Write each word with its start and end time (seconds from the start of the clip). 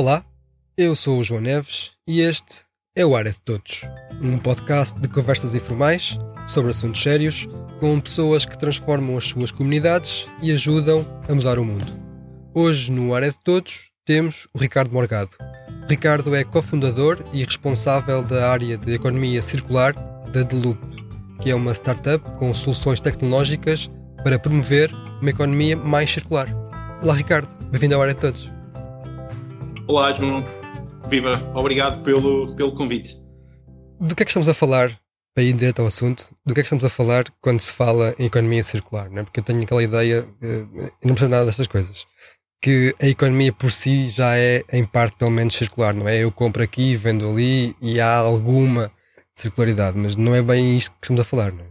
Olá, 0.00 0.24
eu 0.76 0.94
sou 0.94 1.18
o 1.18 1.24
João 1.24 1.40
Neves 1.40 1.90
e 2.06 2.20
este 2.20 2.62
é 2.94 3.04
o 3.04 3.16
Área 3.16 3.32
de 3.32 3.40
Todos, 3.40 3.80
um 4.22 4.38
podcast 4.38 4.96
de 5.00 5.08
conversas 5.08 5.54
informais 5.54 6.16
sobre 6.46 6.70
assuntos 6.70 7.02
sérios 7.02 7.48
com 7.80 7.98
pessoas 7.98 8.44
que 8.44 8.56
transformam 8.56 9.18
as 9.18 9.24
suas 9.24 9.50
comunidades 9.50 10.28
e 10.40 10.52
ajudam 10.52 11.04
a 11.28 11.34
mudar 11.34 11.58
o 11.58 11.64
mundo. 11.64 11.84
Hoje, 12.54 12.92
no 12.92 13.12
Área 13.12 13.32
de 13.32 13.38
Todos, 13.42 13.90
temos 14.04 14.46
o 14.54 14.58
Ricardo 14.58 14.92
Morgado. 14.92 15.32
O 15.82 15.88
Ricardo 15.88 16.32
é 16.32 16.44
cofundador 16.44 17.24
e 17.32 17.42
responsável 17.42 18.22
da 18.22 18.52
área 18.52 18.78
de 18.78 18.94
economia 18.94 19.42
circular 19.42 19.94
da 20.30 20.44
Deloop, 20.44 20.78
que 21.40 21.50
é 21.50 21.56
uma 21.56 21.74
startup 21.74 22.24
com 22.36 22.54
soluções 22.54 23.00
tecnológicas 23.00 23.90
para 24.22 24.38
promover 24.38 24.92
uma 25.20 25.30
economia 25.30 25.76
mais 25.76 26.08
circular. 26.08 26.46
Olá, 27.02 27.14
Ricardo. 27.14 27.52
Bem-vindo 27.64 27.96
ao 27.96 28.02
Área 28.02 28.14
de 28.14 28.20
Todos. 28.20 28.57
Olá, 29.88 30.12
João. 30.12 30.44
Viva. 31.08 31.40
Obrigado 31.54 32.02
pelo, 32.02 32.54
pelo 32.54 32.74
convite. 32.74 33.16
Do 33.98 34.14
que 34.14 34.22
é 34.22 34.26
que 34.26 34.30
estamos 34.30 34.46
a 34.46 34.52
falar, 34.52 35.00
para 35.34 35.42
ir 35.42 35.54
direto 35.54 35.80
ao 35.80 35.88
assunto, 35.88 36.36
do 36.44 36.52
que 36.52 36.60
é 36.60 36.62
que 36.62 36.66
estamos 36.66 36.84
a 36.84 36.90
falar 36.90 37.24
quando 37.40 37.60
se 37.60 37.72
fala 37.72 38.14
em 38.18 38.26
economia 38.26 38.62
circular? 38.62 39.08
Não 39.08 39.20
é? 39.20 39.24
Porque 39.24 39.40
eu 39.40 39.44
tenho 39.44 39.62
aquela 39.62 39.82
ideia, 39.82 40.28
eh, 40.42 40.90
não 41.02 41.14
percebo 41.14 41.30
nada 41.30 41.46
destas 41.46 41.66
coisas, 41.66 42.06
que 42.60 42.94
a 43.00 43.06
economia 43.06 43.50
por 43.50 43.72
si 43.72 44.10
já 44.10 44.36
é, 44.36 44.62
em 44.70 44.84
parte, 44.84 45.16
pelo 45.16 45.30
menos 45.30 45.54
circular, 45.54 45.94
não 45.94 46.06
é? 46.06 46.22
Eu 46.22 46.30
compro 46.30 46.62
aqui, 46.62 46.94
vendo 46.94 47.26
ali 47.26 47.74
e 47.80 47.98
há 47.98 48.14
alguma 48.18 48.92
circularidade, 49.34 49.96
mas 49.96 50.16
não 50.16 50.34
é 50.34 50.42
bem 50.42 50.76
isto 50.76 50.90
que 50.90 50.98
estamos 51.06 51.22
a 51.22 51.24
falar, 51.24 51.50
não 51.50 51.64
é? 51.64 51.68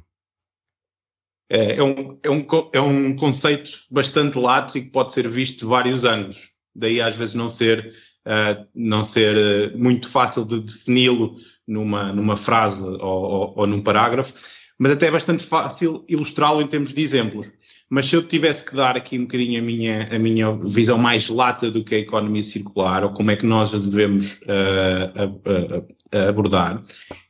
É, 1.52 1.76
é, 1.78 1.84
um, 1.84 2.20
é, 2.24 2.30
um, 2.32 2.48
é 2.74 2.82
um 2.82 3.16
conceito 3.16 3.72
bastante 3.92 4.40
lato 4.40 4.76
e 4.76 4.82
que 4.82 4.90
pode 4.90 5.14
ser 5.14 5.28
visto 5.28 5.60
de 5.60 5.66
vários 5.66 6.04
ângulos. 6.04 6.58
Daí 6.78 7.02
às 7.02 7.16
vezes 7.16 7.34
não 7.34 7.50
ser, 7.50 7.92
uh, 8.28 8.68
não 8.76 9.04
ser 9.04 9.36
uh, 9.36 9.78
muito 9.78 10.08
fácil 10.08 10.46
de 10.46 10.60
defini-lo 10.60 11.34
numa, 11.68 12.12
numa 12.14 12.38
frase 12.38 12.84
ou, 12.84 13.00
ou, 13.00 13.54
ou, 13.56 13.68
num 13.68 13.82
parágrafo, 13.82 14.34
mas 14.78 14.92
até 14.92 15.08
é 15.08 15.12
bastante 15.12 15.44
fácil 15.44 16.06
ilustrá-lo 16.08 16.62
em 16.62 16.68
termos 16.68 16.94
de 16.94 17.02
exemplos. 17.02 17.52
Mas 17.90 18.08
se 18.08 18.16
eu 18.16 18.22
tivesse 18.22 18.66
que 18.66 18.76
dar 18.76 18.98
aqui 18.98 19.18
um 19.18 19.22
bocadinho 19.22 19.60
a 19.60 19.64
minha, 19.64 20.10
a 20.12 20.20
minha 20.20 20.52
visão 20.52 20.98
mais 20.98 21.30
lata 21.30 21.72
do 21.72 21.84
que 21.84 21.96
a 21.96 22.00
economia 22.00 22.44
circular, 22.44 23.04
ou 23.04 23.12
como 23.12 23.32
é 23.32 23.36
que 23.36 23.46
nós 23.46 23.74
a 23.74 23.80
devemos 23.80 24.42
uh, 24.44 26.28
abordar, 26.28 26.84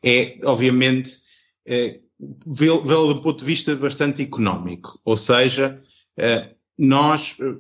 é, 0.04 0.40
obviamente, 0.44 1.12
vê-lo 2.48 2.82
de 2.84 3.20
um 3.20 3.22
ponto 3.22 3.40
de 3.40 3.46
vista 3.46 3.76
bastante 3.76 4.24
económico, 4.24 5.00
ou 5.06 5.16
seja, 5.16 5.76
eh, 6.18 6.50
nós, 6.78 7.38
eh, 7.40 7.56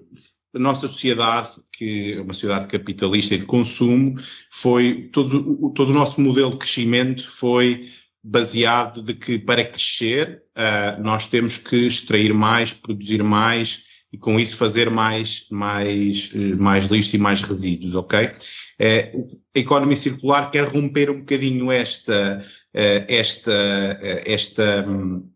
a 0.58 0.60
nossa 0.60 0.88
sociedade, 0.88 1.52
que 1.72 2.14
é 2.14 2.22
uma 2.22 2.34
sociedade 2.34 2.68
capitalista 2.68 3.36
e 3.36 3.40
de 3.40 3.46
consumo, 3.46 4.16
foi, 4.50 5.10
todo, 5.14 5.72
todo 5.74 5.92
o 5.92 5.94
nosso 5.94 6.20
modelo 6.20 6.52
de 6.52 6.58
crescimento 6.58 7.30
foi 7.30 7.82
baseado 8.24 9.02
de 9.02 9.14
que 9.14 9.40
para 9.40 9.64
crescer 9.64 10.44
uh, 10.58 11.02
nós 11.02 11.28
temos 11.28 11.58
que 11.58 11.88
extrair 11.88 12.34
mais, 12.34 12.74
produzir 12.74 13.24
mais 13.24 13.84
e 14.12 14.18
com 14.18 14.40
isso 14.40 14.58
fazer 14.58 14.90
mais, 14.90 15.46
mais, 15.52 16.32
mais 16.60 16.86
lixo 16.86 17.16
e 17.16 17.20
mais 17.20 17.42
resíduos, 17.42 17.94
ok? 17.94 18.26
Uh, 18.26 19.28
a 19.56 19.60
economia 19.60 19.96
circular 19.96 20.50
quer 20.52 20.66
romper 20.66 21.10
um 21.10 21.20
bocadinho 21.20 21.72
esta, 21.72 22.40
uh, 22.40 23.06
esta, 23.08 24.00
esta 24.26 24.86
hum, 24.88 25.30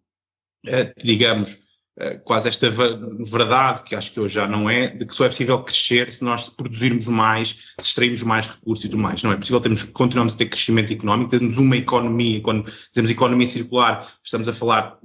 digamos, 1.03 1.70
quase 2.23 2.47
esta 2.47 2.69
verdade, 2.69 3.83
que 3.83 3.95
acho 3.95 4.11
que 4.11 4.19
hoje 4.19 4.35
já 4.35 4.47
não 4.47 4.69
é, 4.69 4.87
de 4.87 5.05
que 5.05 5.13
só 5.13 5.25
é 5.25 5.29
possível 5.29 5.61
crescer 5.63 6.11
se 6.11 6.23
nós 6.23 6.49
produzirmos 6.49 7.07
mais, 7.07 7.73
se 7.79 7.87
extrairmos 7.87 8.23
mais 8.23 8.47
recursos 8.47 8.85
e 8.85 8.89
tudo 8.89 9.01
mais. 9.01 9.21
Não 9.23 9.31
é 9.31 9.37
possível 9.37 9.59
termos, 9.59 9.83
continuamos 9.83 10.33
a 10.33 10.37
ter 10.37 10.45
crescimento 10.45 10.93
económico, 10.93 11.31
temos 11.31 11.57
uma 11.57 11.75
economia, 11.75 12.41
quando 12.41 12.63
dizemos 12.63 13.11
economia 13.11 13.47
circular, 13.47 14.07
estamos 14.23 14.47
a 14.47 14.53
falar, 14.53 14.97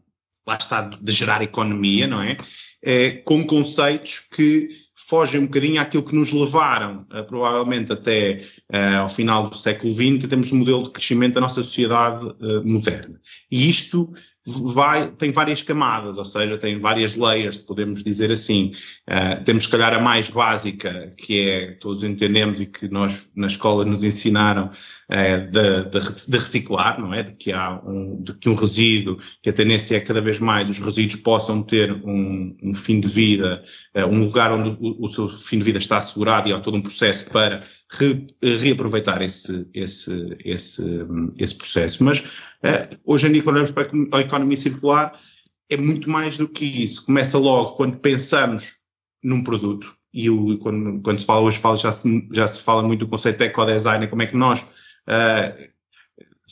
lá 0.46 0.56
está, 0.56 0.82
de 0.82 1.12
gerar 1.12 1.42
economia, 1.42 2.06
não 2.06 2.22
é? 2.22 2.36
é 2.84 3.10
com 3.10 3.44
conceitos 3.44 4.20
que 4.34 4.68
fogem 5.08 5.40
um 5.40 5.44
bocadinho 5.44 5.80
àquilo 5.80 6.02
que 6.02 6.14
nos 6.14 6.32
levaram, 6.32 7.06
provavelmente 7.28 7.92
até 7.92 8.40
uh, 8.72 8.96
ao 9.02 9.08
final 9.08 9.48
do 9.48 9.56
século 9.56 9.92
XX, 9.92 10.26
temos 10.28 10.50
um 10.52 10.58
modelo 10.58 10.82
de 10.82 10.90
crescimento 10.90 11.34
da 11.34 11.40
nossa 11.40 11.62
sociedade 11.62 12.24
uh, 12.24 12.64
moderna. 12.64 13.20
E 13.50 13.68
isto 13.68 14.12
vai, 14.46 15.08
tem 15.08 15.32
várias 15.32 15.60
camadas, 15.60 16.16
ou 16.16 16.24
seja, 16.24 16.56
tem 16.56 16.78
várias 16.78 17.16
layers, 17.16 17.58
podemos 17.58 18.02
dizer 18.02 18.30
assim. 18.30 18.70
Uh, 19.08 19.42
temos, 19.44 19.64
se 19.64 19.70
calhar, 19.70 19.92
a 19.92 20.00
mais 20.00 20.30
básica, 20.30 21.10
que 21.18 21.48
é, 21.48 21.72
todos 21.72 22.04
entendemos 22.04 22.60
e 22.60 22.66
que 22.66 22.88
nós 22.88 23.28
na 23.34 23.48
escola 23.48 23.84
nos 23.84 24.04
ensinaram, 24.04 24.66
uh, 24.66 25.50
de, 25.50 25.84
de, 25.90 26.30
de, 26.30 26.36
reciclar, 26.36 27.00
não 27.00 27.12
é? 27.12 27.24
De 27.24 27.32
que 27.32 27.52
há 27.52 27.80
um, 27.84 28.22
de 28.22 28.34
que 28.34 28.48
um 28.48 28.54
resíduo, 28.54 29.16
que 29.42 29.50
a 29.50 29.52
tendência 29.52 29.96
é 29.96 30.00
que 30.00 30.06
cada 30.06 30.20
vez 30.20 30.38
mais 30.38 30.70
os 30.70 30.78
resíduos 30.78 31.20
possam 31.20 31.62
ter 31.62 31.92
um, 31.92 32.56
um 32.62 32.74
fim 32.74 33.00
de 33.00 33.08
vida, 33.08 33.62
uh, 33.96 34.06
um 34.06 34.24
lugar 34.24 34.52
onde 34.52 34.68
o, 34.68 35.04
o, 35.04 35.08
seu 35.08 35.28
fim 35.28 35.58
de 35.58 35.64
vida 35.64 35.78
está 35.78 35.98
assegurado 35.98 36.48
e 36.48 36.52
há 36.52 36.60
todo 36.60 36.76
um 36.76 36.82
processo 36.82 37.26
para 37.30 37.60
re, 37.92 38.26
reaproveitar 38.42 39.22
esse, 39.22 39.68
esse, 39.72 40.36
esse, 40.44 40.84
esse 41.38 41.54
processo. 41.54 42.04
Mas 42.04 42.20
uh, 42.20 42.96
hoje 43.04 43.28
em 43.28 43.32
dia, 43.32 43.42
quando 43.42 43.56
olhamos 43.56 43.70
para 43.70 43.86
a 44.12 44.20
economia 44.20 44.56
circular, 44.56 45.12
é 45.70 45.76
muito 45.76 46.08
mais 46.10 46.38
do 46.38 46.48
que 46.48 46.64
isso. 46.64 47.04
Começa 47.04 47.38
logo 47.38 47.72
quando 47.72 47.98
pensamos 47.98 48.76
num 49.22 49.42
produto, 49.42 49.96
e 50.12 50.30
o, 50.30 50.58
quando, 50.58 51.02
quando 51.02 51.18
se 51.18 51.26
fala 51.26 51.40
hoje, 51.40 51.58
fala, 51.58 51.76
já, 51.76 51.92
se, 51.92 52.28
já 52.32 52.48
se 52.48 52.62
fala 52.62 52.82
muito 52.82 53.04
do 53.04 53.10
conceito 53.10 53.38
de 53.38 53.44
ecodesign, 53.44 54.06
como 54.08 54.22
é 54.22 54.26
que 54.26 54.36
nós 54.36 54.60
uh, 54.60 55.75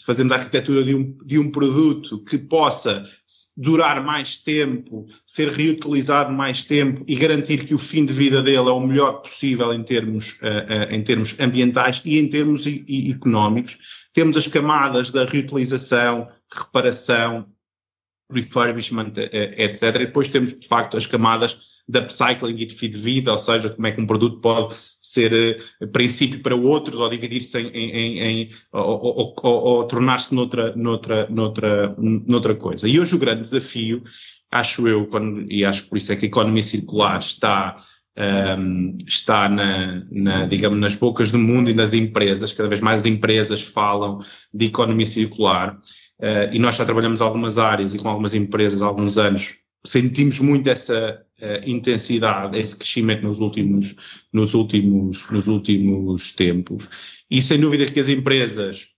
fazemos 0.03 0.33
a 0.33 0.37
arquitetura 0.37 0.83
de 0.83 0.95
um, 0.95 1.17
de 1.25 1.39
um 1.39 1.51
produto 1.51 2.23
que 2.25 2.37
possa 2.37 3.05
durar 3.57 4.05
mais 4.05 4.37
tempo, 4.37 5.07
ser 5.27 5.51
reutilizado 5.51 6.33
mais 6.33 6.63
tempo 6.65 7.05
e 7.07 7.15
garantir 7.15 7.65
que 7.65 7.75
o 7.75 7.79
fim 7.79 8.05
de 8.05 8.13
vida 8.13 8.43
dele 8.43 8.69
é 8.69 8.73
o 8.73 8.81
melhor 8.81 9.23
possível 9.23 9.73
em 9.73 9.83
termos, 9.83 10.33
uh, 10.35 10.91
uh, 10.91 10.95
em 10.95 11.03
termos 11.03 11.37
ambientais 11.39 12.03
e 12.05 12.19
em 12.19 12.29
termos 12.29 12.67
e, 12.67 12.85
e 12.89 13.11
económicos. 13.11 13.79
Temos 14.13 14.37
as 14.37 14.47
camadas 14.47 15.11
da 15.11 15.25
reutilização, 15.25 16.27
reparação, 16.53 17.47
refurbishment, 18.33 19.13
eh, 19.17 19.65
etc. 19.65 19.83
E 19.97 20.07
depois 20.07 20.29
temos, 20.29 20.53
de 20.53 20.67
facto, 20.67 20.97
as 20.97 21.07
camadas 21.07 21.83
da 21.89 22.01
upcycling 22.01 22.57
e 22.57 22.65
de 22.65 22.75
de 22.89 22.99
vida, 22.99 23.33
ou 23.33 23.39
seja, 23.39 23.71
como 23.71 23.87
é 23.87 23.93
que 23.93 24.01
um 24.01 24.07
produto 24.07 24.41
pode 24.41 24.75
ser 25.01 25.59
uh, 25.81 25.89
princípio 25.89 26.41
para 26.41 26.57
outros, 26.57 26.99
ou 26.99 27.09
dividir-se 27.09 27.59
em, 27.59 27.69
em, 27.69 28.21
em, 28.21 28.49
ou, 28.73 29.01
ou, 29.03 29.35
ou, 29.43 29.63
ou 29.65 29.85
tornar-se 29.85 30.35
noutra, 30.35 30.75
noutra, 30.77 31.27
noutra, 31.31 31.95
noutra 31.99 32.55
coisa. 32.55 32.89
E 32.89 32.99
hoje 32.99 33.15
o 33.15 33.19
grande 33.19 33.43
desafio, 33.43 34.03
acho 34.53 34.89
eu, 34.89 35.07
quando, 35.07 35.51
e 35.51 35.65
acho 35.65 35.87
por 35.89 35.99
isso 35.99 36.13
é 36.13 36.17
que 36.17 36.27
a 36.27 36.29
economia 36.29 36.63
circular 36.63 37.19
está 37.19 37.77
um, 38.17 38.23
ehm, 38.23 38.93
está 39.07 39.49
na, 39.49 40.05
na, 40.11 40.47
digamos, 40.47 40.79
nas 40.79 40.97
bocas 40.97 41.33
do 41.33 41.39
mundo 41.39 41.71
e 41.71 41.75
nas 41.75 41.95
empresas, 41.95 42.53
cada 42.53 42.69
vez 42.69 42.81
mais 42.81 43.07
empresas 43.07 43.63
falam 43.63 44.19
de 44.53 44.67
economia 44.67 45.07
circular, 45.07 45.79
Uh, 46.21 46.53
e 46.53 46.59
nós 46.59 46.77
já 46.77 46.85
trabalhamos 46.85 47.21
algumas 47.21 47.59
áreas 47.59 47.95
e 47.95 47.99
com 47.99 48.09
algumas 48.09 48.35
empresas 48.35 48.83
há 48.83 48.87
alguns 48.87 49.19
anos, 49.19 49.57
sentimos 49.85 50.41
muito 50.41 50.69
essa 50.69 51.25
uh, 51.41 51.69
intensidade, 51.69 52.59
esse 52.59 52.77
crescimento 52.77 53.23
nos 53.23 53.41
últimos, 53.41 54.27
nos, 54.33 54.55
últimos, 54.55 55.29
nos 55.31 55.49
últimos 55.49 56.33
tempos. 56.33 56.89
E 57.31 57.43
sem 57.43 57.61
dúvida 57.61 57.87
que 57.87 58.01
as 58.01 58.09
empresas, 58.09 58.89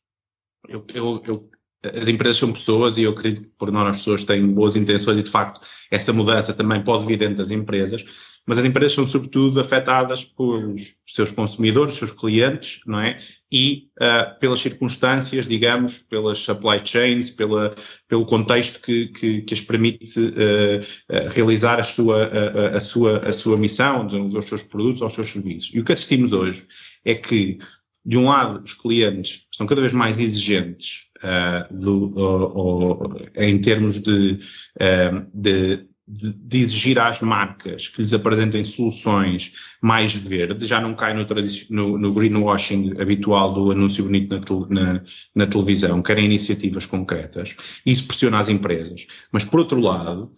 eu, 0.69 0.85
eu, 0.95 1.23
eu 1.27 1.51
as 1.95 2.09
empresas 2.09 2.39
são 2.39 2.53
pessoas 2.53 2.99
e 2.99 3.03
eu 3.03 3.11
acredito 3.13 3.49
que 3.49 3.55
por 3.57 3.71
nós 3.71 3.89
as 3.89 3.99
pessoas 3.99 4.25
têm 4.25 4.47
boas 4.47 4.77
intenções 4.77 5.19
e 5.19 5.23
de 5.23 5.31
facto 5.31 5.61
essa 5.91 6.13
mudança 6.13 6.53
também 6.53 6.83
pode 6.83 7.07
vir 7.07 7.17
dentro 7.17 7.37
das 7.37 7.51
empresas, 7.51 8.05
mas 8.47 8.59
as 8.59 8.65
empresas 8.65 8.93
são 8.93 9.05
sobretudo 9.05 9.59
afetadas 9.59 10.25
pelos 10.25 10.97
seus 11.05 11.33
consumidores, 11.33 11.95
seus 11.95 12.13
clientes, 12.13 12.81
não 12.87 13.01
é? 13.01 13.17
E 13.51 13.89
uh, 14.01 14.39
pelas 14.39 14.61
circunstâncias, 14.61 15.49
digamos, 15.49 15.99
pelas 15.99 16.39
supply 16.39 16.81
chains, 16.85 17.31
pela, 17.31 17.75
pelo 18.09 18.25
contexto 18.25 18.81
que, 18.81 19.09
que, 19.09 19.43
que 19.43 19.55
as 19.55 19.61
permite 19.61 20.21
uh, 20.21 21.29
realizar 21.35 21.81
a 21.81 21.83
sua, 21.83 22.27
a, 22.27 22.77
a, 22.77 22.81
sua, 22.81 23.19
a 23.19 23.33
sua 23.33 23.57
missão, 23.57 24.07
os 24.07 24.45
seus 24.45 24.63
produtos, 24.63 25.03
aos 25.03 25.13
seus 25.13 25.31
serviços. 25.31 25.71
E 25.75 25.81
o 25.81 25.85
que 25.85 25.93
assistimos 25.93 26.33
hoje 26.33 26.65
é 27.05 27.15
que 27.15 27.59
de 28.07 28.17
um 28.17 28.27
lado, 28.27 28.63
os 28.63 28.73
clientes 28.73 29.49
estão 29.51 29.67
cada 29.67 29.81
vez 29.81 29.93
mais 29.93 30.21
exigentes 30.21 31.07
uh, 31.25 31.77
do, 31.77 33.09
em 33.35 33.61
termos 33.61 33.99
de, 33.99 34.39
uh, 34.81 35.27
de, 35.35 35.86
de, 36.07 36.33
de, 36.33 36.61
exigir 36.61 36.99
às 36.99 37.21
marcas 37.21 37.89
que 37.89 38.01
lhes 38.01 38.15
apresentem 38.15 38.63
soluções 38.63 39.53
mais 39.83 40.15
verdes, 40.15 40.69
já 40.69 40.81
não 40.81 40.95
cai 40.95 41.13
no, 41.13 41.27
no, 41.71 41.99
no 41.99 42.15
greenwashing 42.15 43.01
habitual 43.01 43.53
do 43.53 43.73
anúncio 43.73 44.05
bonito 44.05 44.39
na, 44.71 44.95
na, 44.95 45.03
na, 45.35 45.47
televisão, 45.47 46.01
querem 46.03 46.27
iniciativas 46.27 46.87
concretas. 46.87 47.57
Isso 47.85 48.07
pressiona 48.07 48.39
as 48.39 48.49
empresas. 48.49 49.07
Mas, 49.33 49.45
por 49.45 49.59
outro 49.61 49.81
lado, 49.81 50.31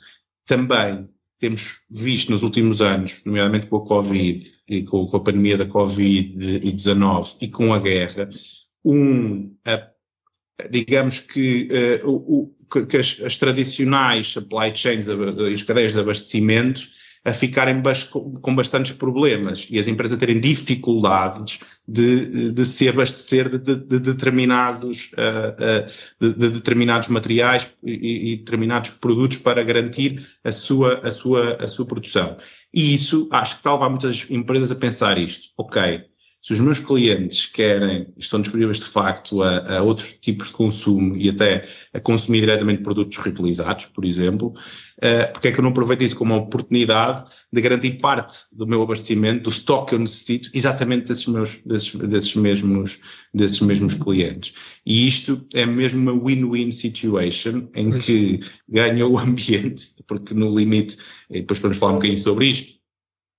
também 0.47 1.09
temos 1.39 1.83
visto 1.91 2.33
nos 2.33 2.43
últimos 2.43 2.83
anos, 2.83 3.23
nomeadamente 3.25 3.67
com 3.67 3.77
a 3.77 3.85
Covid 3.85 4.45
e 4.69 4.83
com, 4.83 5.07
com 5.07 5.17
a 5.17 5.21
pandemia 5.21 5.57
da 5.57 5.67
Covid-19 5.67 7.37
e 7.41 7.49
com 7.49 7.73
a 7.73 7.79
guerra, 7.79 8.29
um, 8.85 9.55
a, 9.65 9.89
digamos 10.71 11.21
que, 11.21 11.69
uh, 12.03 12.09
o, 12.09 12.55
que 12.87 12.97
as, 12.97 13.21
as, 13.25 13.39
tradicionais 13.39 14.31
supply 14.31 14.75
chains, 14.75 15.09
as 15.09 15.63
cadeias 15.63 15.93
de 15.93 16.01
abastecimento, 16.01 16.83
a 17.25 17.33
ficarem 17.33 17.83
com 18.41 18.55
bastantes 18.55 18.93
problemas 18.93 19.67
e 19.71 19.79
as 19.79 19.89
empresas 19.89 20.19
terem 20.19 20.41
dificuldades 20.41 21.59
de, 21.87 22.53
de 22.53 22.65
se 22.65 22.89
abastecer 22.89 23.49
de, 23.49 23.59
de, 23.59 23.77
de 23.77 23.99
determinados, 24.01 25.11
uh, 25.13 26.25
uh, 26.25 26.33
de, 26.33 26.51
determinados 26.51 27.09
materiais 27.09 27.69
e, 27.85 28.33
e, 28.33 28.37
determinados 28.37 28.91
produtos 28.91 29.39
para 29.39 29.63
garantir 29.63 30.23
a 30.45 30.53
sua, 30.53 31.01
a, 31.03 31.11
sua, 31.11 31.57
a 31.57 31.69
sua 31.69 31.87
produção. 31.87 32.37
E 32.73 32.95
isso 32.95 33.29
acho 33.31 33.61
que 33.61 33.69
a 33.69 33.73
levar 33.73 33.91
muitas 33.91 34.27
empresas 34.31 34.71
a 34.71 34.77
pensar 34.77 35.19
isto. 35.19 35.49
Ok, 35.57 36.05
se 36.41 36.53
os 36.53 36.61
meus 36.61 36.79
clientes 36.79 37.47
querem, 37.47 38.07
estão 38.17 38.41
disponíveis 38.41 38.79
de 38.79 38.87
facto 38.87 39.43
a, 39.43 39.79
a 39.79 39.83
outros 39.83 40.13
tipos 40.21 40.49
de 40.49 40.53
consumo 40.55 41.17
e 41.17 41.29
até 41.29 41.63
a 41.93 42.01
consumir 42.01 42.41
diretamente 42.41 42.83
produtos 42.83 43.19
reutilizados, 43.19 43.87
por 43.87 44.05
exemplo, 44.05 44.49
uh, 44.49 45.33
porque 45.33 45.49
é 45.49 45.53
que 45.53 45.59
eu 45.59 45.63
não 45.63 45.71
aproveito 45.71 46.03
isso 46.03 46.17
como 46.17 46.33
uma 46.33 46.43
oportunidade 46.43 47.31
de 47.53 47.61
garantir 47.61 47.99
parte 47.99 48.35
do 48.53 48.67
meu 48.67 48.83
abastecimento, 48.83 49.45
do 49.45 49.51
estoque 49.51 49.89
que 49.89 49.95
eu 49.97 49.99
necessito, 49.99 50.51
exatamente 50.55 51.09
desses, 51.09 51.27
meus, 51.27 51.57
desses, 51.65 51.95
desses, 51.95 52.35
mesmos, 52.37 53.01
desses 53.35 53.61
mesmos 53.61 53.95
clientes. 53.95 54.55
E 54.87 55.09
isto 55.09 55.45
é 55.55 55.67
mesmo 55.67 56.01
uma 56.01 56.25
win-win 56.25 56.71
situation 56.71 57.69
em 57.75 57.99
que 57.99 58.41
ganha 58.69 59.07
o 59.07 59.19
ambiente, 59.19 59.85
porque 60.07 60.35
no 60.35 60.57
limite, 60.57 60.99
e 61.31 61.41
depois 61.41 61.59
podemos 61.59 61.79
falar 61.79 61.93
um 61.93 61.97
bocadinho 61.97 62.19
sobre 62.19 62.47
isto, 62.47 62.79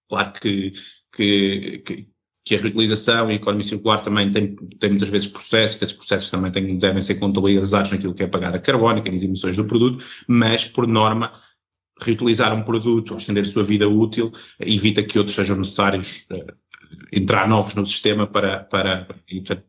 claro 0.09 0.33
que, 0.33 0.73
que, 1.15 1.81
que 1.85 2.08
que 2.49 2.55
a 2.55 2.57
reutilização 2.59 3.29
e 3.29 3.33
a 3.33 3.35
economia 3.35 3.63
circular 3.63 4.01
também 4.01 4.31
tem, 4.31 4.55
tem 4.55 4.89
muitas 4.89 5.09
vezes 5.09 5.27
processos, 5.27 5.77
que 5.77 5.83
esses 5.83 5.95
processos 5.95 6.31
também 6.31 6.51
têm, 6.51 6.79
devem 6.79 6.99
ser 6.99 7.13
contabilizados 7.19 7.91
naquilo 7.91 8.11
que 8.11 8.23
é 8.23 8.27
pagada 8.27 8.57
carbónica, 8.57 9.11
nas 9.11 9.21
emissões 9.21 9.55
do 9.55 9.65
produto, 9.65 10.03
mas, 10.27 10.65
por 10.65 10.87
norma, 10.87 11.31
reutilizar 12.01 12.51
um 12.55 12.63
produto, 12.63 13.15
estender 13.15 13.43
a 13.43 13.45
sua 13.45 13.63
vida 13.63 13.87
útil, 13.87 14.31
evita 14.59 15.03
que 15.03 15.19
outros 15.19 15.35
sejam 15.35 15.57
necessários 15.57 16.25
uh, 16.31 16.51
entrar 17.13 17.47
novos 17.47 17.75
no 17.75 17.85
sistema 17.85 18.25
para, 18.25 18.63
para 18.63 19.07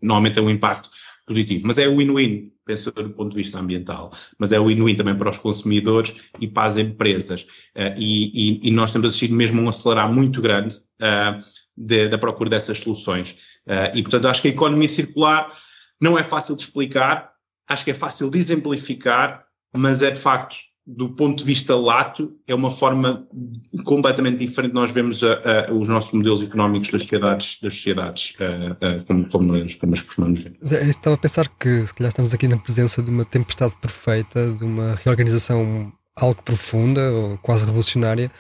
normalmente 0.03 0.39
é 0.39 0.43
um 0.43 0.49
impacto 0.49 0.89
positivo. 1.27 1.67
Mas 1.67 1.77
é 1.77 1.87
win-win, 1.87 2.51
penso 2.65 2.91
do 2.93 3.11
ponto 3.11 3.33
de 3.33 3.37
vista 3.37 3.61
ambiental, 3.61 4.09
mas 4.39 4.53
é 4.53 4.59
win-win 4.59 4.95
também 4.95 5.19
para 5.19 5.29
os 5.29 5.37
consumidores 5.37 6.15
e 6.41 6.49
para 6.49 6.67
as 6.67 6.79
empresas. 6.79 7.43
Uh, 7.77 7.93
e, 7.99 8.61
e, 8.65 8.69
e, 8.69 8.71
nós 8.71 8.91
temos 8.91 9.09
assistido 9.09 9.35
mesmo 9.35 9.61
a 9.61 9.65
um 9.65 9.69
acelerar 9.69 10.11
muito 10.11 10.41
grande 10.41 10.77
uh, 10.77 11.60
de, 11.81 12.09
da 12.09 12.19
procura 12.19 12.51
dessas 12.51 12.79
soluções. 12.79 13.33
Uh, 13.67 13.97
e, 13.97 14.03
portanto, 14.03 14.29
acho 14.29 14.43
que 14.43 14.49
a 14.49 14.51
economia 14.51 14.89
circular 14.89 15.51
não 16.01 16.19
é 16.19 16.23
fácil 16.23 16.55
de 16.55 16.63
explicar, 16.63 17.31
acho 17.69 17.85
que 17.85 17.91
é 17.91 17.95
fácil 17.95 18.31
de 18.31 18.39
exemplificar, 18.39 19.45
mas 19.75 20.03
é 20.03 20.11
de 20.11 20.21
facto, 20.21 20.57
do 20.87 21.11
ponto 21.15 21.39
de 21.39 21.45
vista 21.45 21.77
lato, 21.77 22.33
é 22.47 22.55
uma 22.55 22.71
forma 22.71 23.27
completamente 23.85 24.45
diferente. 24.45 24.73
Nós 24.73 24.91
vemos 24.91 25.23
a, 25.23 25.69
a, 25.69 25.73
os 25.73 25.89
nossos 25.89 26.11
modelos 26.13 26.43
económicos 26.43 26.91
das 26.91 27.03
sociedades, 27.03 27.59
das 27.63 27.75
sociedades 27.75 28.35
uh, 28.41 29.05
como, 29.07 29.29
como, 29.29 29.53
nós, 29.53 29.75
como 29.77 29.91
nós 29.91 30.03
costumamos 30.03 30.43
ver. 30.43 30.57
Estava 30.61 31.15
a 31.15 31.19
pensar 31.19 31.49
que, 31.49 31.87
se 31.87 31.95
calhar, 31.95 32.11
estamos 32.11 32.35
aqui 32.35 32.49
na 32.49 32.57
presença 32.57 33.03
de 33.03 33.11
uma 33.11 33.25
tempestade 33.25 33.75
perfeita, 33.81 34.53
de 34.53 34.65
uma 34.65 34.97
reorganização 34.97 35.93
algo 36.17 36.43
profunda, 36.43 37.13
ou 37.13 37.39
quase 37.39 37.65
revolucionária, 37.65 38.31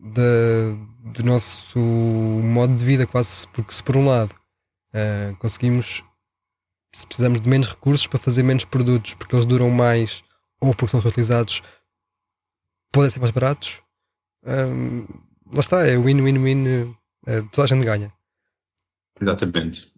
da, 0.00 1.12
do 1.12 1.22
nosso 1.22 1.78
modo 1.78 2.74
de 2.74 2.84
vida, 2.84 3.06
quase 3.06 3.46
porque 3.48 3.72
se 3.72 3.82
por 3.82 3.96
um 3.96 4.06
lado 4.06 4.34
uh, 4.94 5.36
conseguimos, 5.36 6.02
se 6.92 7.06
precisamos 7.06 7.40
de 7.40 7.48
menos 7.48 7.68
recursos 7.68 8.06
para 8.06 8.18
fazer 8.18 8.42
menos 8.42 8.64
produtos, 8.64 9.14
porque 9.14 9.34
eles 9.34 9.46
duram 9.46 9.70
mais 9.70 10.22
ou 10.60 10.74
porque 10.74 10.90
são 10.90 11.00
reutilizados, 11.00 11.62
podem 12.92 13.10
ser 13.10 13.20
mais 13.20 13.30
baratos. 13.30 13.80
Um, 14.44 15.06
lá 15.52 15.60
está, 15.60 15.86
é 15.86 15.96
win-win-win, 15.96 16.94
é, 17.26 17.42
toda 17.52 17.64
a 17.64 17.66
gente 17.66 17.84
ganha. 17.84 18.12
Exatamente. 19.20 19.92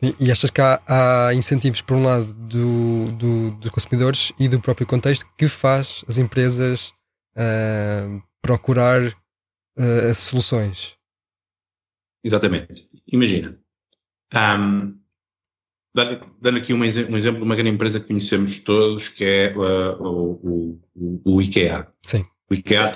E, 0.00 0.14
e 0.26 0.32
achas 0.32 0.50
que 0.50 0.60
há, 0.60 0.80
há, 0.86 1.34
incentivos, 1.34 1.80
por 1.82 1.96
um 1.96 2.02
lado, 2.02 2.32
do, 2.32 3.12
do, 3.12 3.50
dos 3.52 3.70
consumidores 3.70 4.32
e 4.38 4.48
do 4.48 4.60
próprio 4.60 4.86
contexto 4.86 5.26
que 5.36 5.48
faz 5.48 6.04
as 6.08 6.18
empresas 6.18 6.92
uh, 7.36 8.22
procurar 8.40 9.14
uh, 9.78 10.14
soluções. 10.14 10.96
Exatamente. 12.24 12.88
Imagina. 13.12 13.58
Um, 14.34 14.98
dando 15.94 16.58
aqui 16.58 16.72
um, 16.72 16.78
um, 16.78 16.84
exemplo 16.84 17.38
de 17.38 17.42
uma 17.42 17.54
grande 17.54 17.70
empresa 17.70 18.00
que 18.00 18.06
conhecemos 18.06 18.60
todos, 18.60 19.08
que 19.08 19.24
é 19.24 19.52
uh, 19.56 20.02
o, 20.02 20.80
o, 20.94 21.22
o, 21.24 21.42
IKEA. 21.42 21.86
Sim. 22.02 22.24
O 22.50 22.54
IKEA 22.54 22.92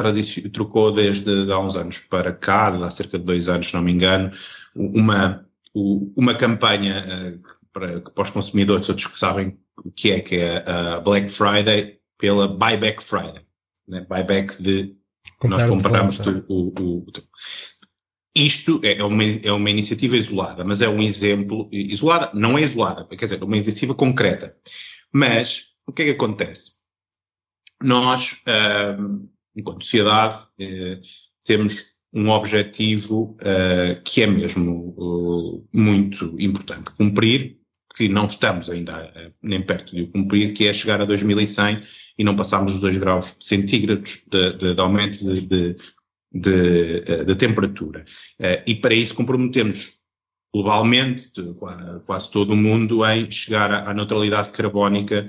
trocou 0.53 0.93
desde 0.93 1.51
há 1.51 1.59
uns 1.59 1.77
anos 1.77 2.01
para 2.01 2.33
cá, 2.33 2.69
há 2.69 2.91
cerca 2.91 3.19
de 3.19 3.25
dois 3.25 3.49
anos, 3.49 3.69
se 3.69 3.75
não 3.75 3.83
me 3.83 3.93
engano, 3.93 4.31
uma, 4.75 5.47
uma 5.75 6.35
campanha 6.35 7.05
uh, 7.05 7.71
para, 7.73 8.01
para 8.01 8.25
os 8.25 8.31
consumidores, 8.31 8.87
todos 8.87 9.07
que 9.07 9.19
sabem 9.19 9.59
o 9.85 9.91
que 9.91 10.13
é, 10.13 10.21
que 10.21 10.37
é 10.37 10.65
a 10.67 11.01
Black 11.01 11.31
Friday, 11.31 11.99
pela 12.19 12.49
Buyback 12.49 13.03
Friday. 13.03 13.45
Né? 13.87 14.07
Buyback 14.09 14.63
de 14.63 14.97
Comprar 15.39 15.59
Nós 15.59 15.69
comparamos 15.69 16.19
o, 16.21 16.45
o, 16.49 16.99
o, 16.99 17.07
Isto 18.35 18.81
é, 18.83 18.99
é 18.99 19.05
uma, 19.05 19.25
é 19.25 19.53
uma 19.53 19.71
iniciativa 19.71 20.17
isolada, 20.17 20.65
mas 20.65 20.83
é 20.83 20.89
um 20.89 21.03
exemplo. 21.03 21.69
Isolada, 21.73 22.31
não 22.35 22.57
é 22.57 22.63
isolada, 22.63 23.05
quer 23.05 23.25
dizer, 23.27 23.41
é 23.41 23.45
uma 23.45 23.57
iniciativa 23.57 23.95
concreta. 23.95 24.57
Mas 25.13 25.75
o 25.87 25.93
que 25.93 26.03
é 26.03 26.05
que 26.07 26.11
acontece? 26.13 26.77
Nós, 27.83 28.43
um, 28.99 29.29
enquanto 29.55 29.85
sociedade, 29.85 30.45
uh, 30.61 31.01
temos 31.45 31.97
um 32.13 32.31
objetivo 32.31 33.37
uh, 33.43 34.03
que 34.03 34.23
é 34.23 34.27
mesmo 34.27 34.95
uh, 34.97 35.69
muito 35.73 36.35
importante 36.39 36.93
cumprir, 36.97 37.59
que 37.97 38.11
não 38.11 38.27
estamos 38.27 38.69
ainda 38.69 39.07
uh, 39.07 39.33
nem 39.43 39.63
perto 39.63 39.97
de 39.97 40.03
o 40.03 40.13
cumprir, 40.13 40.53
que 40.53 40.67
é 40.69 40.73
chegar 40.73 41.01
a 41.01 41.07
2100 41.07 41.81
e 42.19 42.23
não 42.23 42.37
passarmos 42.37 42.75
os 42.75 42.81
2 42.81 42.99
graus 42.99 43.35
centígrados 43.41 44.23
de, 44.31 44.53
de, 44.53 44.75
de 44.75 44.81
aumento 44.81 45.19
de, 45.25 45.75
de, 46.31 47.05
eh, 47.07 47.35
temperatura. 47.37 48.05
Uh, 48.39 48.63
e 48.67 48.75
para 48.75 48.95
isso 48.95 49.15
comprometemos 49.15 49.97
globalmente, 50.55 51.31
quase 52.07 52.31
todo 52.31 52.53
o 52.53 52.57
mundo, 52.57 53.05
em 53.05 53.31
chegar 53.31 53.71
à, 53.71 53.93
neutralidade 53.93 54.51
carbónica 54.51 55.27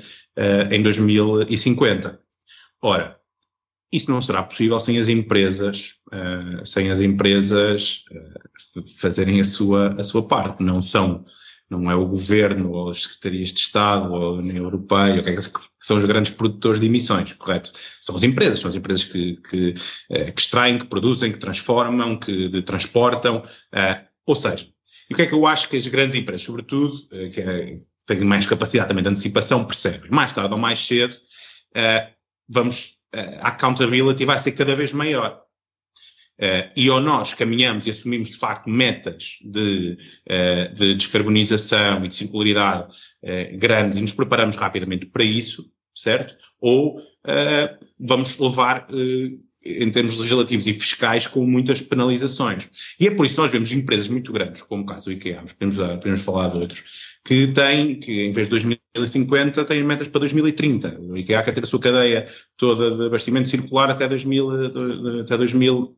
em 0.71 0.81
2050. 0.81 2.17
Ora, 2.81 3.19
isso 3.91 4.09
não 4.09 4.21
será 4.21 4.41
possível 4.41 4.79
sem 4.79 4.97
as 4.97 5.09
empresas, 5.09 5.95
sem 6.63 6.91
as 6.91 7.01
empresas 7.01 8.05
fazerem 9.01 9.41
a 9.41 9.43
sua, 9.43 9.99
a 9.99 10.03
sua 10.03 10.25
parte. 10.25 10.63
Não 10.63 10.81
são 10.81 11.25
não 11.69 11.91
é 11.91 11.95
o 11.95 12.07
governo 12.07 12.71
ou 12.71 12.89
as 12.89 13.03
secretarias 13.03 13.49
de 13.49 13.59
Estado 13.59 14.13
ou 14.13 14.25
a 14.25 14.31
União 14.33 14.63
Europeia, 14.63 15.19
é 15.25 15.35
que 15.35 15.41
são 15.81 15.97
os 15.97 16.05
grandes 16.05 16.31
produtores 16.31 16.79
de 16.79 16.85
emissões, 16.85 17.33
correto? 17.33 17.71
São 18.01 18.15
as 18.15 18.23
empresas, 18.23 18.59
são 18.59 18.69
as 18.69 18.75
empresas 18.75 19.03
que, 19.03 19.35
que, 19.49 19.73
eh, 20.09 20.31
que 20.31 20.41
extraem, 20.41 20.77
que 20.77 20.85
produzem, 20.85 21.31
que 21.31 21.39
transformam, 21.39 22.17
que 22.17 22.61
transportam, 22.61 23.37
uh, 23.37 24.07
ou 24.25 24.35
seja, 24.35 24.67
e 25.09 25.13
o 25.13 25.15
que 25.15 25.23
é 25.23 25.25
que 25.25 25.33
eu 25.33 25.45
acho 25.45 25.69
que 25.69 25.77
as 25.77 25.87
grandes 25.87 26.15
empresas, 26.15 26.45
sobretudo, 26.45 26.93
uh, 26.93 27.29
que 27.29 27.85
têm 28.05 28.19
mais 28.23 28.47
capacidade 28.47 28.87
também 28.87 29.03
de 29.03 29.09
antecipação, 29.09 29.65
percebem? 29.65 30.09
Mais 30.09 30.31
tarde 30.31 30.53
ou 30.53 30.59
mais 30.59 30.79
cedo, 30.79 31.15
vamos, 32.47 32.93
a 33.13 33.49
accountability 33.49 34.23
vai 34.23 34.39
ser 34.39 34.53
cada 34.53 34.73
vez 34.73 34.93
maior. 34.93 35.46
Uh, 36.39 36.69
e 36.75 36.87
ou 36.87 37.01
nós 37.01 37.33
caminhamos 37.33 37.87
e 37.87 37.89
assumimos 37.89 38.29
de 38.29 38.37
facto 38.37 38.69
metas 38.69 39.39
de, 39.43 39.97
uh, 40.29 40.71
de 40.71 40.93
descarbonização 40.93 42.05
e 42.05 42.07
de 42.07 42.13
circularidade 42.13 42.93
uh, 43.23 43.57
grandes 43.57 43.97
e 43.97 44.01
nos 44.01 44.13
preparamos 44.13 44.55
rapidamente 44.55 45.07
para 45.07 45.23
isso, 45.23 45.71
certo? 45.95 46.35
Ou 46.61 47.01
vamos 47.99 48.37
levar 48.37 48.87
em 49.65 49.89
termos 49.91 50.17
legislativos 50.17 50.67
e 50.67 50.73
fiscais 50.73 51.27
com 51.27 51.45
muitas 51.45 51.81
penalizações. 51.81 52.95
E 52.99 53.07
é 53.07 53.11
por 53.11 53.25
isso 53.25 53.35
que 53.35 53.41
nós 53.41 53.51
vemos 53.51 53.71
empresas 53.71 54.07
muito 54.07 54.31
grandes, 54.31 54.61
como 54.61 54.83
o 54.83 54.85
caso 54.85 55.07
do 55.07 55.13
IKEA, 55.13 55.43
podemos, 55.43 55.77
dar, 55.77 55.97
podemos 55.97 56.21
falar 56.21 56.49
de 56.49 56.57
outros, 56.57 57.19
que 57.25 57.47
têm, 57.47 57.99
que 57.99 58.27
em 58.27 58.31
vez 58.31 58.47
de 58.47 58.51
2050, 58.51 59.65
têm 59.65 59.83
metas 59.83 60.07
para 60.07 60.19
2030. 60.19 60.99
O 61.01 61.17
IKEA 61.17 61.43
quer 61.43 61.53
ter 61.53 61.63
a 61.63 61.67
sua 61.67 61.79
cadeia 61.79 62.25
toda 62.55 62.95
de 62.95 63.05
abastecimento 63.07 63.49
circular 63.49 63.89
até 63.89 64.07
2000, 64.07 65.21
até 65.21 65.35
2000 65.35 65.97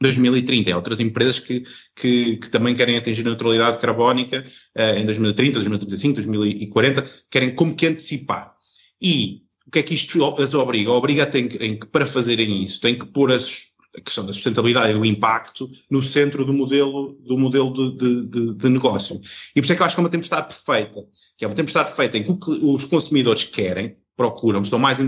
2030. 0.00 0.72
Há 0.72 0.76
outras 0.76 1.00
empresas 1.00 1.38
que, 1.38 1.62
que, 1.94 2.36
que, 2.36 2.50
também 2.50 2.74
querem 2.74 2.96
atingir 2.96 3.22
a 3.22 3.24
neutralidade 3.24 3.78
carbónica 3.78 4.44
uh, 4.76 4.98
em 4.98 5.04
2030, 5.04 5.54
2035, 5.54 6.14
2040, 6.16 7.04
querem 7.30 7.54
como 7.54 7.74
que 7.74 7.86
antecipar. 7.86 8.52
E 9.00 9.42
o 9.66 9.70
que 9.70 9.80
é 9.80 9.82
que 9.82 9.94
isto 9.94 10.24
as 10.24 10.54
obriga? 10.54 10.90
Obriga 10.90 11.24
a 11.24 11.38
em, 11.38 11.78
para 11.78 12.06
fazerem 12.06 12.62
isso, 12.62 12.80
têm 12.80 12.98
que 12.98 13.06
pôr 13.06 13.32
as, 13.32 13.64
a 13.96 14.00
questão 14.00 14.24
da 14.24 14.32
sustentabilidade 14.32 14.90
e 14.90 14.94
do 14.94 15.04
impacto 15.04 15.68
no 15.90 16.00
centro 16.00 16.44
do 16.44 16.52
modelo, 16.52 17.18
do 17.26 17.36
modelo 17.36 17.72
de, 17.72 18.26
de, 18.26 18.54
de, 18.54 18.68
negócio. 18.68 19.20
E 19.54 19.60
por 19.60 19.64
isso 19.64 19.72
é 19.72 19.76
que 19.76 19.82
eu 19.82 19.86
acho 19.86 19.94
que 19.94 20.00
é 20.00 20.04
uma 20.04 20.10
tempestade 20.10 20.46
perfeita, 20.48 21.04
que 21.36 21.44
é 21.44 21.48
uma 21.48 21.54
tempestade 21.54 21.88
perfeita 21.88 22.18
em 22.18 22.22
que 22.22 22.50
os 22.50 22.84
consumidores 22.84 23.44
querem, 23.44 23.96
procuram, 24.18 24.60
estão 24.60 24.80
mais, 24.80 24.98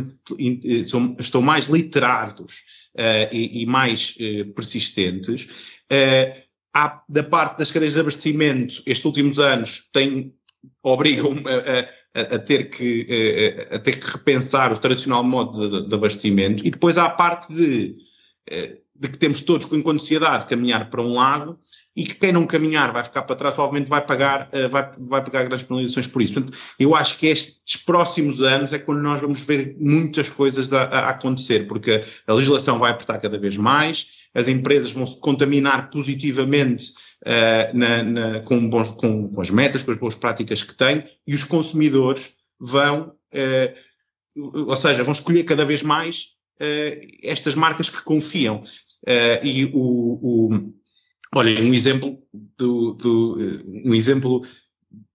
estão 1.18 1.42
mais 1.42 1.66
literados 1.66 2.62
uh, 2.96 3.34
e, 3.34 3.62
e, 3.62 3.66
mais 3.66 4.14
uh, 4.20 4.54
persistentes. 4.54 5.80
Uh, 5.92 6.32
há, 6.72 7.02
da 7.08 7.24
parte 7.24 7.58
das 7.58 7.72
cadeias 7.72 7.94
de 7.94 8.00
abastecimento, 8.00 8.82
estes 8.86 9.04
últimos 9.04 9.40
anos 9.40 9.90
têm 9.92 10.32
obrigam 10.82 11.34
a, 12.14 12.20
a, 12.20 12.36
a, 12.36 12.38
ter 12.38 12.70
que, 12.70 13.66
a, 13.70 13.76
a, 13.76 13.78
ter 13.80 13.98
que 13.98 14.10
repensar 14.10 14.72
o 14.72 14.78
tradicional 14.78 15.24
modo 15.24 15.68
de, 15.68 15.88
de, 15.88 15.94
abastecimento 15.94 16.64
e 16.64 16.70
depois 16.70 16.96
há 16.96 17.06
a 17.06 17.10
parte 17.10 17.52
de, 17.52 17.94
de 19.00 19.08
que 19.08 19.16
temos 19.16 19.40
todos, 19.40 19.66
enquanto 19.72 20.00
sociedade, 20.00 20.44
caminhar 20.44 20.90
para 20.90 21.00
um 21.00 21.14
lado 21.14 21.58
e 21.96 22.04
que 22.04 22.14
quem 22.14 22.32
não 22.32 22.46
caminhar 22.46 22.92
vai 22.92 23.02
ficar 23.02 23.22
para 23.22 23.34
trás, 23.34 23.54
provavelmente 23.54 23.88
vai 23.88 24.04
pagar, 24.04 24.46
eh, 24.52 24.68
vai, 24.68 24.90
vai 24.98 25.24
pagar 25.24 25.44
grandes 25.44 25.66
penalizações 25.66 26.06
por 26.06 26.20
isso. 26.20 26.34
Portanto, 26.34 26.56
eu 26.78 26.94
acho 26.94 27.16
que 27.16 27.26
estes 27.26 27.76
próximos 27.78 28.42
anos 28.42 28.74
é 28.74 28.78
quando 28.78 29.00
nós 29.00 29.18
vamos 29.18 29.40
ver 29.40 29.74
muitas 29.80 30.28
coisas 30.28 30.70
a, 30.74 30.82
a 30.82 31.08
acontecer, 31.10 31.66
porque 31.66 32.02
a 32.26 32.34
legislação 32.34 32.78
vai 32.78 32.90
apertar 32.90 33.18
cada 33.18 33.38
vez 33.38 33.56
mais, 33.56 34.28
as 34.34 34.48
empresas 34.48 34.92
vão 34.92 35.06
se 35.06 35.18
contaminar 35.18 35.88
positivamente 35.88 36.92
uh, 37.22 37.76
na, 37.76 38.02
na, 38.02 38.40
com, 38.40 38.68
bons, 38.68 38.90
com, 38.90 39.28
com, 39.28 39.40
as 39.40 39.50
metas, 39.50 39.82
com 39.82 39.92
as 39.92 39.96
boas 39.96 40.14
práticas 40.14 40.62
que 40.62 40.74
têm, 40.74 41.02
e 41.26 41.34
os 41.34 41.42
consumidores 41.42 42.34
vão, 42.60 43.14
uh, 43.34 44.68
ou 44.68 44.76
seja, 44.76 45.02
vão 45.02 45.12
escolher 45.12 45.44
cada 45.44 45.64
vez 45.64 45.82
mais 45.82 46.34
uh, 46.60 47.08
estas 47.22 47.54
marcas 47.54 47.88
que 47.88 48.02
confiam. 48.02 48.60
E 49.42 49.66
o, 49.72 50.50
o, 50.52 50.72
olha, 51.34 51.62
um 51.62 51.72
exemplo 51.72 52.18
do, 52.58 52.94
do 52.94 53.36
um 53.84 53.94
exemplo 53.94 54.42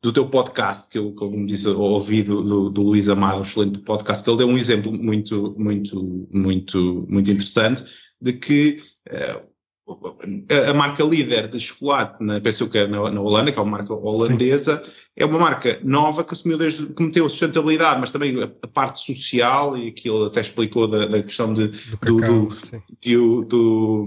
do 0.02 0.14
teu 0.14 0.30
podcast, 0.30 0.90
que 0.90 0.98
eu, 0.98 1.12
como 1.14 1.46
disse, 1.46 1.68
ouvi 1.68 2.24
do, 2.24 2.42
do, 2.42 2.70
do 2.70 2.82
Luís 2.82 3.10
Amado, 3.10 3.40
um 3.40 3.42
excelente 3.42 3.80
podcast, 3.80 4.24
que 4.24 4.30
ele 4.30 4.38
deu 4.38 4.48
um 4.48 4.58
exemplo 4.58 4.92
muito, 4.92 5.56
muito, 5.58 6.28
muito, 6.32 7.06
muito 7.10 7.32
interessante 7.32 7.84
de 8.22 8.34
que 8.34 8.78
uh, 9.10 9.55
a 9.88 10.74
marca 10.74 11.04
líder 11.04 11.48
de 11.48 11.60
chocolate, 11.60 12.24
na, 12.24 12.42
penso 12.42 12.68
que 12.70 12.78
é 12.80 12.88
na, 12.88 13.12
na 13.12 13.22
Holanda, 13.22 13.52
que 13.52 13.60
é 13.60 13.62
uma 13.62 13.78
marca 13.78 13.94
holandesa, 13.94 14.82
Sim. 14.84 14.92
é 15.16 15.26
uma 15.26 15.38
marca 15.38 15.80
nova 15.84 16.24
que 16.24 16.34
assumiu 16.34 16.58
desde, 16.58 16.88
que 16.88 17.04
meteu 17.04 17.26
a 17.26 17.30
sustentabilidade, 17.30 18.00
mas 18.00 18.10
também 18.10 18.42
a, 18.42 18.46
a 18.46 18.68
parte 18.68 19.00
social, 19.00 19.78
e 19.78 19.94
ele 20.04 20.26
até 20.26 20.42
explicou 20.42 20.88
da, 20.88 21.06
da 21.06 21.22
questão 21.22 21.54
de, 21.54 21.68
do, 22.02 22.18
do, 22.18 22.48
do, 23.02 23.44
do, 23.44 24.06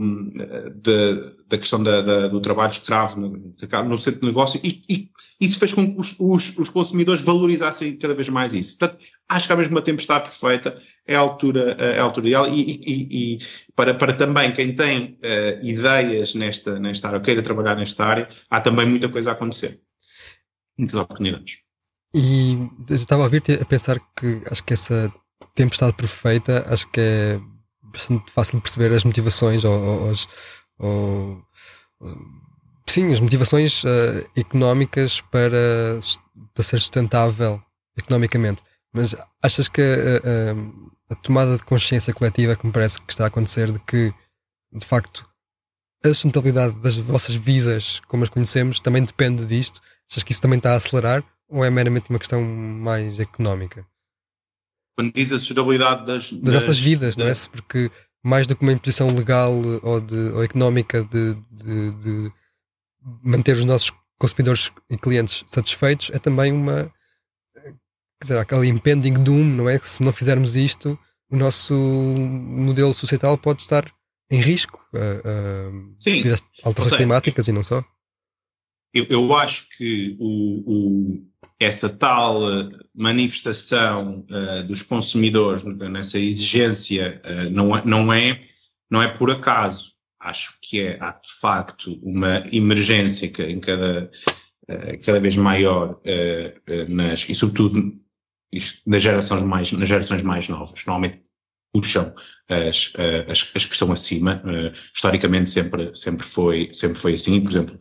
de, 0.83 1.38
da 1.49 1.57
questão 1.57 1.83
da, 1.83 2.03
da, 2.03 2.29
do 2.29 2.41
trabalho 2.41 2.71
escravo 2.71 3.21
no, 3.21 3.31
no 3.31 3.99
centro 3.99 4.21
de 4.21 4.27
negócio, 4.27 4.61
e, 4.63 4.83
e 4.89 5.11
isso 5.41 5.59
fez 5.59 5.73
com 5.73 5.95
que 5.95 5.99
os, 5.99 6.15
os, 6.19 6.59
os, 6.59 6.69
consumidores 6.69 7.23
valorizassem 7.23 7.97
cada 7.97 8.15
vez 8.15 8.29
mais 8.29 8.53
isso. 8.53 8.77
Portanto, 8.77 9.03
acho 9.29 9.47
que 9.47 9.53
há 9.53 9.57
mesmo 9.57 9.75
uma 9.75 9.83
tempestade 9.83 10.25
perfeita, 10.25 10.75
é 11.07 11.17
a 11.17 11.21
altura, 11.21 11.77
é 11.79 11.99
a 11.99 12.03
altura 12.03 12.27
ideal, 12.27 12.49
e, 12.49 12.81
e, 12.85 13.35
e 13.35 13.39
para, 13.75 13.95
para 13.95 14.13
também 14.13 14.53
quem 14.53 14.75
tem 14.75 15.19
uh, 15.25 15.67
ideias 15.67 16.35
nesta, 16.35 16.79
nesta 16.79 17.09
área, 17.09 17.19
ou 17.19 17.25
queira 17.25 17.43
trabalhar 17.43 17.77
nesta 17.77 18.05
área, 18.05 18.29
há 18.51 18.61
também 18.61 18.87
muita 18.87 19.09
coisa 19.09 19.31
a 19.31 19.33
acontecer. 19.33 19.81
Muitas 20.77 21.01
oportunidades. 21.01 21.59
E 22.15 22.53
eu 22.89 22.97
estava 22.97 23.23
a 23.23 23.25
ouvir-te 23.25 23.55
a 23.55 23.65
pensar 23.65 23.99
que 24.17 24.43
acho 24.51 24.65
que 24.65 24.75
essa 24.75 25.13
tempestade 25.55 25.95
perfeita, 25.95 26.67
acho 26.69 26.91
que 26.91 27.01
é 27.01 27.41
bastante 27.83 28.31
fácil 28.31 28.59
de 28.59 28.63
perceber 28.63 28.95
as 28.95 29.05
motivações 29.05 29.65
ou, 29.65 29.73
ou, 29.73 30.09
ou, 30.09 30.13
ou 30.79 31.43
sim, 32.87 33.13
as 33.13 33.21
motivações 33.21 33.85
uh, 33.85 34.29
económicas 34.37 35.21
para, 35.21 35.99
para 36.55 36.65
ser 36.65 36.81
sustentável 36.81 37.63
economicamente. 37.97 38.63
Mas 38.93 39.15
achas 39.43 39.69
que 39.69 39.83
uh, 39.83 40.57
uh, 40.57 40.93
a 41.11 41.15
tomada 41.15 41.57
de 41.57 41.65
consciência 41.65 42.13
coletiva 42.13 42.57
que 42.57 42.67
me 42.67 42.73
parece 42.73 43.01
que 43.01 43.13
está 43.13 43.25
a 43.25 43.29
acontecer 43.29 43.71
de 43.71 43.79
que, 43.81 44.13
de 44.73 44.87
facto, 44.87 45.29
a 46.05 46.09
sustentabilidade 46.09 46.75
das 46.81 46.97
vossas 46.97 47.35
vidas, 47.35 48.01
como 48.07 48.25
as 48.25 48.31
conhecemos, 48.31 48.81
também 48.81 49.05
depende 49.05 49.45
disto? 49.45 49.81
Achas 50.11 50.23
que 50.23 50.33
isso 50.33 50.43
também 50.43 50.59
está 50.59 50.73
a 50.73 50.77
acelerar 50.77 51.25
ou 51.49 51.65
é 51.65 51.71
meramente 51.71 52.11
uma 52.11 52.19
questão 52.19 52.43
mais 52.43 53.21
económica? 53.21 53.87
Quando 54.97 55.13
diz 55.13 55.33
a 55.33 55.39
sustentabilidade 55.39 56.07
das, 56.07 56.33
das, 56.33 56.41
das 56.41 56.55
nossas 56.55 56.79
vidas, 56.79 57.17
das... 57.17 57.25
não 57.25 57.31
é? 57.31 57.51
Porque 57.53 57.91
mais 58.25 58.47
do 58.47 58.57
que 58.57 58.63
uma 58.63 58.73
imposição 58.73 59.15
legal 59.15 59.53
ou, 59.83 60.01
de, 60.01 60.17
ou 60.31 60.43
económica 60.43 61.05
de, 61.05 61.35
de, 61.51 61.91
de 61.93 62.33
manter 63.23 63.57
os 63.57 63.65
nossos 63.65 63.93
consumidores 64.19 64.71
e 64.91 64.97
clientes 64.97 65.45
satisfeitos, 65.47 66.11
é 66.13 66.19
também 66.19 66.53
uma 66.53 66.93
quer 68.21 68.25
dizer, 68.25 68.39
aquele 68.39 68.69
impending 68.69 69.15
doom, 69.15 69.45
não 69.45 69.69
é? 69.69 69.79
Que 69.79 69.89
se 69.89 70.03
não 70.03 70.13
fizermos 70.13 70.57
isto, 70.57 70.99
o 71.31 71.37
nosso 71.37 71.75
modelo 71.75 72.93
societal 72.93 73.39
pode 73.39 73.63
estar 73.63 73.91
em 74.31 74.41
risco 74.41 74.85
Sim. 76.01 76.23
devido 76.23 76.35
às 76.35 76.43
alterações 76.65 76.97
climáticas 76.97 77.49
e 77.49 77.53
não 77.53 77.63
só. 77.63 77.85
Eu, 78.93 79.07
eu 79.09 79.37
acho 79.37 79.69
que 79.77 80.17
o, 80.19 80.63
o, 80.67 81.27
essa 81.61 81.89
tal 81.89 82.41
manifestação 82.95 84.25
uh, 84.31 84.65
dos 84.65 84.83
consumidores 84.83 85.65
nessa 85.65 86.19
exigência 86.19 87.21
uh, 87.25 87.51
não, 87.51 87.77
é, 87.77 87.85
não, 87.85 88.13
é, 88.13 88.41
não 88.91 89.03
é 89.03 89.09
por 89.09 89.31
acaso. 89.31 89.93
Acho 90.21 90.59
que 90.61 90.81
é, 90.81 90.99
há 91.01 91.13
de 91.13 91.33
facto 91.41 91.99
uma 92.03 92.43
emergência 92.53 93.27
em 93.43 93.61
cada, 93.61 94.11
uh, 94.71 95.01
cada 95.05 95.21
vez 95.21 95.37
maior 95.37 96.01
nas, 96.89 97.29
e 97.29 97.35
sobretudo 97.35 97.95
isto, 98.53 98.81
nas, 98.87 99.03
gerações 99.03 99.43
mais, 99.43 99.73
nas 99.73 99.89
gerações 99.89 100.23
mais 100.23 100.49
novas. 100.49 100.85
Normalmente 100.87 101.23
puxam 101.73 102.15
as, 102.49 102.93
as, 103.29 103.51
as 103.55 103.65
que 103.65 103.73
estão 103.73 103.93
acima. 103.93 104.43
Historicamente 104.95 105.51
sempre, 105.51 105.95
sempre, 105.95 106.27
foi, 106.27 106.69
sempre 106.73 106.99
foi 106.99 107.15
assim. 107.15 107.41
Por 107.41 107.51
exemplo, 107.51 107.79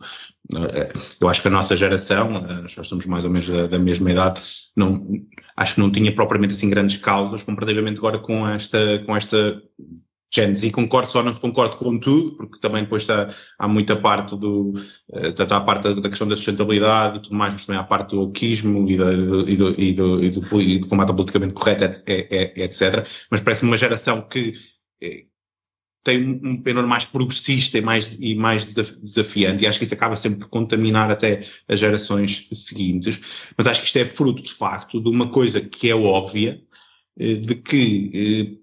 eu 1.20 1.28
acho 1.28 1.42
que 1.42 1.48
a 1.48 1.52
nossa 1.52 1.76
geração, 1.76 2.42
uh, 2.42 2.62
nós 2.62 2.88
somos 2.88 3.06
mais 3.06 3.26
ou 3.26 3.32
menos 3.32 3.50
da, 3.50 3.68
da, 3.68 3.80
mesma 3.80 4.12
idade, 4.12 4.42
não, 4.76 5.06
acho 5.56 5.76
que 5.76 5.82
não 5.82 5.92
tinha 5.92 6.14
propriamente 6.14 6.54
assim 6.54 6.70
grandes 6.70 6.98
causas 6.98 7.44
comparativamente 7.44 7.98
agora 7.98 8.20
com 8.20 8.48
esta, 8.48 9.00
com 9.06 9.16
esta 9.16 9.62
Gen 10.34 10.54
Z 10.54 10.72
concordo, 10.72 11.10
só 11.10 11.24
não 11.24 11.34
concordo 11.34 11.78
com 11.78 11.98
tudo, 11.98 12.36
porque 12.36 12.60
também 12.60 12.84
depois 12.84 13.04
está, 13.04 13.30
há 13.58 13.68
muita 13.68 13.96
parte 13.96 14.36
do, 14.36 14.74
está, 15.10 15.44
está 15.44 15.58
a 15.58 15.62
parte 15.62 15.94
da, 15.94 16.10
questão 16.10 16.28
da 16.28 16.36
sustentabilidade 16.36 17.18
e 17.18 17.22
tudo 17.22 17.36
mais, 17.36 17.54
mas 17.54 17.66
também 17.66 17.80
há 17.80 17.84
parte 17.84 18.16
do 18.16 18.22
oquismo 18.24 18.88
e, 18.90 18.94
e, 18.94 18.98
do, 18.98 19.50
e, 19.50 19.96
e, 19.96 20.28
e, 20.28 20.80
do, 20.80 20.88
combate 20.88 21.10
ao 21.10 21.16
politicamente 21.16 21.54
correto, 21.54 21.86
etc. 21.86 23.08
Mas 23.32 23.40
parece-me 23.42 23.72
uma 23.72 23.78
geração 23.78 24.22
que 24.22 24.54
é, 25.02 25.24
tem 26.08 26.40
um 26.42 26.62
penor 26.62 26.88
mais 26.88 27.04
progressista 27.04 27.78
e 27.78 27.82
mais, 27.82 28.18
e 28.22 28.34
mais 28.34 28.74
desafiante, 28.74 29.64
e 29.64 29.68
acho 29.68 29.78
que 29.78 29.84
isso 29.84 29.94
acaba 29.94 30.16
sempre 30.16 30.40
por 30.40 30.48
contaminar 30.48 31.12
até 31.12 31.42
as 31.68 31.82
gerações 31.82 32.48
seguintes. 32.54 33.52
Mas 33.58 33.68
acho 33.68 33.82
que 33.82 33.88
isto 33.88 34.00
é 34.00 34.06
fruto, 34.06 34.42
de 34.42 34.54
facto, 34.54 35.02
de 35.02 35.10
uma 35.10 35.28
coisa 35.28 35.60
que 35.60 35.90
é 35.90 35.96
óbvia, 35.96 36.62
eh, 37.20 37.36
de 37.36 37.56
que 37.56 38.58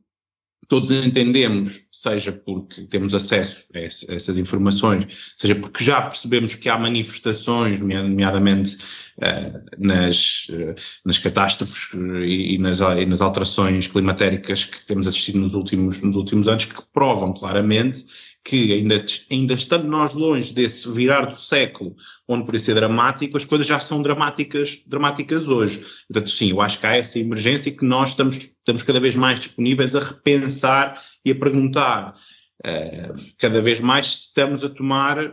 todos 0.67 0.91
entendemos, 0.91 1.83
seja 2.05 2.33
porque 2.33 2.83
temos 2.83 3.15
acesso 3.15 3.67
a 3.75 3.79
essas 3.79 4.37
informações, 4.37 5.35
seja 5.37 5.55
porque 5.55 5.83
já 5.83 6.03
percebemos 6.03 6.55
que 6.55 6.69
há 6.69 6.79
manifestações, 6.79 7.81
nomeadamente 7.81 8.77
uh, 9.19 9.65
nas, 9.79 10.47
uh, 10.51 10.75
nas 11.05 11.19
catástrofes 11.19 11.89
e, 12.23 12.55
e, 12.55 12.59
nas, 12.59 12.81
e, 12.81 13.07
nas, 13.07 13.23
alterações 13.23 13.87
climatéricas 13.87 14.67
que 14.67 14.85
temos 14.85 15.07
assistido 15.07 15.39
nos 15.39 15.55
últimos, 15.55 16.03
nos 16.03 16.17
últimos 16.17 16.47
anos, 16.47 16.67
que 16.67 16.83
provam 16.93 17.33
claramente 17.33 18.05
que 18.45 18.75
ainda, 18.75 19.03
ainda 19.31 19.55
estando 19.55 19.89
nós 19.89 20.13
longe 20.13 20.53
desse 20.53 20.93
virar 20.93 21.25
do 21.25 21.35
século, 21.35 21.97
onde 22.29 22.43
poderia 22.43 22.61
ser 22.61 22.75
dramático, 22.75 23.39
as 23.39 23.45
coisas 23.47 23.67
já 23.67 23.81
são 23.81 24.03
dramáticas, 24.03 24.83
dramáticas 24.87 25.49
hoje. 25.49 25.83
Portanto, 26.07 26.29
sim, 26.29 26.51
eu 26.51 26.61
acho 26.61 26.79
que 26.79 26.87
há 26.87 26.95
essa 26.95 27.19
emergência 27.19 27.71
e 27.71 27.77
que 27.77 27.87
nós 27.87 28.11
estamos, 28.11 28.37
estamos 28.37 28.83
cada 28.83 29.01
vez 29.01 29.17
mais 29.17 29.41
disponíveis 29.41 29.95
a 29.95 30.01
repensar 30.01 31.01
e 31.25 31.31
a 31.31 31.35
perguntar 31.35 32.13
uh, 32.13 33.35
cada 33.39 33.63
vez 33.63 33.81
mais 33.81 34.07
se 34.07 34.19
estamos 34.27 34.63
a 34.63 34.69
tomar 34.69 35.19
uh, 35.27 35.33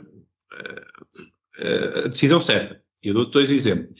uh, 1.59 2.05
a 2.05 2.07
decisão 2.07 2.39
certa. 2.39 2.81
Eu 3.03 3.13
dou 3.13 3.25
dois 3.25 3.51
exemplos 3.51 3.99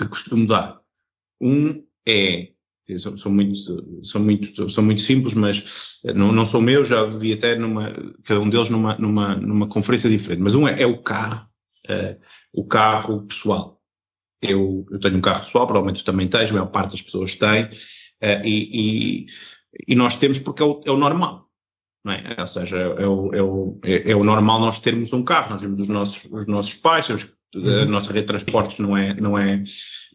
que 0.00 0.08
costumo 0.08 0.46
dar. 0.46 0.80
Um 1.38 1.84
é 2.08 2.51
são, 2.98 3.16
são, 3.16 3.32
muito, 3.32 3.56
são, 4.04 4.20
muito, 4.20 4.70
são 4.70 4.84
muito 4.84 5.00
simples, 5.00 5.34
mas 5.34 6.00
eh, 6.04 6.12
não, 6.12 6.32
não 6.32 6.44
são 6.44 6.60
meus, 6.60 6.88
já 6.88 7.04
vi 7.04 7.32
até 7.32 7.56
numa, 7.56 7.92
cada 8.24 8.40
um 8.40 8.48
deles 8.48 8.70
numa, 8.70 8.96
numa, 8.96 9.36
numa 9.36 9.68
conferência 9.68 10.10
diferente. 10.10 10.42
Mas 10.42 10.54
um 10.54 10.66
é, 10.66 10.82
é 10.82 10.86
o 10.86 11.02
carro, 11.02 11.46
uh, 11.88 12.18
o 12.52 12.66
carro 12.66 13.22
pessoal. 13.26 13.80
Eu, 14.40 14.84
eu 14.90 14.98
tenho 14.98 15.16
um 15.16 15.20
carro 15.20 15.40
pessoal, 15.40 15.66
provavelmente 15.66 16.04
também 16.04 16.26
tens, 16.28 16.50
a 16.50 16.54
maior 16.54 16.66
parte 16.66 16.92
das 16.92 17.02
pessoas 17.02 17.36
tem, 17.36 17.64
uh, 17.64 18.44
e, 18.44 19.26
e, 19.26 19.26
e, 19.88 19.94
nós 19.94 20.16
temos 20.16 20.38
porque 20.40 20.62
é 20.62 20.66
o, 20.66 20.80
é 20.84 20.90
o 20.90 20.96
normal. 20.96 21.48
É? 22.10 22.40
Ou 22.40 22.46
seja, 22.46 22.76
é 22.76 23.06
o, 23.06 23.34
é, 23.34 23.42
o, 23.42 23.80
é, 23.84 24.10
é 24.10 24.16
o 24.16 24.24
normal 24.24 24.60
nós 24.60 24.80
termos 24.80 25.12
um 25.12 25.22
carro, 25.22 25.50
nós 25.50 25.62
vemos 25.62 25.78
os 25.78 25.88
nossos, 25.88 26.24
os 26.32 26.46
nossos 26.46 26.74
pais, 26.74 27.08
a 27.10 27.58
uhum. 27.58 27.84
nossa 27.86 28.12
rede 28.12 28.22
de 28.22 28.26
transportes 28.26 28.78
não 28.78 28.96
é, 28.96 29.14
não, 29.14 29.38
é, 29.38 29.62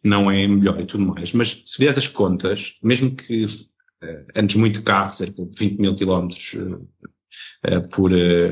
não 0.04 0.30
é 0.30 0.46
melhor 0.48 0.80
e 0.82 0.86
tudo 0.86 1.06
mais. 1.06 1.32
Mas 1.32 1.62
se 1.66 1.78
fizeres 1.78 1.98
as 1.98 2.08
contas, 2.08 2.78
mesmo 2.84 3.16
que 3.16 3.46
uh, 3.46 4.26
antes 4.36 4.58
muito 4.58 4.84
carro, 4.84 5.14
cerca 5.14 5.46
de 5.46 5.58
20 5.58 5.80
mil 5.80 5.96
quilómetros 5.96 6.56
uh, 6.56 7.90
por, 7.92 8.12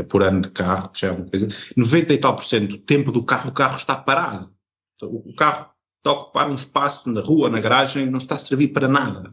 por 0.10 0.24
ano 0.24 0.42
de 0.42 0.52
carro, 0.52 0.90
que 0.90 1.02
já 1.02 1.08
é 1.10 1.12
uma 1.12 1.26
coisa, 1.26 1.48
90 1.76 2.14
e 2.14 2.18
tal 2.18 2.36
por 2.36 2.44
cento 2.44 2.78
do 2.78 2.78
tempo 2.78 3.12
do 3.12 3.26
carro, 3.26 3.50
o 3.50 3.54
carro 3.54 3.76
está 3.76 3.96
parado. 3.96 4.50
Então, 4.96 5.10
o 5.10 5.36
carro 5.36 5.72
está 5.98 6.12
a 6.12 6.14
ocupar 6.14 6.50
um 6.50 6.56
espaço 6.56 7.12
na 7.12 7.20
rua, 7.20 7.50
na 7.50 7.60
garagem, 7.60 8.10
não 8.10 8.20
está 8.20 8.36
a 8.36 8.40
servir 8.40 8.70
para 8.70 8.88
nada. 8.88 9.24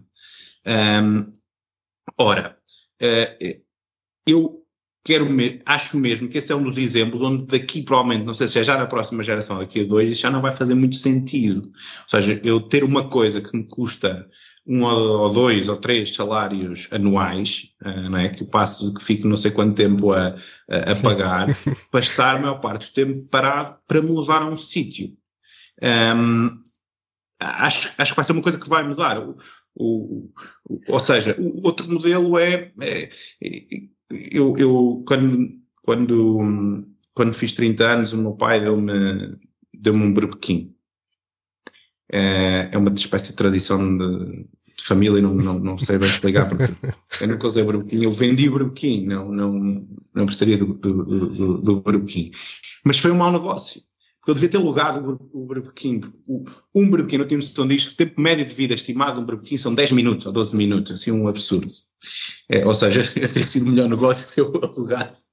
Um, 0.67 1.33
ora, 2.19 2.59
uh, 3.01 3.63
eu 4.27 4.63
quero 5.05 5.29
me, 5.29 5.61
acho 5.67 5.97
mesmo 5.97 6.29
que 6.29 6.39
esse 6.39 6.53
é 6.53 6.57
um 6.57 6.63
dos 6.63 6.79
exemplos 6.79 7.21
onde 7.21 7.45
daqui 7.45 7.83
provavelmente, 7.83 8.25
não 8.25 8.35
sei 8.35 8.47
se 8.47 8.61
é 8.61 8.65
já 8.65 8.79
na 8.79 8.87
próxima 8.87 9.23
geração, 9.23 9.59
daqui 9.59 9.81
a 9.81 9.85
dois, 9.85 10.09
isso 10.09 10.23
já 10.23 10.31
não 10.31 10.41
vai 10.41 10.53
fazer 10.53 10.75
muito 10.75 10.97
sentido. 10.97 11.63
Ou 11.67 12.09
seja, 12.09 12.41
eu 12.45 12.61
ter 12.61 12.85
uma 12.85 13.09
coisa 13.09 13.41
que 13.41 13.57
me 13.57 13.67
custa 13.67 14.27
um 14.67 14.85
ou 14.85 15.33
dois 15.33 15.69
ou 15.69 15.77
três 15.77 16.15
salários 16.15 16.89
anuais, 16.93 17.75
uh, 17.85 18.09
não 18.11 18.19
é? 18.19 18.29
Que 18.29 18.45
eu 18.45 18.47
passo, 18.47 18.95
que 18.95 19.03
fico 19.03 19.27
não 19.27 19.37
sei 19.37 19.51
quanto 19.51 19.75
tempo 19.75 20.13
a, 20.13 20.29
a, 20.71 20.93
a 20.93 21.03
pagar, 21.03 21.49
para 21.91 22.01
estar 22.01 22.37
a 22.37 22.39
maior 22.39 22.61
parte 22.61 22.89
do 22.89 22.95
tempo 22.95 23.27
parado 23.29 23.77
para 23.89 24.01
me 24.01 24.17
levar 24.17 24.43
a 24.43 24.47
um 24.47 24.57
sítio. 24.57 25.17
Um, 25.83 26.63
acho, 27.41 27.93
acho 27.99 28.13
que 28.13 28.17
vai 28.17 28.25
ser 28.25 28.33
uma 28.33 28.43
coisa 28.43 28.59
que 28.59 28.69
vai 28.69 28.85
mudar. 28.85 29.19
O, 29.19 29.35
o, 29.75 30.31
o, 30.69 30.81
ou 30.89 31.01
seja, 31.01 31.37
o 31.41 31.67
outro 31.67 31.91
modelo 31.91 32.39
é, 32.39 32.71
é, 32.81 33.09
é 33.43 33.83
eu, 34.31 34.55
eu 34.59 35.05
quando, 35.07 35.49
quando, 35.83 36.87
quando 37.15 37.33
fiz 37.33 37.55
30 37.55 37.85
anos, 37.85 38.13
o 38.13 38.19
meu 38.19 38.33
pai 38.33 38.61
deu-me 38.61 39.37
deu 39.75 39.95
um 39.95 40.13
berbequim. 40.13 40.75
É, 42.11 42.69
é 42.73 42.79
uma 42.79 42.93
espécie 42.93 43.31
de 43.31 43.37
tradição 43.37 43.99
de, 43.99 44.47
de 44.77 44.85
família, 44.85 45.23
não, 45.23 45.35
não, 45.35 45.59
não 45.59 45.79
sei 45.79 45.99
bem 45.99 46.09
explicar 46.09 46.49
porque 46.49 46.73
eu 47.21 47.29
nunca 47.29 47.47
usei 47.47 47.65
berbequim, 47.65 48.05
eu 48.05 48.13
vendi 48.13 48.49
o 48.49 48.53
não, 49.07 49.31
não, 49.31 49.89
não 50.15 50.27
precisaria 50.27 50.59
do, 50.59 50.75
do, 50.75 51.05
do, 51.05 51.59
do. 51.59 51.83
Mas 52.85 52.99
foi 52.99 53.11
um 53.11 53.17
mau 53.17 53.33
negócio. 53.33 53.83
Eu 54.27 54.35
devia 54.35 54.49
ter 54.49 54.57
alugado 54.57 55.29
o 55.33 55.47
berbequim. 55.47 56.01
Um 56.75 56.91
berbequim, 56.91 57.19
não 57.19 57.25
tinha 57.25 57.39
noção 57.39 57.67
disto, 57.67 57.93
o 57.93 57.97
tempo 57.97 58.21
médio 58.21 58.45
de 58.45 58.55
vida 58.55 58.75
estimado 58.75 59.17
de 59.17 59.21
um 59.21 59.27
berbequim 59.27 59.57
são 59.57 59.75
10 59.75 59.93
minutos 59.93 60.27
ou 60.27 60.33
12 60.33 60.55
minutos, 60.55 60.93
assim 60.93 61.11
um 61.11 61.27
absurdo. 61.27 61.67
É, 62.49 62.65
ou 62.65 62.75
seja, 62.75 63.03
teria 63.13 63.47
sido 63.47 63.67
o 63.67 63.71
melhor 63.71 63.89
negócio 63.89 64.27
se 64.29 64.41
eu 64.41 64.53
alugasse 64.63 65.25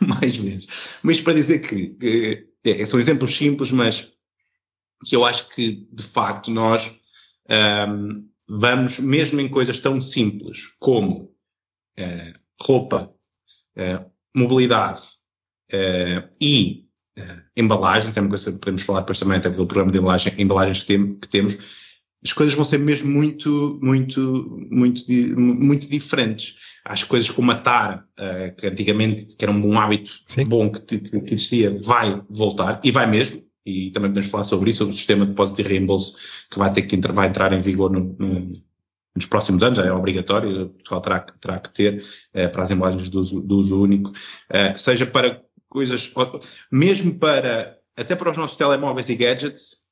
mais 0.00 0.36
vezes. 0.36 0.98
Mas 1.02 1.20
para 1.20 1.34
dizer 1.34 1.58
que, 1.58 1.88
que 1.88 2.48
é, 2.64 2.86
são 2.86 2.98
exemplos 2.98 3.36
simples, 3.36 3.70
mas 3.70 4.12
que 5.04 5.14
eu 5.14 5.24
acho 5.24 5.48
que, 5.50 5.86
de 5.92 6.02
facto, 6.02 6.50
nós 6.50 6.92
um, 7.88 8.28
vamos, 8.48 8.98
mesmo 8.98 9.40
em 9.40 9.48
coisas 9.48 9.78
tão 9.78 10.00
simples 10.00 10.68
como 10.78 11.34
uh, 11.98 12.32
roupa, 12.60 13.14
uh, 13.76 14.10
mobilidade 14.34 15.02
uh, 15.72 16.28
e 16.40 16.87
embalagens, 17.56 18.16
é 18.16 18.20
uma 18.20 18.28
coisa 18.28 18.52
que 18.52 18.58
podemos 18.58 18.82
falar 18.82 19.00
depois 19.00 19.18
também, 19.18 19.38
até 19.38 19.50
pelo 19.50 19.66
programa 19.66 19.92
de 19.92 19.98
embalagem, 19.98 20.34
embalagens 20.38 20.80
que, 20.80 20.86
tem, 20.86 21.14
que 21.14 21.28
temos, 21.28 21.58
as 22.22 22.32
coisas 22.32 22.54
vão 22.54 22.64
ser 22.64 22.78
mesmo 22.78 23.10
muito, 23.10 23.78
muito, 23.82 24.68
muito, 24.70 25.04
muito 25.08 25.88
diferentes. 25.88 26.56
As 26.84 27.04
coisas 27.04 27.30
como 27.30 27.50
a 27.52 27.56
TAR, 27.56 28.04
uh, 28.18 28.56
que 28.56 28.66
antigamente 28.66 29.36
que 29.36 29.44
era 29.44 29.52
um 29.52 29.78
hábito 29.78 30.10
Sim. 30.26 30.44
bom 30.46 30.70
que, 30.70 30.98
que, 30.98 31.34
existia, 31.34 31.76
vai 31.76 32.20
voltar, 32.28 32.80
e 32.82 32.90
vai 32.90 33.06
mesmo, 33.06 33.42
e 33.64 33.90
também 33.90 34.10
podemos 34.10 34.30
falar 34.30 34.44
sobre 34.44 34.70
isso, 34.70 34.78
sobre 34.78 34.94
o 34.94 34.96
sistema 34.96 35.24
de 35.24 35.32
depósito 35.32 35.60
e 35.60 35.64
reembolso 35.64 36.16
que 36.50 36.58
vai 36.58 36.72
ter 36.72 36.82
que 36.82 36.96
entrar, 36.96 37.12
vai 37.12 37.28
entrar 37.28 37.52
em 37.52 37.58
vigor 37.58 37.90
no, 37.90 38.16
no, 38.18 38.48
nos 39.14 39.26
próximos 39.26 39.62
anos, 39.62 39.78
é 39.78 39.92
obrigatório, 39.92 40.70
Portugal 40.70 41.00
terá, 41.00 41.20
terá 41.20 41.58
que 41.58 41.74
ter 41.74 42.02
uh, 42.34 42.50
para 42.50 42.62
as 42.62 42.70
embalagens 42.70 43.10
do 43.10 43.20
uso, 43.20 43.40
do 43.40 43.58
uso 43.58 43.80
único, 43.80 44.10
uh, 44.10 44.76
seja 44.76 45.06
para 45.06 45.42
coisas, 45.68 46.12
mesmo 46.70 47.18
para, 47.18 47.78
até 47.96 48.16
para 48.16 48.30
os 48.30 48.36
nossos 48.36 48.56
telemóveis 48.56 49.08
e 49.08 49.16
gadgets, 49.16 49.88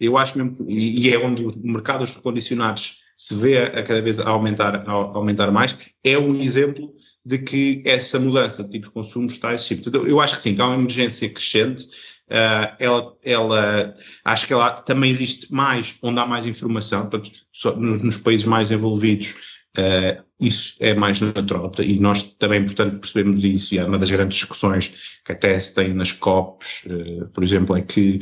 eu 0.00 0.18
acho 0.18 0.36
mesmo, 0.38 0.66
e, 0.68 1.08
é 1.10 1.18
onde 1.18 1.44
o 1.44 1.52
mercado 1.64 2.00
dos 2.00 2.14
recondicionados 2.14 2.98
se 3.16 3.34
vê 3.36 3.58
a, 3.58 3.82
cada 3.82 4.02
vez 4.02 4.18
a 4.18 4.28
aumentar, 4.28 4.76
a, 4.88 4.90
aumentar 4.90 5.50
mais, 5.50 5.76
é 6.02 6.18
um 6.18 6.40
exemplo 6.40 6.90
de 7.24 7.38
que 7.38 7.82
essa 7.86 8.18
mudança 8.18 8.64
de 8.64 8.70
tipo 8.70 8.86
de 8.86 8.92
consumo 8.92 9.26
está 9.26 9.50
a 9.50 9.54
existir. 9.54 9.76
Portanto, 9.76 10.06
eu 10.06 10.20
acho 10.20 10.36
que 10.36 10.42
sim, 10.42 10.54
que 10.54 10.60
há 10.60 10.66
uma 10.66 10.76
emergência 10.76 11.28
crescente, 11.30 11.84
uh, 12.28 12.74
ela, 12.78 13.16
ela, 13.22 13.94
acho 14.24 14.46
que 14.46 14.52
ela 14.52 14.82
também 14.82 15.10
existe 15.10 15.52
mais, 15.52 15.96
onde 16.02 16.18
há 16.18 16.26
mais 16.26 16.44
informação, 16.44 17.08
portanto, 17.08 17.30
nos, 17.76 18.02
nos 18.02 18.16
países 18.18 18.46
mais 18.46 18.70
envolvidos, 18.70 19.54
Uh, 19.76 20.22
isso 20.46 20.76
é 20.80 20.94
mais 20.94 21.20
natural 21.20 21.70
e 21.82 21.98
nós 21.98 22.22
também, 22.22 22.64
portanto, 22.64 23.00
percebemos 23.00 23.44
isso 23.44 23.74
e 23.74 23.78
é 23.78 23.84
uma 23.84 23.98
das 23.98 24.10
grandes 24.10 24.38
discussões 24.38 25.20
que 25.24 25.32
até 25.32 25.58
se 25.58 25.74
tem 25.74 25.94
nas 25.94 26.12
COPs, 26.12 26.84
uh, 26.86 27.30
por 27.30 27.42
exemplo, 27.42 27.76
é 27.76 27.82
que 27.82 28.18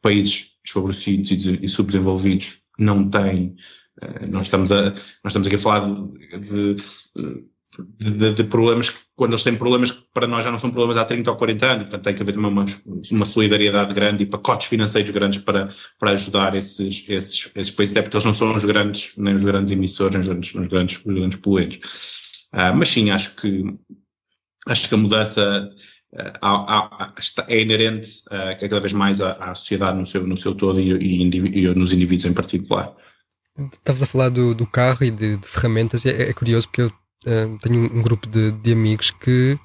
países 0.00 0.52
desfavorecidos 0.64 1.46
e 1.46 1.68
subdesenvolvidos 1.68 2.60
não 2.78 3.08
têm, 3.08 3.56
uh, 4.02 4.30
nós, 4.30 4.46
estamos 4.46 4.72
a, 4.72 4.90
nós 4.90 5.26
estamos 5.26 5.46
aqui 5.46 5.56
a 5.56 5.58
falar 5.58 5.90
de, 6.38 6.74
de, 6.74 6.76
de 7.82 8.32
de, 8.32 8.44
problemas 8.44 8.90
que, 8.90 8.98
quando 9.16 9.32
eles 9.32 9.42
têm 9.42 9.56
problemas 9.56 9.90
que 9.90 10.02
para 10.12 10.26
nós 10.26 10.44
já 10.44 10.50
não 10.50 10.58
são 10.58 10.70
problemas 10.70 10.96
há 10.96 11.04
30 11.04 11.30
ou 11.30 11.36
40 11.36 11.66
anos, 11.66 11.82
portanto 11.84 12.04
tem 12.04 12.14
que 12.14 12.22
haver 12.22 12.36
uma, 12.38 12.66
uma 13.10 13.24
solidariedade 13.24 13.94
grande 13.94 14.22
e 14.22 14.26
pacotes 14.26 14.68
financeiros 14.68 15.10
grandes 15.10 15.40
para, 15.42 15.68
para 15.98 16.10
ajudar 16.12 16.54
esses, 16.54 17.04
esses, 17.08 17.50
esses 17.54 17.70
países, 17.70 17.92
até 17.92 18.02
porque 18.02 18.16
eles 18.16 18.24
não 18.24 18.34
são 18.34 18.54
os 18.54 18.64
grandes, 18.64 19.12
nem 19.16 19.34
os 19.34 19.44
grandes 19.44 19.72
emissores, 19.72 20.14
nem 20.14 20.20
os 20.20 20.26
grandes, 20.28 20.54
os 20.54 20.68
grandes, 20.68 20.96
os 21.04 21.14
grandes 21.14 21.38
poluentes. 21.38 21.78
Uh, 22.52 22.74
mas 22.74 22.88
sim, 22.88 23.10
acho 23.10 23.34
que, 23.34 23.62
acho 24.66 24.88
que 24.88 24.94
a 24.94 24.98
mudança 24.98 25.70
uh, 26.14 27.44
é 27.48 27.60
inerente 27.60 28.08
uh, 28.26 28.60
cada 28.60 28.80
vez 28.80 28.92
mais 28.92 29.20
à, 29.20 29.32
à, 29.32 29.54
sociedade 29.54 29.98
no 29.98 30.06
seu, 30.06 30.26
no 30.26 30.36
seu 30.36 30.54
todo 30.54 30.80
e, 30.80 30.92
e, 30.92 31.22
e 31.22 31.74
nos 31.74 31.92
indivíduos 31.92 32.26
em 32.26 32.32
particular. 32.32 32.94
Estavas 33.56 34.02
a 34.02 34.06
falar 34.06 34.30
do, 34.30 34.54
do 34.54 34.66
carro 34.66 35.04
e 35.04 35.10
de, 35.10 35.36
de 35.36 35.46
ferramentas, 35.46 36.04
é, 36.04 36.30
é 36.30 36.32
curioso 36.32 36.66
porque 36.66 36.82
eu 36.82 36.92
uh, 37.26 37.58
tenho 37.58 37.80
um, 37.80 38.02
grupo 38.02 38.26
de, 38.26 38.50
de 38.52 38.72
amigos 38.72 39.10
que 39.10 39.58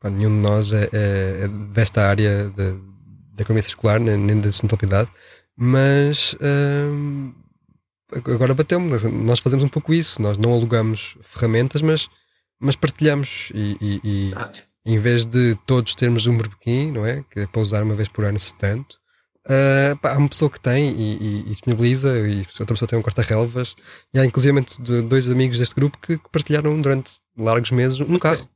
pá, 0.00 0.10
nenhum 0.10 0.30
de 0.30 0.42
nós 0.42 0.72
é, 0.72 0.88
é, 0.92 1.44
é 1.44 1.48
desta 1.72 2.08
área 2.08 2.50
da 2.50 3.42
economia 3.42 3.62
circular, 3.62 3.98
nem, 4.00 4.16
nem 4.16 4.40
da 4.40 4.50
sustentabilidade, 4.50 5.10
mas 5.56 6.34
uh, 6.34 7.34
agora 8.32 8.54
bateu-me. 8.54 8.90
Nós 9.24 9.40
fazemos 9.40 9.64
um 9.64 9.68
pouco 9.68 9.92
isso, 9.92 10.20
nós 10.20 10.38
não 10.38 10.52
alugamos 10.52 11.16
ferramentas, 11.22 11.82
mas, 11.82 12.08
mas 12.60 12.76
partilhamos 12.76 13.50
e, 13.54 13.76
e, 13.80 14.00
e 14.04 14.34
em 14.86 14.98
vez 14.98 15.24
de 15.24 15.56
todos 15.66 15.94
termos 15.94 16.26
um 16.26 16.36
berbequim, 16.36 16.92
não 16.92 17.06
é? 17.06 17.24
Que 17.30 17.40
é 17.40 17.46
para 17.46 17.62
usar 17.62 17.82
uma 17.82 17.94
vez 17.94 18.08
por 18.08 18.24
ano, 18.24 18.38
se 18.38 18.54
tanto. 18.54 18.96
Uh, 19.46 19.94
pá, 19.98 20.14
há 20.14 20.18
uma 20.18 20.28
pessoa 20.28 20.50
que 20.50 20.58
tem 20.58 20.90
e, 20.90 21.16
e, 21.16 21.40
e 21.40 21.50
disponibiliza, 21.50 22.18
e 22.18 22.46
outra 22.58 22.74
pessoa 22.74 22.88
tem 22.88 22.98
um 22.98 23.02
corta-relvas, 23.02 23.74
e 24.12 24.18
há 24.18 24.24
inclusive 24.24 24.64
dois 25.02 25.30
amigos 25.30 25.58
deste 25.58 25.74
grupo 25.74 25.98
que, 25.98 26.16
que 26.16 26.30
partilharam 26.30 26.80
durante 26.80 27.16
largos 27.36 27.70
meses 27.70 28.00
um 28.00 28.18
carro. 28.18 28.48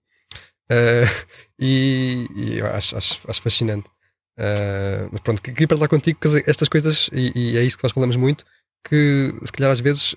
Uh, 0.70 1.26
e, 1.58 2.26
e 2.34 2.62
acho, 2.62 2.96
acho, 2.96 3.20
acho, 3.28 3.42
fascinante. 3.42 3.90
Uh, 4.38 5.08
mas 5.12 5.20
pronto, 5.20 5.42
queria 5.42 5.68
partilhar 5.68 5.90
contigo 5.90 6.18
que 6.20 6.44
estas 6.46 6.68
coisas, 6.68 7.10
e, 7.12 7.58
é 7.58 7.62
isso 7.62 7.76
que 7.76 7.84
nós 7.84 7.92
falamos 7.92 8.16
muito, 8.16 8.44
que 8.88 9.34
se 9.44 9.52
calhar 9.52 9.70
às 9.70 9.80
vezes 9.80 10.14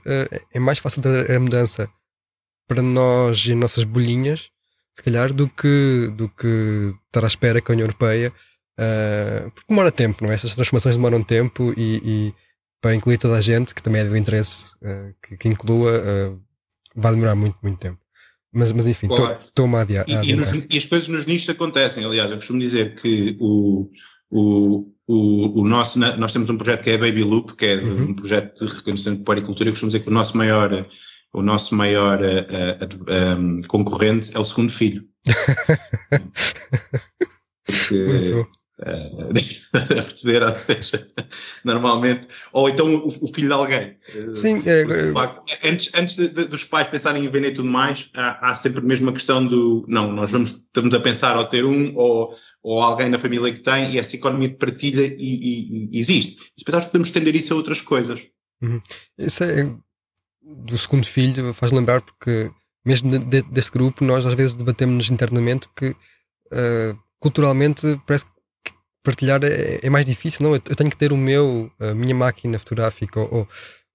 é 0.53 0.59
mais 0.59 0.77
fácil 0.77 1.01
a 1.35 1.39
mudança 1.39 1.89
para 2.67 2.81
nós 2.81 3.43
e 3.47 3.55
nossas 3.55 3.83
bolinhas, 3.83 4.51
se 4.93 5.01
calhar, 5.01 5.33
do 5.33 5.49
que, 5.49 6.13
do 6.15 6.29
que 6.29 6.93
estar 7.07 7.25
à 7.25 7.27
espera 7.27 7.59
que 7.59 7.71
a 7.71 7.73
União 7.73 7.85
Europeia 7.85 8.31
Uh, 8.79 9.51
porque 9.51 9.67
demora 9.69 9.91
tempo, 9.91 10.23
não 10.23 10.31
é? 10.31 10.35
Essas 10.35 10.55
transformações 10.55 10.95
demoram 10.95 11.23
tempo 11.23 11.73
e, 11.77 12.01
e 12.03 12.33
para 12.81 12.95
incluir 12.95 13.17
toda 13.17 13.35
a 13.35 13.41
gente, 13.41 13.75
que 13.75 13.83
também 13.83 14.01
é 14.01 14.05
do 14.05 14.17
interesse 14.17 14.73
uh, 14.77 15.13
que, 15.21 15.37
que, 15.37 15.47
inclua, 15.47 15.99
uh, 15.99 16.41
vai 16.95 17.13
demorar 17.13 17.35
muito, 17.35 17.57
muito 17.61 17.77
tempo. 17.77 17.99
Mas, 18.53 18.71
mas 18.73 18.87
enfim, 18.87 19.07
estou-me 19.43 19.75
a 19.75 19.81
adiar. 19.81 20.05
E, 20.09 20.13
e, 20.13 20.35
e, 20.69 20.77
as 20.77 20.85
coisas 20.85 21.07
nos 21.07 21.25
nichos 21.25 21.49
acontecem, 21.49 22.03
aliás, 22.03 22.29
eu 22.29 22.35
costumo 22.35 22.59
dizer 22.59 22.95
que 22.95 23.37
o, 23.39 23.89
o, 24.29 24.91
o, 25.07 25.61
o, 25.61 25.67
nosso, 25.67 25.99
nós 25.99 26.33
temos 26.33 26.49
um 26.49 26.57
projeto 26.57 26.83
que 26.83 26.89
é 26.89 26.95
a 26.95 26.97
Baby 26.97 27.23
Loop, 27.23 27.55
que 27.55 27.65
é 27.65 27.75
uhum. 27.77 28.09
um 28.09 28.13
projeto 28.13 28.65
de 28.65 28.73
reconhecimento 28.73 29.19
de 29.19 29.25
poricultura, 29.25 29.69
eu 29.69 29.73
costumo 29.73 29.89
dizer 29.89 30.01
que 30.01 30.09
o 30.09 30.13
nosso 30.13 30.35
maior, 30.35 30.85
o 31.33 31.41
nosso 31.41 31.73
maior 31.75 32.19
uh, 32.19 33.39
um, 33.39 33.61
concorrente 33.67 34.35
é 34.35 34.39
o 34.39 34.43
segundo 34.43 34.71
filho. 34.71 35.05
Porque 37.65 38.45
Uh, 38.83 39.29
a 39.95 40.03
perceber, 40.03 40.41
normalmente, 41.63 42.27
ou 42.51 42.67
então 42.67 42.87
o, 42.95 43.07
o, 43.07 43.27
filho 43.27 43.47
de 43.47 43.53
alguém. 43.53 43.95
Sim, 44.33 44.61
é, 44.65 45.13
facto, 45.13 45.43
antes, 45.63 45.91
antes 45.93 46.15
de, 46.15 46.29
de, 46.29 46.45
dos 46.45 46.65
pais 46.65 46.87
pensarem 46.87 47.23
em 47.23 47.29
vender 47.29 47.51
tudo 47.51 47.69
mais, 47.69 48.09
há, 48.15 48.49
há, 48.49 48.53
sempre 48.55 48.81
mesmo 48.81 49.11
a 49.11 49.13
questão 49.13 49.45
do 49.45 49.85
não, 49.87 50.11
nós 50.11 50.31
vamos, 50.31 50.51
estamos 50.51 50.93
a 50.95 50.99
pensar 50.99 51.35
ao 51.35 51.47
ter 51.47 51.63
um 51.63 51.95
ou, 51.95 52.29
ou 52.63 52.81
alguém 52.81 53.07
na 53.07 53.19
família 53.19 53.53
que 53.53 53.59
tem, 53.59 53.91
e 53.91 53.99
essa 53.99 54.15
economia 54.15 54.49
de 54.49 54.55
partilha 54.55 55.05
e, 55.05 55.15
e, 55.19 55.89
e 55.91 55.99
existe. 55.99 56.41
E 56.57 56.59
se 56.59 56.65
pensarmos, 56.65 56.87
podemos 56.87 57.07
estender 57.09 57.35
isso 57.35 57.53
a 57.53 57.57
outras 57.57 57.81
coisas. 57.81 58.25
Uhum. 58.63 58.81
Isso 59.17 59.43
é 59.43 59.71
do 60.41 60.77
segundo 60.77 61.05
filho, 61.05 61.53
faz 61.53 61.71
lembrar 61.71 62.01
porque 62.01 62.49
mesmo 62.85 63.09
de, 63.09 63.19
de, 63.19 63.41
desse 63.43 63.71
grupo, 63.71 64.03
nós 64.03 64.25
às 64.25 64.33
vezes 64.33 64.55
debatemos 64.55 65.09
internamente 65.09 65.67
que 65.75 65.89
uh, 65.89 66.97
culturalmente 67.19 67.99
parece 68.05 68.25
que 68.25 68.31
partilhar 69.03 69.43
é, 69.43 69.79
é, 69.81 69.89
mais 69.89 70.05
difícil. 70.05 70.43
Não, 70.43 70.53
eu, 70.53 70.59
tenho 70.59 70.89
que 70.89 70.97
ter 70.97 71.11
o 71.11 71.17
meu, 71.17 71.71
a 71.79 71.93
minha 71.93 72.15
máquina 72.15 72.59
fotográfica, 72.59 73.19
ou, 73.19 73.47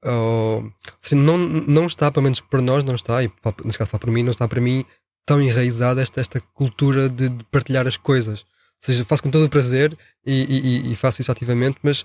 ou 0.05 0.73
assim, 1.03 1.15
não, 1.15 1.39
não 1.39 1.87
está, 1.87 2.11
pelo 2.11 2.25
menos 2.25 2.41
para 2.41 2.61
nós, 2.61 2.85
não 2.85 2.95
está, 2.95 3.23
e 3.23 3.31
nesse 3.65 3.79
caso, 3.79 3.91
para 3.91 4.11
mim, 4.11 4.23
não 4.23 4.31
está 4.31 4.47
para 4.47 4.61
mim 4.61 4.85
tão 5.27 5.41
enraizada 5.41 6.01
esta, 6.01 6.21
esta 6.21 6.41
cultura 6.55 7.09
de, 7.09 7.29
de, 7.29 7.45
partilhar 7.47 7.87
as 7.87 7.97
coisas. 7.97 8.41
Ou 8.41 8.47
seja, 8.81 9.05
faço 9.05 9.23
com 9.23 9.31
todo 9.31 9.45
o 9.45 9.51
prazer 9.51 9.97
e, 10.25 10.83
e, 10.89 10.93
e 10.93 10.97
faço 10.97 11.21
isso 11.21 11.33
ativamente, 11.33 11.79
mas 11.83 12.05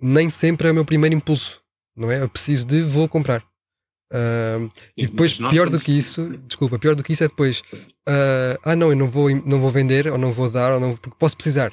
nem 0.00 0.30
sempre 0.30 0.68
é 0.68 0.70
o 0.70 0.74
meu 0.74 0.84
primeiro 0.84 1.16
impulso, 1.16 1.60
não 1.96 2.10
é? 2.10 2.22
Eu 2.22 2.28
preciso 2.28 2.66
de 2.66 2.82
vou 2.82 3.08
comprar. 3.08 3.44
Uh, 4.12 4.68
e 4.96 5.06
depois, 5.06 5.34
pior 5.34 5.68
do 5.68 5.80
que 5.80 5.90
isso, 5.90 6.36
desculpa, 6.46 6.78
pior 6.78 6.94
do 6.94 7.02
que 7.02 7.12
isso 7.12 7.24
é 7.24 7.28
depois, 7.28 7.60
uh, 8.08 8.58
ah 8.64 8.76
não, 8.76 8.90
eu 8.90 8.96
não 8.96 9.08
vou, 9.08 9.28
não 9.44 9.60
vou 9.60 9.70
vender, 9.70 10.06
ou 10.06 10.18
não 10.18 10.30
vou 10.30 10.50
dar, 10.50 10.72
ou 10.72 10.80
não, 10.80 10.96
porque 10.96 11.16
posso 11.18 11.36
precisar. 11.36 11.72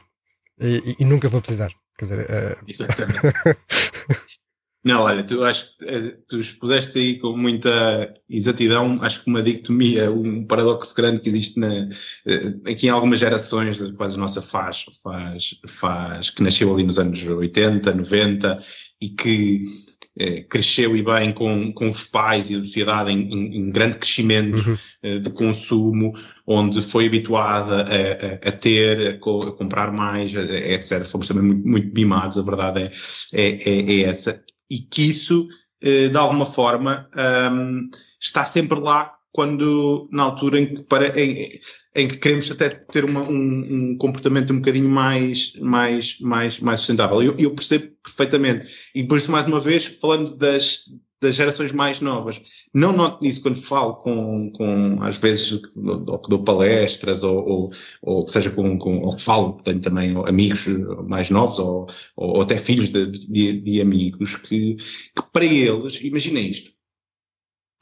E, 0.60 0.78
e, 0.78 0.96
e 1.00 1.06
nunca 1.06 1.28
vou 1.28 1.42
precisar. 1.42 1.72
Quer 1.98 2.06
dizer, 2.06 2.20
uh... 2.22 2.64
Exatamente. 2.68 3.22
não, 4.84 5.02
olha, 5.02 5.24
tu 5.24 5.44
acho 5.44 5.78
que 5.78 5.86
eh, 5.86 6.18
tu 6.28 6.40
expuseste 6.40 6.98
aí 6.98 7.20
com 7.20 7.38
muita 7.38 8.12
exatidão, 8.30 8.98
acho 9.04 9.24
que 9.24 9.30
uma 9.30 9.44
dicotomia, 9.44 10.12
um 10.12 10.44
paradoxo 10.46 10.96
grande 10.96 11.22
que 11.22 11.30
existe 11.30 11.60
na, 11.60 11.88
eh, 12.26 12.72
aqui 12.72 12.88
em 12.88 12.90
algumas 12.90 13.20
gerações, 13.20 13.80
quase 13.92 14.16
a 14.16 14.20
nossa 14.20 14.42
faz, 14.42 14.86
faz, 15.04 15.60
faz, 15.68 16.30
que 16.32 16.42
nasceu 16.42 16.74
ali 16.74 16.84
nos 16.84 16.98
anos 16.98 17.22
80, 17.22 17.94
90 17.94 18.64
e 19.02 19.10
que 19.10 19.91
eh, 20.18 20.42
cresceu 20.42 20.96
e 20.96 21.02
bem 21.02 21.32
com, 21.32 21.72
com 21.72 21.90
os 21.90 22.06
pais 22.06 22.50
e 22.50 22.56
a 22.56 22.60
sociedade 22.60 23.12
em, 23.12 23.22
em, 23.34 23.58
em 23.58 23.72
grande 23.72 23.98
crescimento 23.98 24.70
uhum. 24.70 24.78
eh, 25.04 25.20
de 25.20 25.30
consumo, 25.30 26.12
onde 26.46 26.82
foi 26.82 27.06
habituada 27.06 27.84
a, 27.84 28.48
a, 28.48 28.50
a 28.50 28.52
ter, 28.52 29.08
a, 29.08 29.18
co, 29.20 29.44
a, 29.44 29.56
comprar 29.56 29.92
mais, 29.92 30.34
etc. 30.34 31.06
Fomos 31.06 31.28
também 31.28 31.44
muito, 31.44 31.68
muito 31.68 31.94
mimados, 31.94 32.38
a 32.38 32.42
verdade 32.42 32.82
é, 32.82 32.92
é, 33.34 33.70
é, 33.70 33.92
é 33.92 34.02
essa. 34.02 34.44
E 34.70 34.80
que 34.80 35.10
isso, 35.10 35.48
eh, 35.82 36.10
de 36.10 36.18
alguma 36.18 36.46
forma, 36.46 37.10
um, 37.52 37.90
está 38.20 38.44
sempre 38.44 38.80
lá 38.80 39.14
quando, 39.32 40.10
na 40.12 40.24
altura 40.24 40.60
em 40.60 40.66
que, 40.66 40.82
para, 40.84 41.08
em, 41.20 41.60
em 41.96 42.08
que 42.08 42.18
queremos 42.18 42.50
até 42.50 42.70
ter 42.70 43.04
uma, 43.04 43.22
um, 43.22 43.92
um, 43.92 43.98
comportamento 43.98 44.54
um 44.54 44.58
bocadinho 44.58 44.90
mais, 44.90 45.54
mais, 45.60 46.20
mais, 46.20 46.60
mais 46.60 46.80
sustentável. 46.80 47.22
Eu, 47.22 47.36
eu, 47.38 47.54
percebo 47.54 47.92
perfeitamente. 48.04 48.90
E 48.96 49.04
por 49.04 49.18
isso, 49.18 49.32
mais 49.32 49.46
uma 49.46 49.60
vez, 49.60 49.86
falando 49.86 50.38
das, 50.38 50.86
das 51.22 51.36
gerações 51.36 51.74
mais 51.74 52.00
novas, 52.00 52.42
não 52.74 52.94
noto 52.94 53.22
nisso 53.22 53.42
quando 53.42 53.62
falo 53.62 53.96
com, 53.96 54.52
com 54.54 55.04
às 55.04 55.18
vezes, 55.18 55.52
ou 55.76 56.20
que 56.20 56.30
dou 56.30 56.44
palestras, 56.44 57.24
ou, 57.24 57.46
ou, 57.46 57.72
ou 58.02 58.28
seja, 58.28 58.50
com, 58.50 58.78
com, 58.78 59.00
ou 59.02 59.16
que 59.16 59.22
falo, 59.22 59.58
tenho 59.58 59.82
também 59.82 60.16
amigos 60.26 60.68
mais 61.08 61.30
novos, 61.30 61.60
ou, 61.60 61.88
ou 62.16 62.42
até 62.42 62.58
filhos 62.58 62.90
de, 62.90 63.06
de, 63.06 63.60
de 63.60 63.82
amigos, 63.82 64.36
que, 64.38 64.76
que 64.76 65.32
para 65.34 65.46
eles, 65.46 66.00
imagina 66.02 66.40
isto, 66.40 66.72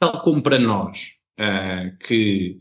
tal 0.00 0.20
como 0.20 0.42
para 0.42 0.58
nós, 0.58 1.20
uh, 1.38 1.96
que 1.98 2.58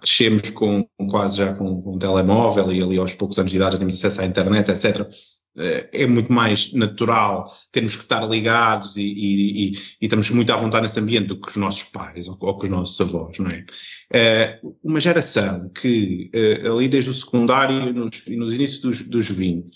crescemos 0.00 0.50
com, 0.50 0.86
quase 1.10 1.38
já 1.38 1.52
com, 1.54 1.82
com 1.82 1.96
um 1.96 1.98
telemóvel 1.98 2.72
e 2.72 2.82
ali 2.82 2.98
aos 2.98 3.14
poucos 3.14 3.38
anos 3.38 3.50
de 3.50 3.56
idade 3.56 3.72
já 3.72 3.78
temos 3.78 3.94
acesso 3.94 4.20
à 4.20 4.24
internet, 4.24 4.70
etc. 4.70 5.08
Uh, 5.56 5.86
é 5.92 6.04
muito 6.04 6.32
mais 6.32 6.72
natural 6.72 7.44
termos 7.70 7.94
que 7.94 8.02
estar 8.02 8.26
ligados 8.28 8.96
e, 8.96 9.02
e, 9.02 9.68
e, 9.68 9.70
e, 9.70 9.78
estamos 10.02 10.28
muito 10.30 10.52
à 10.52 10.56
vontade 10.56 10.82
nesse 10.82 10.98
ambiente 10.98 11.28
do 11.28 11.40
que 11.40 11.48
os 11.48 11.56
nossos 11.56 11.84
pais 11.84 12.26
ou, 12.26 12.36
ou 12.40 12.56
que 12.56 12.64
os 12.64 12.70
nossos 12.70 13.00
avós, 13.00 13.38
não 13.38 13.48
é? 13.48 14.60
Uh, 14.62 14.76
uma 14.82 14.98
geração 14.98 15.70
que 15.70 16.30
ali 16.64 16.88
desde 16.88 17.10
o 17.10 17.14
secundário 17.14 17.92
nos, 17.92 18.26
e 18.26 18.36
nos 18.36 18.52
inícios 18.54 18.80
dos, 18.80 19.02
dos 19.02 19.30
20 19.30 19.70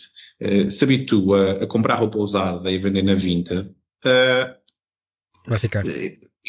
se 0.68 0.84
habitua 0.84 1.62
a 1.62 1.66
comprar 1.66 1.96
roupa 1.96 2.18
usada 2.18 2.70
e 2.70 2.78
vender 2.78 3.02
na 3.02 3.14
Vinta, 3.14 3.64
vai 5.46 5.58
ficar 5.58 5.84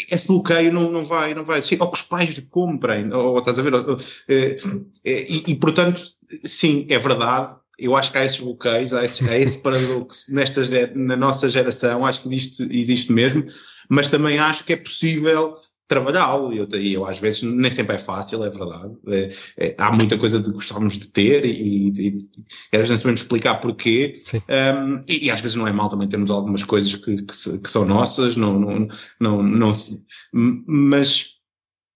esse 0.09 0.27
bloqueio 0.27 0.71
não, 0.71 0.91
não 0.91 1.03
vai, 1.03 1.33
não 1.33 1.43
vai 1.43 1.57
existir, 1.57 1.81
ou 1.81 1.89
que 1.89 1.97
os 1.97 2.03
pais 2.03 2.35
lhe 2.35 2.41
comprem, 2.43 3.11
ou, 3.13 3.33
ou 3.33 3.39
estás 3.39 3.59
a 3.59 3.61
ver, 3.61 3.73
ou, 3.73 3.97
é, 4.27 4.55
é, 5.05 5.31
e, 5.31 5.43
e, 5.47 5.55
portanto, 5.55 6.01
sim, 6.43 6.85
é 6.89 6.97
verdade, 6.97 7.55
eu 7.77 7.95
acho 7.95 8.11
que 8.11 8.17
há 8.17 8.25
esses 8.25 8.39
bloqueios, 8.39 8.93
há 8.93 9.03
esse, 9.03 9.27
há 9.27 9.37
esse 9.37 9.59
paradoxo 9.63 10.33
nesta, 10.33 10.61
na 10.95 11.15
nossa 11.15 11.49
geração, 11.49 12.05
acho 12.05 12.21
que 12.21 12.27
existe, 12.27 12.67
existe 12.71 13.11
mesmo, 13.11 13.43
mas 13.89 14.09
também 14.09 14.37
acho 14.37 14.63
que 14.63 14.73
é 14.73 14.77
possível 14.77 15.55
trabalhá-lo. 15.89 16.53
Eu, 16.53 16.65
eu, 16.79 17.05
às 17.05 17.19
vezes, 17.19 17.41
nem 17.41 17.69
sempre 17.69 17.95
é 17.95 17.97
fácil, 17.97 18.45
é 18.45 18.49
verdade. 18.49 18.95
É, 19.07 19.29
é, 19.57 19.75
há 19.77 19.91
muita 19.91 20.17
coisa 20.17 20.39
de 20.39 20.49
gostávamos 20.51 20.97
de 20.97 21.09
ter 21.09 21.43
e, 21.43 21.89
e, 21.89 22.09
e 22.09 22.77
às 22.77 22.87
vezes 22.87 22.89
nem 22.89 22.97
sabemos 22.97 23.21
explicar 23.21 23.55
porquê. 23.55 24.21
Um, 24.33 25.01
e, 25.07 25.25
e, 25.25 25.31
às 25.31 25.41
vezes 25.41 25.57
não 25.57 25.67
é 25.67 25.73
mal 25.73 25.89
também 25.89 26.07
termos 26.07 26.31
algumas 26.31 26.63
coisas 26.63 26.93
que, 26.95 27.17
que, 27.17 27.59
que 27.59 27.69
são 27.69 27.83
nossas, 27.83 28.37
não, 28.37 28.57
não, 28.57 28.87
não, 29.19 29.43
não 29.43 29.73
se, 29.73 30.05
mas, 30.31 31.39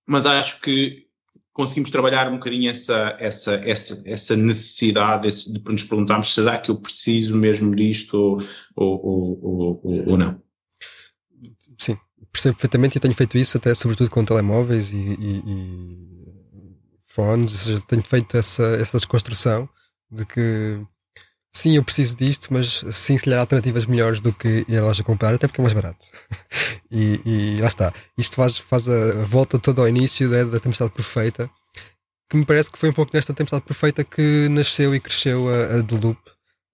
mas 0.08 0.26
acho 0.26 0.60
que 0.60 1.08
conseguimos 1.54 1.92
trabalhar 1.92 2.28
um 2.30 2.34
bocadinho 2.34 2.72
essa, 2.72 3.16
essa, 3.20 3.54
essa, 3.64 4.02
essa 4.06 4.36
necessidade 4.36 5.30
de 5.30 5.72
nos 5.72 5.84
perguntarmos 5.84 6.34
será 6.34 6.58
que 6.58 6.72
eu 6.72 6.78
preciso 6.78 7.36
mesmo 7.36 7.76
disto 7.76 8.16
ou, 8.16 8.42
ou, 8.76 9.06
ou, 9.06 9.82
ou, 9.84 10.10
ou 10.10 10.18
não. 10.18 10.42
Sim, 11.78 11.98
percebo 12.34 12.56
perfeitamente 12.56 12.98
e 12.98 13.00
tenho 13.00 13.14
feito 13.14 13.38
isso 13.38 13.58
até 13.58 13.74
sobretudo 13.76 14.10
com 14.10 14.26
telemóveis 14.26 14.92
e, 14.92 14.98
e, 14.98 15.44
e 15.46 16.14
fones, 17.02 17.68
tenho 17.88 18.02
feito 18.02 18.36
essa, 18.36 18.64
essa 18.82 18.98
desconstrução 18.98 19.70
de 20.12 20.26
que 20.26 20.80
sim, 21.56 21.76
eu 21.76 21.84
preciso 21.84 22.16
disto, 22.16 22.48
mas 22.52 22.84
sim, 22.92 23.18
se 23.18 23.30
lhe 23.30 23.36
há 23.36 23.40
alternativas 23.40 23.86
melhores 23.86 24.20
do 24.20 24.34
que 24.34 24.66
ir 24.68 24.78
à 24.78 24.82
loja 24.82 25.04
comprar, 25.04 25.34
até 25.34 25.48
porque 25.48 25.62
é 25.62 25.64
mais 25.64 25.74
barato. 25.74 26.06
e, 26.92 27.20
e, 27.26 27.62
lá 27.62 27.68
está. 27.68 27.94
Isto 28.18 28.36
faz, 28.36 28.58
faz 28.58 28.90
a 28.90 29.24
volta 29.26 29.60
toda 29.60 29.82
ao 29.82 29.88
início 29.88 30.30
da, 30.30 30.44
da 30.44 30.60
tempestade 30.60 30.92
perfeita, 30.92 31.50
que 32.30 32.38
me 32.38 32.46
parece 32.46 32.72
que 32.72 32.80
foi 32.80 32.90
um 32.90 32.94
pouco 32.94 33.12
nesta 33.14 33.34
tempestade 33.34 33.64
perfeita 33.64 34.04
que 34.04 34.48
nasceu 34.50 34.96
e 34.96 35.00
cresceu 35.00 35.48
a, 35.50 35.80
a 35.80 35.84
The 35.84 35.96
Loop. 35.96 36.20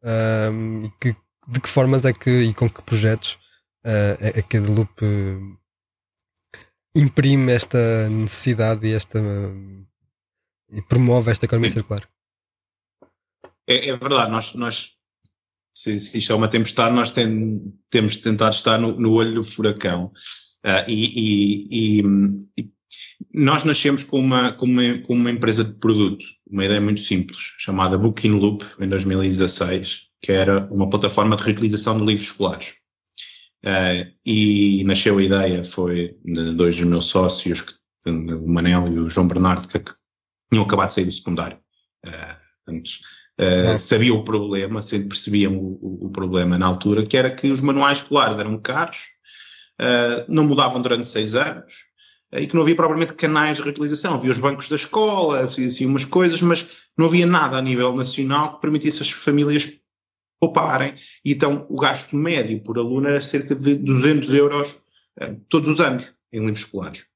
Um, 0.01 0.85
e 0.85 0.91
que, 1.01 1.15
de 1.49 1.59
que 1.59 1.67
formas 1.67 2.05
é 2.05 2.13
que 2.13 2.29
e 2.29 2.53
com 2.53 2.69
que 2.69 2.81
projetos 2.81 3.37
uh, 3.85 4.39
a 4.39 4.41
cada 4.43 4.71
loop 4.71 5.01
imprime 6.95 7.51
esta 7.51 8.09
necessidade 8.09 8.87
e 8.87 8.93
esta 8.93 9.19
e 10.71 10.81
promove 10.83 11.31
esta 11.31 11.45
economia 11.45 11.71
circular. 11.71 12.07
É, 13.67 13.89
é, 13.89 13.97
verdade, 13.97 14.31
nós, 14.31 14.53
nós 14.55 14.93
se, 15.75 15.99
se, 15.99 16.17
isto 16.17 16.31
é 16.31 16.35
uma 16.35 16.47
tempestade, 16.47 16.95
nós 16.95 17.11
tem, 17.11 17.73
temos 17.89 18.13
de 18.13 18.21
tentar 18.21 18.49
estar 18.49 18.77
no, 18.77 18.99
no 18.99 19.13
olho 19.13 19.35
do 19.35 19.43
furacão. 19.43 20.11
Uh, 20.65 20.89
e, 20.89 21.69
e, 21.69 22.01
e, 22.57 22.69
nós 23.33 23.63
nascemos 23.63 24.03
com 24.03 24.19
uma, 24.19 24.51
com, 24.53 24.65
uma, 24.65 25.01
com 25.05 25.13
uma 25.13 25.31
empresa 25.31 25.63
de 25.63 25.73
produto, 25.75 26.25
uma 26.49 26.65
ideia 26.65 26.81
muito 26.81 27.01
simples, 27.01 27.53
chamada 27.59 27.97
Booking 27.97 28.31
Loop, 28.31 28.65
em 28.79 28.89
2016, 28.89 30.09
que 30.21 30.31
era 30.31 30.67
uma 30.71 30.89
plataforma 30.89 31.35
de 31.35 31.43
reutilização 31.43 31.97
de 31.97 32.05
livros 32.05 32.27
escolares. 32.27 32.75
Uh, 33.65 34.07
e 34.25 34.83
nasceu 34.85 35.17
a 35.17 35.23
ideia, 35.23 35.63
foi 35.63 36.17
de 36.23 36.53
dois 36.53 36.77
dos 36.77 36.85
meus 36.85 37.05
sócios, 37.05 37.65
o 38.05 38.47
Manel 38.51 38.87
e 38.87 38.99
o 38.99 39.09
João 39.09 39.27
Bernardo, 39.27 39.67
que, 39.67 39.83
tinham 40.51 40.65
acabado 40.65 40.87
de 40.87 40.93
sair 40.93 41.05
do 41.05 41.11
secundário. 41.11 41.59
Uh, 42.05 42.69
antes, 42.69 43.01
uh, 43.39 43.77
sabiam 43.77 44.17
o 44.17 44.23
problema, 44.23 44.81
sempre 44.81 45.09
percebiam 45.09 45.55
o, 45.55 45.79
o, 45.81 46.05
o, 46.05 46.09
problema 46.09 46.57
na 46.57 46.65
altura, 46.65 47.03
que 47.03 47.17
era 47.17 47.29
que 47.29 47.51
os 47.51 47.61
manuais 47.61 47.99
escolares 47.99 48.39
eram 48.39 48.57
caros, 48.57 48.97
não 50.27 50.43
mudavam 50.43 50.81
durante 50.81 51.07
seis 51.07 51.35
anos, 51.35 51.73
e 52.33 52.45
que 52.45 52.53
não 52.53 52.63
havia 52.63 52.75
propriamente 52.75 53.13
canais 53.13 53.57
de 53.57 53.63
reutilização. 53.63 54.15
Havia 54.15 54.31
os 54.31 54.37
bancos 54.37 54.67
da 54.67 54.75
escola, 54.75 55.39
assim, 55.39 55.65
assim 55.65 55.85
umas 55.85 56.03
coisas, 56.03 56.41
mas 56.41 56.89
não 56.97 57.05
havia 57.05 57.25
nada 57.25 57.57
a 57.57 57.61
nível 57.61 57.95
nacional 57.95 58.53
que 58.53 58.61
permitisse 58.61 59.01
às 59.01 59.09
famílias 59.09 59.79
pouparem. 60.39 60.93
Então 61.25 61.65
o 61.69 61.75
gasto 61.79 62.15
médio 62.15 62.61
por 62.63 62.77
aluno 62.77 63.07
era 63.07 63.21
cerca 63.21 63.55
de 63.55 63.75
200 63.75 64.33
euros 64.33 64.77
uh, 65.21 65.35
todos 65.49 65.69
os 65.69 65.81
anos 65.81 66.13
em 66.31 66.39
livros 66.39 66.59
escolares. 66.59 67.09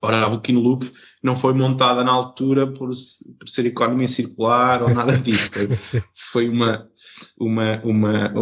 Ora, 0.00 0.24
a 0.24 0.28
Booking 0.28 0.54
Loop 0.54 0.88
não 1.24 1.34
foi 1.34 1.52
montada 1.54 2.04
na 2.04 2.12
altura 2.12 2.68
por, 2.68 2.88
por 2.88 3.48
ser 3.48 3.66
economia 3.66 4.06
circular 4.06 4.80
ou 4.80 4.90
nada 4.90 5.18
disso. 5.18 5.50
Foi, 6.14 6.48
uma, 6.48 6.88
uma, 7.36 7.80
uma, 7.82 8.32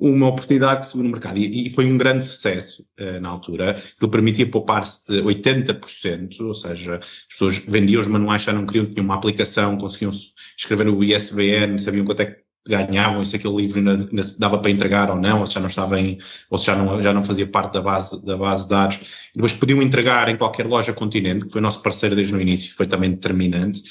uma 0.00 0.28
oportunidade 0.28 0.80
que 0.80 0.86
se 0.86 0.94
viu 0.94 1.04
no 1.04 1.10
mercado 1.10 1.38
e, 1.38 1.66
e 1.66 1.70
foi 1.70 1.84
um 1.84 1.98
grande 1.98 2.24
sucesso 2.24 2.86
uh, 2.98 3.20
na 3.20 3.28
altura. 3.28 3.74
Ele 4.00 4.10
permitia 4.10 4.50
poupar-se 4.50 5.04
80%, 5.06 6.40
ou 6.40 6.54
seja, 6.54 6.96
as 6.96 7.26
pessoas 7.28 7.58
vendiam 7.58 8.00
os 8.00 8.06
manuais, 8.06 8.44
já 8.44 8.52
não 8.52 8.64
queriam, 8.64 8.86
tinham 8.86 9.04
uma 9.04 9.16
aplicação, 9.16 9.76
conseguiam 9.76 10.12
escrever 10.56 10.88
o 10.88 11.04
ISBN, 11.04 11.78
sabiam 11.78 12.06
quanto 12.06 12.20
é 12.20 12.26
que 12.26 12.41
ganhavam, 12.66 13.24
se 13.24 13.36
aquele 13.36 13.56
livro 13.56 13.82
dava 14.38 14.58
para 14.58 14.70
entregar 14.70 15.10
ou 15.10 15.16
não, 15.16 15.40
ou 15.40 15.46
se 15.46 15.54
já 15.54 15.60
não 15.60 15.68
estava 15.68 16.00
em, 16.00 16.18
ou 16.50 16.58
se 16.58 16.66
já 16.66 16.76
não, 16.76 17.00
já 17.02 17.12
não 17.12 17.22
fazia 17.22 17.46
parte 17.46 17.74
da 17.74 17.80
base, 17.80 18.24
da 18.24 18.36
base 18.36 18.64
de 18.64 18.68
dados. 18.70 18.96
E 19.30 19.34
depois 19.34 19.52
podiam 19.52 19.82
entregar 19.82 20.28
em 20.28 20.36
qualquer 20.36 20.66
loja 20.66 20.92
continente, 20.92 21.46
que 21.46 21.52
foi 21.52 21.60
nosso 21.60 21.82
parceiro 21.82 22.14
desde 22.14 22.34
o 22.34 22.40
início, 22.40 22.74
foi 22.74 22.86
também 22.86 23.10
determinante, 23.10 23.82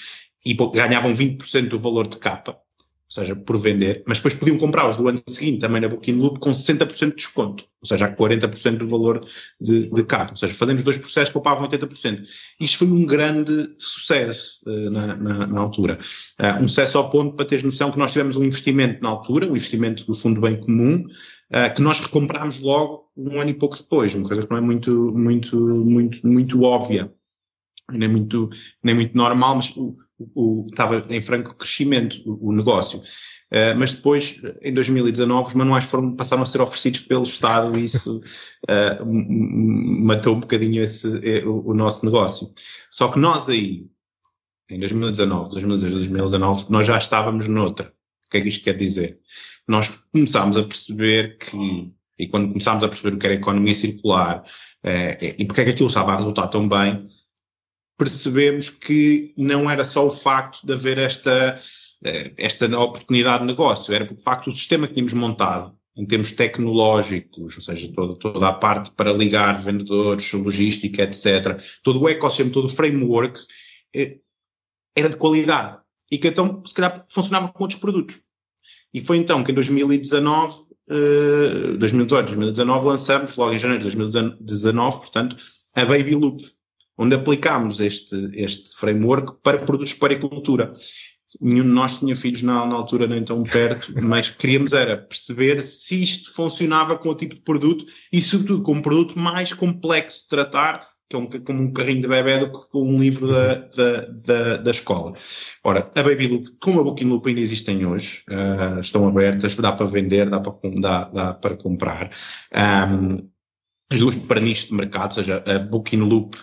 e 0.46 0.54
ganhavam 0.54 1.12
20% 1.12 1.68
do 1.68 1.80
valor 1.80 2.08
de 2.08 2.18
capa 2.18 2.58
ou 3.12 3.14
seja, 3.14 3.36
por 3.36 3.58
vender, 3.58 4.04
mas 4.08 4.20
depois 4.20 4.34
podiam 4.34 4.58
comprar 4.58 4.88
os 4.88 4.96
do 4.96 5.06
ano 5.10 5.22
seguinte 5.28 5.60
também 5.60 5.82
na 5.82 5.90
Booking 5.90 6.14
Loop 6.14 6.40
com 6.40 6.52
60% 6.52 7.10
de 7.10 7.16
desconto, 7.16 7.66
ou 7.82 7.88
seja, 7.88 8.06
a 8.06 8.15
40% 8.15 8.78
do 8.78 8.88
valor 8.88 9.20
de, 9.60 9.89
de 9.89 10.04
capa, 10.04 10.32
ou 10.32 10.38
seja, 10.38 10.54
fazendo 10.54 10.78
os 10.78 10.86
dois 10.86 11.00
processos 11.00 11.34
poupavam 11.34 11.67
80%. 11.67 12.22
Isto 12.60 12.78
foi 12.78 12.88
um 12.88 13.06
grande 13.06 13.74
sucesso 13.80 14.60
uh, 14.67 14.89
na, 14.91 15.15
na, 15.15 15.48
na, 15.48 15.62
altura. 15.62 15.98
Uh, 16.39 16.63
um 16.63 16.67
sucesso 16.67 17.00
ao 17.00 17.10
ponto 17.10 17.36
para 17.36 17.46
teres 17.46 17.63
noção 17.63 17.89
que 17.89 17.98
nós 17.98 18.12
tivemos 18.12 18.36
um 18.36 18.44
investimento 18.44 19.02
na 19.02 19.10
altura, 19.10 19.48
um 19.48 19.56
investimento 19.56 20.06
do 20.06 20.13
Fundo 20.13 20.39
Bem 20.39 20.60
Comum, 20.60 21.06
uh, 21.06 21.74
que 21.76 21.82
nós 21.82 22.00
recomprámos 22.00 22.60
logo 22.60 23.10
um 23.17 23.41
ano 23.41 23.50
e 23.50 23.54
pouco 23.56 23.76
depois, 23.76 24.13
uma 24.13 24.28
coisa 24.28 24.44
que 24.44 24.52
não 24.52 24.58
é 24.58 24.62
muito, 24.62 25.12
muito, 25.15 25.58
muito, 25.58 26.28
muito 26.28 26.62
óbvia 26.62 27.12
nem 27.91 28.08
muito, 28.08 28.50
nem 28.84 28.96
muito 28.96 29.17
normal, 29.17 29.56
mas 29.56 29.76
o, 29.76 29.96
o, 30.17 30.65
estava 30.70 31.06
em 31.10 31.22
franco 31.22 31.56
crescimento 31.56 32.22
o, 32.26 32.50
o 32.50 32.54
negócio. 32.54 33.02
Uh, 33.52 33.78
mas 33.78 33.94
depois, 33.94 34.42
em 34.62 34.74
2019, 34.74 35.50
os 35.50 35.54
manuais 35.54 35.84
foram, 35.84 36.16
passaram 36.16 36.42
a 36.42 36.46
ser 36.46 36.62
oferecidos 36.62 37.02
pelo 37.02 37.24
Estado 37.24 37.78
e 37.78 37.84
isso 37.84 38.22
uh, 38.70 39.06
matou 39.06 40.36
um 40.36 40.40
bocadinho 40.40 40.82
esse, 40.82 41.08
eh, 41.22 41.46
o, 41.46 41.72
o, 41.72 41.74
nosso 41.74 42.06
negócio. 42.06 42.50
Só 42.90 43.10
que 43.10 43.20
nós 43.20 43.50
aí, 43.50 43.90
em 44.70 44.80
2019, 44.80 45.50
2018, 45.50 45.94
2019, 45.96 46.66
nós 46.70 46.88
já 46.88 46.98
estávamos 46.98 47.50
noutra. 47.50 47.94
O 48.26 48.30
que 48.30 48.38
é 48.38 48.42
que 48.42 48.48
isto 48.48 48.64
quer 48.64 48.78
dizer? 48.78 49.20
Nós 49.68 49.90
começámos 50.14 50.56
a 50.56 50.64
perceber 50.64 51.38
que, 51.38 51.92
e 52.18 52.28
quando 52.28 52.48
começámos 52.48 52.86
a 52.86 52.88
perceber 52.88 53.16
o 53.16 53.20
que 53.20 53.26
era 53.26 53.36
economia 53.36 53.76
circular, 53.76 54.44
uh, 54.86 55.26
e 55.38 55.44
porque 55.44 55.60
é 55.60 55.66
que 55.66 55.72
aquilo 55.72 55.90
estava 55.90 56.14
a 56.14 56.16
resultar 56.16 56.48
tão 56.48 56.70
bem, 56.70 57.06
percebemos 58.02 58.72
que 58.72 59.32
não 59.38 59.70
era 59.70 59.86
só 59.86 60.08
o 60.08 60.10
facto 60.10 60.66
de 60.66 60.74
haver 60.74 60.98
esta, 60.98 61.56
eh, 62.04 62.34
esta 62.36 62.66
oportunidade 62.80 63.42
de 63.42 63.46
negócio, 63.46 63.94
era 63.94 64.06
porque 64.06 64.18
de 64.18 64.24
facto 64.24 64.48
o 64.48 64.52
sistema 64.52 64.88
que 64.88 64.94
tínhamos 64.96 65.14
montado 65.14 65.78
em 65.96 66.04
termos 66.04 66.32
tecnológicos, 66.32 67.58
ou 67.58 67.62
seja, 67.62 67.94
toda, 67.94 68.16
toda 68.16 68.48
a 68.48 68.54
parte 68.54 68.90
para 68.90 69.14
ligar 69.14 69.56
vendedores, 69.62 70.34
logística, 70.34 71.04
etc., 71.04 71.62
todo 71.84 72.02
o 72.02 72.10
ecossistema, 72.10 72.50
todo 72.50 72.66
o 72.66 72.70
framework, 72.70 73.40
eh, 73.94 74.18
era 74.96 75.08
de 75.08 75.18
qualidade 75.18 75.78
e 76.10 76.18
que 76.18 76.30
então 76.30 76.64
se 76.66 76.74
calhar 76.74 77.06
funcionava 77.08 77.50
com 77.50 77.64
outros 77.64 77.80
produtos. 77.80 78.20
E 78.92 79.00
foi 79.00 79.18
então 79.18 79.44
que 79.44 79.52
em 79.52 79.54
2019, 79.54 80.56
2018, 81.78 82.26
2019 82.26 82.86
lançamos, 82.88 83.36
logo 83.36 83.54
em 83.54 83.60
janeiro 83.60 83.88
de 83.88 83.96
2019, 83.96 84.98
portanto, 84.98 85.36
a 85.76 85.86
Baby 85.86 86.16
Loop, 86.16 86.44
onde 87.02 87.16
aplicámos 87.16 87.80
este, 87.80 88.30
este 88.36 88.76
framework 88.76 89.42
para 89.42 89.58
produtos 89.58 89.94
para 89.96 90.14
agricultura. 90.14 90.72
Nenhum 91.40 91.64
de 91.64 91.70
nós 91.70 91.98
tinha 91.98 92.16
filhos 92.16 92.44
na, 92.44 92.66
na, 92.66 92.76
altura 92.76 93.08
nem 93.08 93.24
tão 93.24 93.42
perto, 93.42 93.92
mas 94.04 94.30
queríamos 94.30 94.72
era 94.74 94.98
perceber 94.98 95.64
se 95.64 96.04
isto 96.04 96.32
funcionava 96.34 96.98
com 96.98 97.10
o 97.10 97.16
tipo 97.16 97.34
de 97.34 97.42
produto 97.42 97.86
e, 98.14 98.22
sobretudo, 98.22 98.62
com 98.62 98.74
um 98.74 98.82
produto 98.82 99.18
mais 99.18 99.52
complexo 99.52 100.24
de 100.24 100.28
tratar, 100.28 100.86
que 101.10 101.16
é 101.16 101.20
um, 101.20 101.26
como 101.26 101.64
um 101.64 101.74
carrinho 101.74 102.02
de 102.02 102.08
bebê 102.08 102.38
do 102.38 102.52
que 102.52 102.70
com 102.70 102.84
um 102.84 103.02
livro 103.02 103.28
da, 103.28 103.56
da, 103.56 104.06
da, 104.28 104.58
da 104.58 104.72
escola. 104.72 105.14
Ora, 105.64 105.90
a 105.96 106.04
Baby 106.04 106.28
Loop, 106.28 106.50
como 106.62 106.82
a 106.82 106.84
Booking 106.84 107.06
Loop 107.06 107.28
ainda 107.28 107.42
existem 107.42 107.84
hoje, 107.84 108.24
uh, 108.30 108.80
estão 108.80 109.08
abertas, 109.08 109.56
dá 109.56 109.72
para 109.72 109.88
vender, 109.88 110.30
dá 110.30 110.40
para, 110.40 110.54
dá, 110.80 111.06
dá 111.06 111.34
para 111.34 111.58
comprar. 111.58 112.12
Um, 112.54 113.32
as 113.90 114.00
duas 114.00 114.16
para 114.16 114.40
nicho 114.40 114.68
de 114.68 114.74
mercado, 114.74 115.12
ou 115.12 115.16
seja, 115.16 115.44
a 115.46 115.60
Booking 115.60 115.98
Loop 115.98 116.38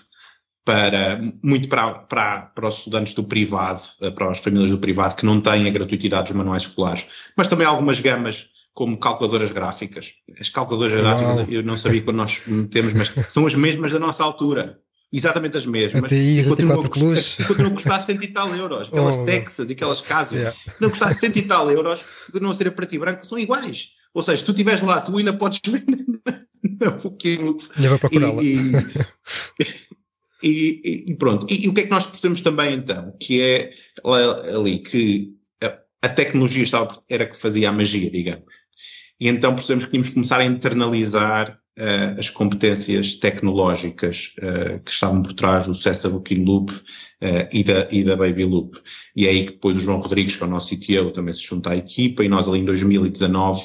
para, 0.69 1.19
muito 1.43 1.67
para, 1.67 1.93
para, 2.01 2.43
para 2.43 2.69
os 2.69 2.77
estudantes 2.77 3.15
do 3.15 3.25
privado, 3.25 3.81
eh, 4.03 4.11
para 4.11 4.31
as 4.31 4.39
famílias 4.39 4.71
do 4.71 4.77
privado 4.77 5.17
que 5.17 5.25
não 5.25 5.41
têm 5.41 5.67
a 5.67 5.71
gratuitidade 5.71 6.25
dos 6.25 6.37
manuais 6.37 6.65
escolares, 6.65 7.07
mas 7.35 7.49
também 7.49 7.67
algumas 7.67 8.01
gamas 8.01 8.49
como 8.75 8.99
calculadoras 8.99 9.51
gráficas. 9.51 10.13
As 10.39 10.51
calculadoras 10.51 10.93
Uau. 10.93 11.03
gráficas 11.03 11.47
eu 11.49 11.63
não 11.63 11.75
sabia 11.75 12.03
quando 12.03 12.19
nós 12.19 12.43
metemos, 12.47 12.93
mas 12.93 13.11
são 13.31 13.47
as 13.47 13.55
mesmas 13.55 13.93
da 13.93 13.99
nossa 13.99 14.23
altura. 14.23 14.79
Exatamente 15.11 15.57
as 15.57 15.65
mesmas. 15.65 16.05
ATI, 16.05 16.45
continuam, 16.45 16.79
a 16.79 16.87
custar, 16.87 17.47
continuam 17.47 17.73
a 17.73 17.75
custar 17.75 18.01
100 18.03 18.17
e 18.17 18.27
tal 18.27 18.55
euros. 18.55 18.89
Aquelas 18.89 19.17
oh, 19.17 19.25
Texas 19.25 19.71
e 19.71 19.73
aquelas 19.73 20.03
casas, 20.03 20.35
yeah. 20.35 20.55
não 20.79 20.91
custar 20.91 21.11
100 21.11 21.31
e 21.35 21.43
tal 21.43 21.71
euros, 21.71 22.01
continuam 22.27 22.51
a 22.51 22.55
ser 22.55 22.69
a 22.69 22.73
preto 22.73 22.95
e 22.95 22.99
branco, 22.99 23.25
são 23.25 23.39
iguais. 23.39 23.89
Ou 24.13 24.23
seja, 24.23 24.37
se 24.37 24.45
tu 24.45 24.51
estiveres 24.51 24.83
lá, 24.83 25.01
tu 25.01 25.17
ainda 25.17 25.33
podes 25.33 25.63
ver 25.67 26.89
um 26.91 26.99
pouquinho. 26.99 27.57
Procurá-la. 28.01 28.43
E, 28.43 28.73
E, 30.43 31.05
e 31.09 31.17
pronto. 31.17 31.47
E, 31.51 31.65
e, 31.65 31.69
o 31.69 31.75
que 31.75 31.81
é 31.81 31.85
que 31.85 31.91
nós 31.91 32.07
percebemos 32.07 32.41
também 32.41 32.75
então? 32.75 33.17
Que 33.19 33.43
é 33.43 33.71
ali 34.55 34.79
que 34.79 35.35
a, 36.03 36.09
tecnologia 36.09 36.63
estava, 36.63 37.03
era 37.09 37.27
que 37.27 37.37
fazia 37.37 37.69
a 37.69 37.73
magia, 37.73 38.11
digamos. 38.11 38.53
E 39.21 39.29
então 39.29 39.55
percebemos 39.55 39.85
que 39.85 39.91
tínhamos 39.91 40.09
que 40.09 40.15
começar 40.15 40.39
a 40.39 40.45
internalizar 40.45 41.59
uh, 41.79 42.19
as 42.19 42.31
competências 42.31 43.17
tecnológicas 43.17 44.35
uh, 44.39 44.81
que 44.85 44.91
estavam 44.93 45.23
por 45.23 45.33
trás 45.33 45.67
do 45.67 45.75
sucesso 45.75 46.05
da 46.05 46.15
Booking 46.15 46.45
Loop 46.45 46.71
uh, 46.73 47.49
e, 47.53 47.65
da, 47.65 47.89
e 47.91 48.05
da 48.05 48.15
Baby 48.17 48.45
Loop. 48.45 48.79
E 49.17 49.27
é 49.27 49.31
aí 49.31 49.45
que 49.45 49.53
depois 49.53 49.77
o 49.77 49.81
João 49.81 49.99
Rodrigues, 49.99 50.37
que 50.37 50.43
é 50.45 50.47
o 50.47 50.51
nosso 50.51 50.73
CTO, 50.73 51.11
também 51.11 51.35
se 51.35 51.43
junta 51.43 51.71
à 51.71 51.77
equipa 51.77 52.25
e 52.25 52.29
nós 52.29 52.49
ali 52.49 52.61
em 52.61 52.65
2019 52.65 53.61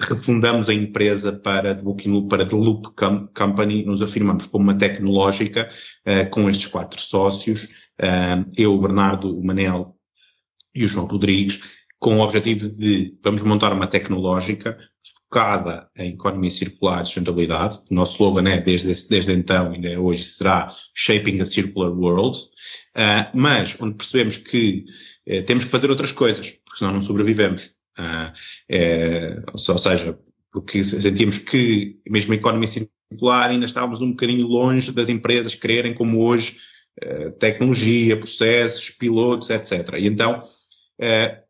refundamos 0.00 0.68
a 0.68 0.74
empresa 0.74 1.32
para 1.32 1.74
The 1.74 1.82
Booking 1.82 2.10
Loop, 2.10 2.28
para 2.28 2.46
The 2.46 2.56
Loop 2.56 2.88
Company, 3.34 3.84
nos 3.84 4.02
afirmamos 4.02 4.46
como 4.46 4.64
uma 4.64 4.76
tecnológica 4.76 5.68
uh, 6.06 6.28
com 6.30 6.48
estes 6.50 6.66
quatro 6.66 7.00
sócios, 7.00 7.64
uh, 8.00 8.44
eu, 8.56 8.74
o 8.74 8.78
Bernardo, 8.78 9.36
o 9.36 9.44
Manel 9.44 9.86
e 10.74 10.84
o 10.84 10.88
João 10.88 11.06
Rodrigues, 11.06 11.60
com 11.98 12.18
o 12.18 12.20
objetivo 12.20 12.68
de 12.68 13.16
vamos 13.22 13.42
montar 13.42 13.72
uma 13.72 13.86
tecnológica 13.86 14.76
focada 15.28 15.88
em 15.96 16.12
economia 16.12 16.50
circular 16.50 17.02
e 17.02 17.06
sustentabilidade. 17.06 17.80
O 17.90 17.94
nosso 17.94 18.14
slogan 18.14 18.48
é, 18.48 18.60
desde, 18.60 18.92
desde 19.08 19.32
então, 19.32 19.72
ainda 19.72 19.98
hoje, 20.00 20.22
será 20.22 20.68
Shaping 20.94 21.40
a 21.40 21.46
Circular 21.46 21.90
World, 21.90 22.36
uh, 22.38 23.30
mas 23.34 23.80
onde 23.80 23.94
percebemos 23.94 24.36
que 24.36 24.84
temos 25.46 25.64
que 25.64 25.70
fazer 25.70 25.88
outras 25.88 26.12
coisas, 26.12 26.50
porque 26.50 26.80
senão 26.80 26.92
não 26.92 27.00
sobrevivemos. 27.00 27.70
Uh, 27.98 28.32
é, 28.68 29.42
ou 29.52 29.78
seja, 29.78 30.18
porque 30.52 30.84
sentíamos 30.84 31.38
que, 31.38 31.98
mesmo 32.08 32.32
a 32.32 32.36
economia 32.36 32.68
circular, 32.68 33.50
ainda 33.50 33.64
estávamos 33.64 34.00
um 34.00 34.10
bocadinho 34.10 34.46
longe 34.46 34.92
das 34.92 35.08
empresas 35.08 35.54
quererem, 35.54 35.94
como 35.94 36.24
hoje, 36.24 36.58
uh, 37.04 37.32
tecnologia, 37.32 38.16
processos, 38.16 38.90
pilotos, 38.90 39.50
etc. 39.50 39.94
E 39.98 40.06
então, 40.06 40.40
uh, 40.40 41.43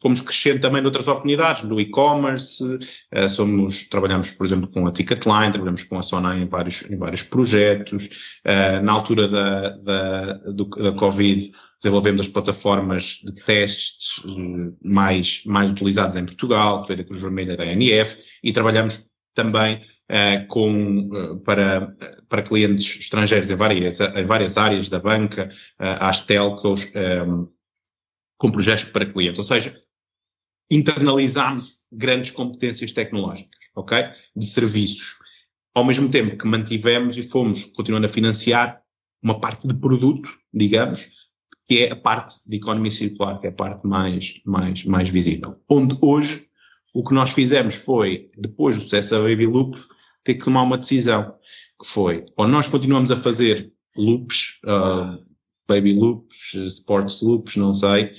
fomos 0.00 0.20
crescendo 0.20 0.60
também 0.60 0.82
noutras 0.82 1.08
oportunidades, 1.08 1.62
no 1.62 1.80
e-commerce, 1.80 2.64
uh, 2.64 3.28
somos, 3.28 3.88
trabalhamos, 3.88 4.32
por 4.32 4.46
exemplo, 4.46 4.70
com 4.70 4.86
a 4.86 4.92
Ticketline, 4.92 5.52
trabalhamos 5.52 5.84
com 5.84 5.98
a 5.98 6.02
Sona 6.02 6.36
em 6.36 6.48
vários, 6.48 6.88
em 6.90 6.96
vários 6.96 7.22
projetos, 7.22 8.06
uh, 8.46 8.82
na 8.82 8.92
altura 8.92 9.28
da, 9.28 9.70
da, 9.70 10.32
do, 10.52 10.64
da 10.66 10.92
Covid, 10.92 11.50
desenvolvemos 11.82 12.20
as 12.20 12.28
plataformas 12.28 13.20
de 13.24 13.34
testes 13.44 14.22
eh, 14.24 14.72
mais, 14.84 15.42
mais 15.44 15.68
utilizadas 15.68 16.14
em 16.14 16.24
Portugal, 16.24 16.86
feita 16.86 17.02
com 17.02 17.12
o 17.12 17.18
Vermelha 17.18 17.56
da 17.56 17.64
ANF, 17.64 18.18
e 18.42 18.52
trabalhamos 18.52 19.10
também 19.34 19.76
uh, 19.76 20.46
com, 20.48 21.08
uh, 21.08 21.40
para, 21.40 21.92
para 22.28 22.42
clientes 22.42 23.00
estrangeiros 23.00 23.50
em 23.50 23.56
várias, 23.56 23.98
em 24.00 24.24
várias 24.24 24.56
áreas 24.56 24.88
da 24.88 25.00
banca, 25.00 25.48
uh, 25.80 25.98
às 26.00 26.20
telcos, 26.20 26.88
um, 26.94 27.48
com 28.42 28.50
projetos 28.50 28.82
para 28.86 29.06
clientes. 29.06 29.38
Ou 29.38 29.44
seja, 29.44 29.80
internalizamos 30.68 31.78
grandes 31.92 32.32
competências 32.32 32.92
tecnológicas, 32.92 33.60
ok? 33.76 34.08
De 34.34 34.44
serviços. 34.44 35.16
Ao 35.72 35.84
mesmo 35.84 36.08
tempo 36.08 36.36
que 36.36 36.44
mantivemos 36.44 37.16
e 37.16 37.22
fomos 37.22 37.66
continuando 37.66 38.06
a 38.06 38.08
financiar 38.08 38.82
uma 39.22 39.38
parte 39.38 39.68
de 39.68 39.74
produto, 39.74 40.28
digamos, 40.52 41.08
que 41.68 41.84
é 41.84 41.92
a 41.92 41.96
parte 41.96 42.40
de 42.44 42.56
economia 42.56 42.90
circular, 42.90 43.38
que 43.38 43.46
é 43.46 43.50
a 43.50 43.54
parte 43.54 43.86
mais, 43.86 44.40
mais, 44.44 44.84
mais 44.84 45.08
visível. 45.08 45.62
Onde 45.70 45.96
hoje 46.02 46.48
o 46.92 47.04
que 47.04 47.14
nós 47.14 47.30
fizemos 47.30 47.76
foi, 47.76 48.28
depois 48.36 48.74
do 48.74 48.82
sucesso 48.82 49.10
da 49.10 49.20
Baby 49.20 49.46
Loop, 49.46 49.78
ter 50.24 50.34
que 50.34 50.44
tomar 50.44 50.62
uma 50.62 50.76
decisão, 50.76 51.32
que 51.80 51.86
foi, 51.86 52.24
ou 52.36 52.48
nós 52.48 52.66
continuamos 52.66 53.12
a 53.12 53.16
fazer 53.16 53.72
loops, 53.96 54.58
uh, 54.64 55.31
baby 55.68 55.94
loops, 55.94 56.54
sports 56.54 57.22
loops, 57.22 57.56
não 57.56 57.74
sei, 57.74 58.12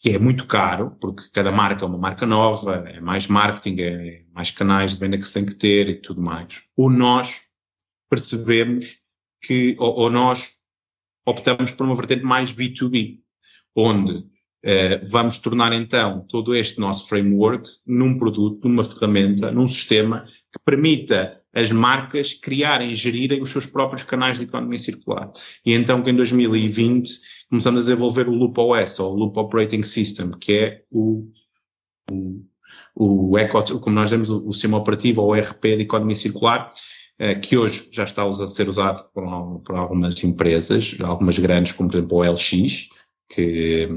que 0.00 0.10
é 0.10 0.18
muito 0.18 0.46
caro, 0.46 0.96
porque 1.00 1.24
cada 1.32 1.52
marca 1.52 1.84
é 1.84 1.88
uma 1.88 1.98
marca 1.98 2.26
nova, 2.26 2.76
é 2.88 3.00
mais 3.00 3.26
marketing, 3.26 3.82
é 3.82 4.24
mais 4.32 4.50
canais 4.50 4.94
de 4.94 5.00
venda 5.00 5.18
que 5.18 5.24
se 5.24 5.34
tem 5.34 5.44
que 5.44 5.54
ter 5.54 5.88
e 5.88 6.00
tudo 6.00 6.22
mais. 6.22 6.62
Ou 6.76 6.90
nós 6.90 7.42
percebemos 8.08 8.98
que, 9.42 9.76
ou, 9.78 9.94
ou 9.94 10.10
nós 10.10 10.56
optamos 11.26 11.70
por 11.70 11.84
uma 11.84 11.94
vertente 11.94 12.24
mais 12.24 12.52
B2B, 12.52 13.20
onde 13.76 14.26
eh, 14.62 15.00
vamos 15.04 15.38
tornar 15.38 15.72
então 15.72 16.24
todo 16.28 16.54
este 16.54 16.78
nosso 16.78 17.08
framework 17.08 17.68
num 17.86 18.16
produto, 18.18 18.68
numa 18.68 18.84
ferramenta, 18.84 19.50
num 19.50 19.66
sistema 19.66 20.22
que 20.24 20.58
permita 20.64 21.32
as 21.54 21.72
marcas 21.72 22.34
criarem 22.34 22.92
e 22.92 22.94
gerirem 22.94 23.42
os 23.42 23.50
seus 23.50 23.66
próprios 23.66 24.04
canais 24.04 24.38
de 24.38 24.44
economia 24.44 24.78
circular. 24.78 25.32
E 25.64 25.72
então 25.72 26.02
que 26.02 26.10
em 26.10 26.16
2020 26.16 27.10
começamos 27.48 27.80
a 27.80 27.82
desenvolver 27.82 28.28
o 28.28 28.34
Loop 28.34 28.58
OS, 28.60 29.00
ou 29.00 29.16
Loop 29.16 29.38
Operating 29.38 29.82
System, 29.82 30.30
que 30.32 30.52
é 30.52 30.82
o, 30.90 31.26
o, 32.10 32.44
o 32.94 33.38
Eco, 33.38 33.80
como 33.80 33.96
nós 33.96 34.10
dizemos, 34.10 34.30
o 34.30 34.52
sistema 34.52 34.78
operativo 34.78 35.22
ou 35.22 35.34
ERP 35.34 35.62
de 35.62 35.82
economia 35.82 36.14
circular, 36.14 36.72
eh, 37.18 37.34
que 37.34 37.56
hoje 37.56 37.88
já 37.92 38.04
está 38.04 38.28
a 38.28 38.32
ser 38.32 38.68
usado 38.68 39.10
por, 39.12 39.60
por 39.60 39.74
algumas 39.74 40.22
empresas, 40.22 40.96
algumas 41.02 41.38
grandes, 41.38 41.72
como 41.72 41.88
por 41.88 41.96
exemplo 41.96 42.18
o 42.18 42.22
LX, 42.22 42.88
que 43.28 43.88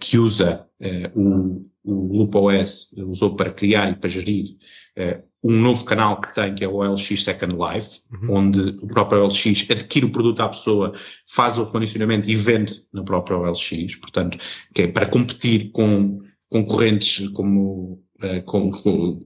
que 0.00 0.18
usa 0.18 0.66
eh, 0.80 1.10
o, 1.14 1.62
o 1.84 2.18
LoopOS, 2.18 2.94
usou 2.98 3.36
para 3.36 3.50
criar 3.50 3.90
e 3.90 3.96
para 3.96 4.08
gerir 4.08 4.56
eh, 4.96 5.22
um 5.44 5.52
novo 5.52 5.84
canal 5.84 6.20
que 6.20 6.34
tem, 6.34 6.54
que 6.54 6.64
é 6.64 6.68
o 6.68 6.76
OLX 6.76 7.22
Second 7.22 7.54
Life, 7.54 8.00
uhum. 8.10 8.36
onde 8.38 8.60
o 8.82 8.86
próprio 8.86 9.22
OLX 9.24 9.66
adquire 9.70 10.06
o 10.06 10.10
produto 10.10 10.40
à 10.40 10.48
pessoa, 10.48 10.92
faz 11.26 11.58
o 11.58 11.64
recondicionamento 11.64 12.28
e 12.28 12.34
vende 12.34 12.82
no 12.92 13.04
próprio 13.04 13.40
OLX, 13.40 13.96
portanto, 13.96 14.38
que 14.74 14.82
é 14.82 14.88
para 14.88 15.06
competir 15.06 15.70
com 15.72 16.18
concorrentes 16.48 17.28
como 17.28 18.02
com, 18.46 18.70
com, 18.70 19.20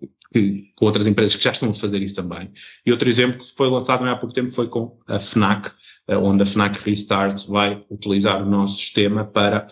com, 0.77 0.85
outras 0.87 1.07
empresas 1.07 1.37
que 1.37 1.45
já 1.45 1.53
estão 1.53 1.71
a 1.71 1.75
fazer 1.75 2.03
isso 2.03 2.17
também. 2.17 2.51
E 2.85 2.91
outro 2.91 3.09
exemplo 3.09 3.39
que 3.39 3.55
foi 3.55 3.69
lançado 3.69 4.05
há 4.05 4.17
pouco 4.17 4.35
tempo 4.35 4.51
foi 4.51 4.69
com 4.69 4.99
a 5.07 5.19
FNAC, 5.19 5.71
onde 6.09 6.43
a 6.43 6.47
FNAC 6.47 6.79
Restart 6.85 7.47
vai 7.47 7.81
utilizar 7.91 8.43
o 8.43 8.49
nosso 8.49 8.77
sistema 8.77 9.25
para 9.25 9.69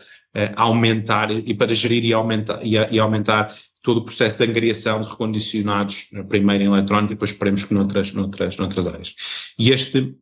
aumentar 0.56 1.30
e 1.30 1.54
para 1.54 1.74
gerir 1.74 2.04
e 2.04 2.12
aumentar, 2.12 2.64
e, 2.64 2.74
e, 2.74 2.98
aumentar 2.98 3.52
todo 3.82 3.98
o 3.98 4.04
processo 4.04 4.38
de 4.38 4.50
angariação 4.50 5.00
de 5.00 5.08
recondicionados, 5.08 6.08
eh, 6.12 6.22
primeiro 6.22 6.64
em 6.64 6.66
eletrónico 6.66 7.12
e 7.12 7.14
depois 7.14 7.30
esperemos 7.30 7.64
que 7.64 7.74
noutras, 7.74 8.12
noutras, 8.12 8.56
noutras 8.56 8.86
áreas. 8.86 9.14
E 9.58 9.70
este, 9.70 10.14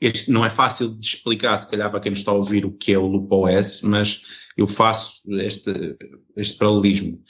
este 0.00 0.30
não 0.30 0.44
é 0.44 0.50
fácil 0.50 0.88
de 0.88 1.06
explicar, 1.06 1.56
se 1.56 1.70
calhar, 1.70 1.90
para 1.90 2.00
quem 2.00 2.10
nos 2.10 2.20
está 2.20 2.32
a 2.32 2.34
ouvir 2.34 2.64
o 2.64 2.72
que 2.72 2.92
é 2.92 2.98
o 2.98 3.06
Loop 3.06 3.32
OS, 3.32 3.82
mas 3.82 4.22
eu 4.56 4.66
faço 4.66 5.20
este, 5.28 5.96
este 6.36 6.56
paralelismo 6.56 7.22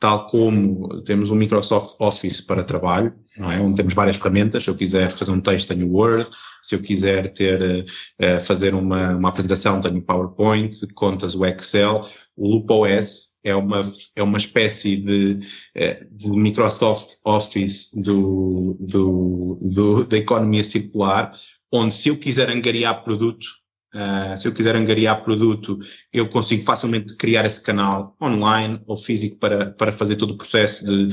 tal 0.00 0.24
como 0.26 1.02
temos 1.02 1.28
o 1.28 1.36
Microsoft 1.36 1.96
Office 2.00 2.40
para 2.40 2.64
trabalho, 2.64 3.14
não 3.36 3.52
é? 3.52 3.60
onde 3.60 3.76
temos 3.76 3.92
várias 3.92 4.16
ferramentas. 4.16 4.64
Se 4.64 4.70
eu 4.70 4.74
quiser 4.74 5.10
fazer 5.10 5.30
um 5.30 5.40
texto, 5.40 5.68
tenho 5.68 5.92
Word. 5.92 6.28
Se 6.62 6.74
eu 6.74 6.80
quiser 6.80 7.28
ter, 7.34 7.84
uh, 8.18 8.40
fazer 8.40 8.74
uma, 8.74 9.14
uma 9.16 9.28
apresentação, 9.28 9.78
tenho 9.78 10.00
PowerPoint, 10.00 10.74
contas 10.94 11.34
o 11.34 11.44
Excel. 11.44 12.08
O 12.34 12.48
LoopOS 12.48 13.36
é 13.44 13.54
uma, 13.54 13.82
é 14.16 14.22
uma 14.22 14.38
espécie 14.38 14.96
de, 14.96 15.38
uh, 15.76 16.16
de 16.16 16.30
Microsoft 16.30 17.16
Office 17.22 17.90
do, 17.92 18.74
do, 18.80 19.58
do, 19.60 20.04
da 20.06 20.16
economia 20.16 20.64
circular, 20.64 21.30
onde 21.70 21.94
se 21.94 22.08
eu 22.08 22.16
quiser 22.16 22.48
angariar 22.48 23.04
produto, 23.04 23.46
Uh, 23.92 24.38
se 24.38 24.46
eu 24.46 24.52
quiser 24.52 24.76
angariar 24.76 25.20
produto, 25.20 25.76
eu 26.12 26.28
consigo 26.28 26.62
facilmente 26.62 27.16
criar 27.16 27.44
esse 27.44 27.60
canal 27.60 28.16
online 28.22 28.80
ou 28.86 28.96
físico 28.96 29.36
para, 29.40 29.72
para 29.72 29.90
fazer 29.90 30.14
todo 30.14 30.32
o 30.32 30.36
processo 30.36 30.84
de, 30.86 31.08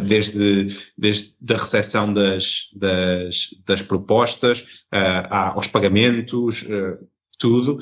desde, 0.00 0.66
desde 0.96 1.34
a 1.52 1.58
recepção 1.58 2.12
das, 2.12 2.70
das, 2.74 3.48
das 3.66 3.82
propostas, 3.82 4.60
uh, 4.94 5.28
aos 5.30 5.66
pagamentos, 5.66 6.62
uh, 6.62 7.06
tudo. 7.38 7.78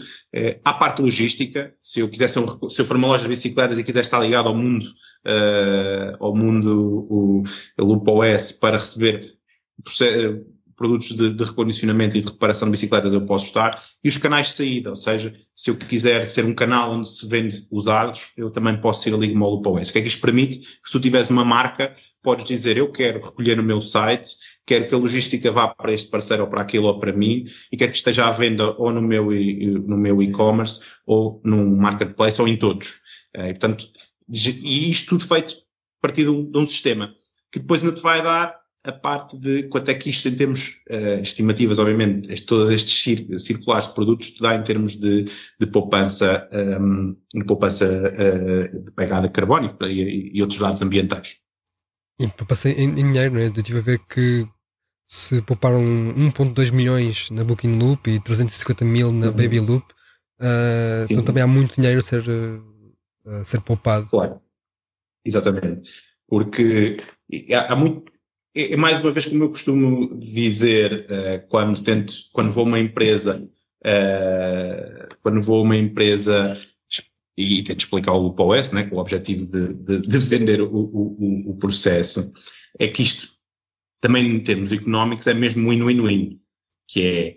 À 0.64 0.72
parte 0.72 1.02
logística, 1.02 1.74
se 1.82 2.00
eu 2.00 2.08
quiser 2.08 2.28
ser 2.28 2.40
um, 2.40 2.70
se 2.70 2.80
eu 2.80 2.86
for 2.86 2.96
uma 2.96 3.08
loja 3.08 3.24
de 3.24 3.28
bicicletas 3.28 3.78
e 3.78 3.84
quiser 3.84 4.00
estar 4.00 4.18
ligado 4.18 4.48
ao 4.48 4.54
mundo, 4.54 4.86
ao 6.18 6.34
mundo, 6.34 7.06
o, 7.10 7.42
o 7.78 7.84
Loop 7.84 8.08
OS 8.08 8.52
para 8.52 8.78
receber 8.78 9.20
produtos 10.81 11.09
de, 11.14 11.35
de, 11.35 11.45
recondicionamento 11.45 12.16
e 12.16 12.23
de 12.23 12.29
reparação 12.29 12.66
de 12.66 12.73
bicicletas 12.73 13.12
eu 13.12 13.27
posso 13.27 13.45
estar, 13.45 13.79
e 14.03 14.09
os 14.09 14.16
canais 14.16 14.47
de 14.47 14.53
saída, 14.55 14.88
ou 14.88 14.97
seja, 14.97 15.31
se 15.55 15.71
eu 15.71 15.77
quiser 15.77 16.25
ser 16.25 16.47
um 16.47 16.55
canal 16.55 16.93
onde 16.93 17.07
se 17.07 17.29
vende 17.29 17.66
usados, 17.71 18.33
eu 18.35 18.51
também 18.51 18.81
posso 18.81 19.07
ir 19.07 19.12
ali 19.12 19.31
como 19.31 19.45
o 19.45 19.61
OS. 19.77 19.90
O 19.90 19.93
que 19.93 19.99
é 19.99 20.03
que 20.03 20.09
isto 20.09 20.23
permite? 20.23 20.59
Se 20.59 20.93
tu 20.93 20.99
tiveres 20.99 21.29
uma 21.29 21.45
marca, 21.45 21.93
podes 22.23 22.47
dizer, 22.47 22.79
eu 22.79 22.90
quero 22.90 23.23
recolher 23.23 23.59
no 23.59 23.62
meu 23.62 23.79
site, 23.79 24.31
quero 24.64 24.88
que 24.88 24.95
a 24.95 24.97
logística 24.99 25.53
vá 25.53 25.69
para 25.69 25.93
este 25.93 26.09
parceiro 26.09 26.45
ou 26.45 26.49
para 26.49 26.62
aquilo 26.62 26.87
ou 26.87 26.99
para 26.99 27.12
mim, 27.12 27.45
e 27.71 27.77
quero 27.77 27.90
que 27.90 27.99
esteja 27.99 28.27
à 28.27 28.31
venda 28.31 28.75
ou 28.79 28.90
no 28.90 29.03
meu, 29.03 29.27
no 29.27 29.99
meu 29.99 30.23
e-commerce, 30.23 30.81
ou 31.05 31.43
num 31.45 31.77
marketplace, 31.77 32.40
ou 32.40 32.49
em 32.49 32.57
todos. 32.57 33.01
Eh, 33.35 33.51
e, 33.51 33.53
portanto, 33.53 33.87
e 34.31 34.90
isto 34.90 35.11
tudo 35.11 35.29
feito 35.29 35.57
a 35.57 36.01
partir 36.01 36.23
de 36.23 36.31
um, 36.31 36.51
de 36.51 36.57
um 36.57 36.64
sistema, 36.64 37.14
que 37.53 37.59
depois 37.59 37.83
não 37.83 37.93
te 37.93 38.01
vai 38.01 38.23
dar 38.23 38.60
a 38.85 38.93
parte 38.93 39.37
de 39.37 39.64
quanto 39.64 39.90
é 39.90 39.95
que 39.95 40.09
isto, 40.09 40.29
em 40.29 40.35
termos 40.35 40.81
uh, 40.90 41.21
estimativas, 41.21 41.79
obviamente, 41.79 42.33
este, 42.33 42.47
todos 42.47 42.71
estes 42.71 43.03
cir 43.03 43.38
circulares 43.38 43.88
de 43.88 43.95
produtos 43.95 44.38
dá 44.40 44.55
em 44.55 44.62
termos 44.62 44.97
de, 44.97 45.25
de 45.61 45.66
poupança, 45.66 46.49
um, 46.53 47.09
ehm, 47.09 47.16
de 47.35 47.45
poupança 47.45 47.87
uh, 47.87 48.85
de 48.85 48.90
pegada 48.93 49.29
carbónica 49.29 49.87
e, 49.87 50.31
e, 50.33 50.40
outros 50.40 50.61
dados 50.61 50.81
ambientais. 50.81 51.37
E 52.19 52.27
poupança 52.29 52.71
em, 52.71 52.88
em 52.88 53.12
dinheiro, 53.12 53.35
não 53.35 53.40
é? 53.40 53.47
Eu 53.49 53.53
estive 53.53 53.79
a 53.79 53.83
ver 53.83 53.99
que 54.09 54.49
se 55.05 55.43
pouparam 55.43 55.83
1.2 55.83 56.73
milhões 56.73 57.29
na 57.31 57.45
Booking 57.45 57.79
Loop 57.79 58.11
e 58.11 58.21
350 58.21 58.85
mil 58.85 59.12
na 59.12 59.27
uhum. 59.27 59.33
Baby 59.33 59.61
Loop, 59.61 59.85
uh, 60.40 61.05
então 61.11 61.23
também 61.23 61.43
há 61.43 61.47
muito 61.47 61.75
dinheiro 61.77 61.99
a 61.99 62.03
ser, 62.03 62.25
a 63.27 63.45
ser 63.45 63.61
poupado. 63.61 64.09
Claro, 64.09 64.40
exatamente. 65.23 65.83
Porque 66.27 66.97
há, 67.53 67.73
há 67.73 67.77
muito 67.77 68.11
é, 68.54 68.72
é, 68.72 68.76
mais 68.76 68.98
uma 69.00 69.10
vez 69.10 69.26
como 69.26 69.44
eu 69.44 69.48
costumo 69.50 70.18
dizer 70.18 71.06
uh, 71.06 71.48
quando 71.48 71.82
tento, 71.82 72.14
quando 72.32 72.52
vou 72.52 72.64
a 72.64 72.68
uma 72.68 72.80
empresa, 72.80 73.40
uh, 73.84 75.16
quando 75.22 75.40
vou 75.40 75.60
a 75.60 75.62
uma 75.62 75.76
empresa 75.76 76.56
e, 77.36 77.62
tento 77.62 77.80
explicar 77.80 78.12
o 78.12 78.32
POS, 78.32 78.72
né, 78.72 78.84
com 78.84 78.96
o 78.96 79.00
objetivo 79.00 79.46
de, 79.46 79.74
de, 79.74 80.00
de 80.02 80.18
vender 80.18 80.60
o, 80.60 80.68
o, 80.68 81.50
o, 81.50 81.56
processo, 81.56 82.32
é 82.78 82.88
que 82.88 83.02
isto 83.02 83.30
também 84.00 84.26
em 84.26 84.40
termos 84.40 84.72
económicos 84.72 85.26
é 85.26 85.34
mesmo 85.34 85.70
win-win-win, 85.70 86.40
que 86.88 87.06
é 87.06 87.36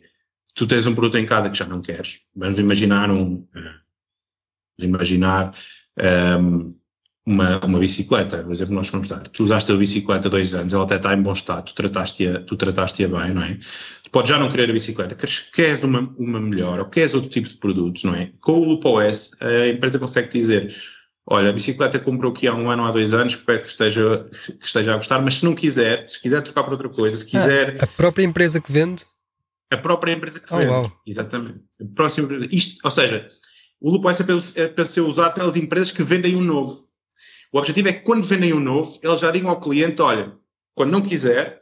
tu 0.55 0.67
tens 0.67 0.85
um 0.85 0.95
produto 0.95 1.17
em 1.17 1.25
casa 1.25 1.49
que 1.49 1.57
já 1.57 1.65
não 1.65 1.81
queres, 1.81 2.21
vamos 2.35 2.59
imaginar 2.59 3.09
um, 3.11 3.35
uh, 3.35 3.47
vamos 4.79 4.95
imaginar 4.95 5.55
um, 6.39 6.75
uma, 7.25 7.63
uma 7.65 7.79
bicicleta, 7.79 8.43
por 8.43 8.51
exemplo, 8.51 8.75
nós 8.75 8.89
vamos 8.89 9.07
estar, 9.07 9.21
tu 9.21 9.45
usaste 9.45 9.71
a 9.71 9.75
bicicleta 9.75 10.27
há 10.27 10.31
dois 10.31 10.53
anos, 10.53 10.73
ela 10.73 10.83
até 10.83 10.97
está 10.97 11.13
em 11.13 11.21
bom 11.21 11.31
estado, 11.31 11.65
tu 11.65 11.75
trataste-a 11.75 12.41
tu 12.41 12.57
trataste 12.57 13.07
bem, 13.07 13.33
não 13.33 13.43
é? 13.43 13.57
Tu 14.03 14.11
podes 14.11 14.29
já 14.29 14.37
não 14.37 14.49
querer 14.49 14.69
a 14.69 14.73
bicicleta, 14.73 15.15
queres, 15.15 15.39
queres 15.39 15.83
uma, 15.83 16.13
uma 16.17 16.41
melhor, 16.41 16.79
ou 16.79 16.85
queres 16.85 17.13
outro 17.13 17.29
tipo 17.29 17.47
de 17.47 17.55
produtos, 17.55 18.03
não 18.03 18.13
é? 18.13 18.31
Com 18.41 18.59
o 18.59 18.65
Lupo 18.65 18.99
OS, 18.99 19.37
a 19.39 19.67
empresa 19.69 19.99
consegue 19.99 20.29
dizer, 20.37 20.75
olha, 21.25 21.49
a 21.49 21.53
bicicleta 21.53 21.97
comprou 21.97 22.31
aqui 22.31 22.45
há 22.45 22.53
um 22.53 22.69
ano, 22.69 22.83
há 22.85 22.91
dois 22.91 23.13
anos, 23.13 23.33
espero 23.33 23.61
que 23.61 23.69
esteja, 23.69 24.27
que 24.59 24.65
esteja 24.65 24.93
a 24.93 24.97
gostar, 24.97 25.21
mas 25.21 25.35
se 25.35 25.45
não 25.45 25.55
quiser, 25.55 26.07
se 26.09 26.21
quiser 26.21 26.41
trocar 26.41 26.63
por 26.63 26.73
outra 26.73 26.89
coisa, 26.89 27.17
se 27.17 27.25
quiser... 27.25 27.77
Ah, 27.79 27.85
a 27.85 27.87
própria 27.87 28.25
empresa 28.25 28.59
que 28.59 28.71
vende? 28.71 29.03
A 29.71 29.77
própria 29.77 30.11
empresa 30.11 30.41
que 30.41 30.53
oh, 30.53 30.57
vende, 30.57 30.67
wow. 30.67 30.91
exatamente. 31.07 31.61
Próximo, 31.95 32.27
isto, 32.51 32.81
ou 32.83 32.91
seja, 32.91 33.29
o 33.79 33.91
Lupo 33.91 34.09
OS 34.09 34.19
é 34.19 34.23
para, 34.25 34.37
é 34.55 34.67
para 34.67 34.85
ser 34.85 35.01
usado 35.01 35.35
pelas 35.35 35.55
empresas 35.55 35.91
que 35.91 36.03
vendem 36.03 36.35
um 36.35 36.41
novo. 36.41 36.92
O 37.53 37.59
objetivo 37.59 37.87
é 37.87 37.93
que 37.93 38.01
quando 38.01 38.23
vendem 38.23 38.51
um 38.51 38.59
novo, 38.59 38.99
eles 39.03 39.19
já 39.19 39.29
digam 39.29 39.51
ao 39.51 39.59
cliente: 39.59 40.01
olha, 40.01 40.35
quando 40.75 40.89
não 40.91 41.01
quiser, 41.01 41.61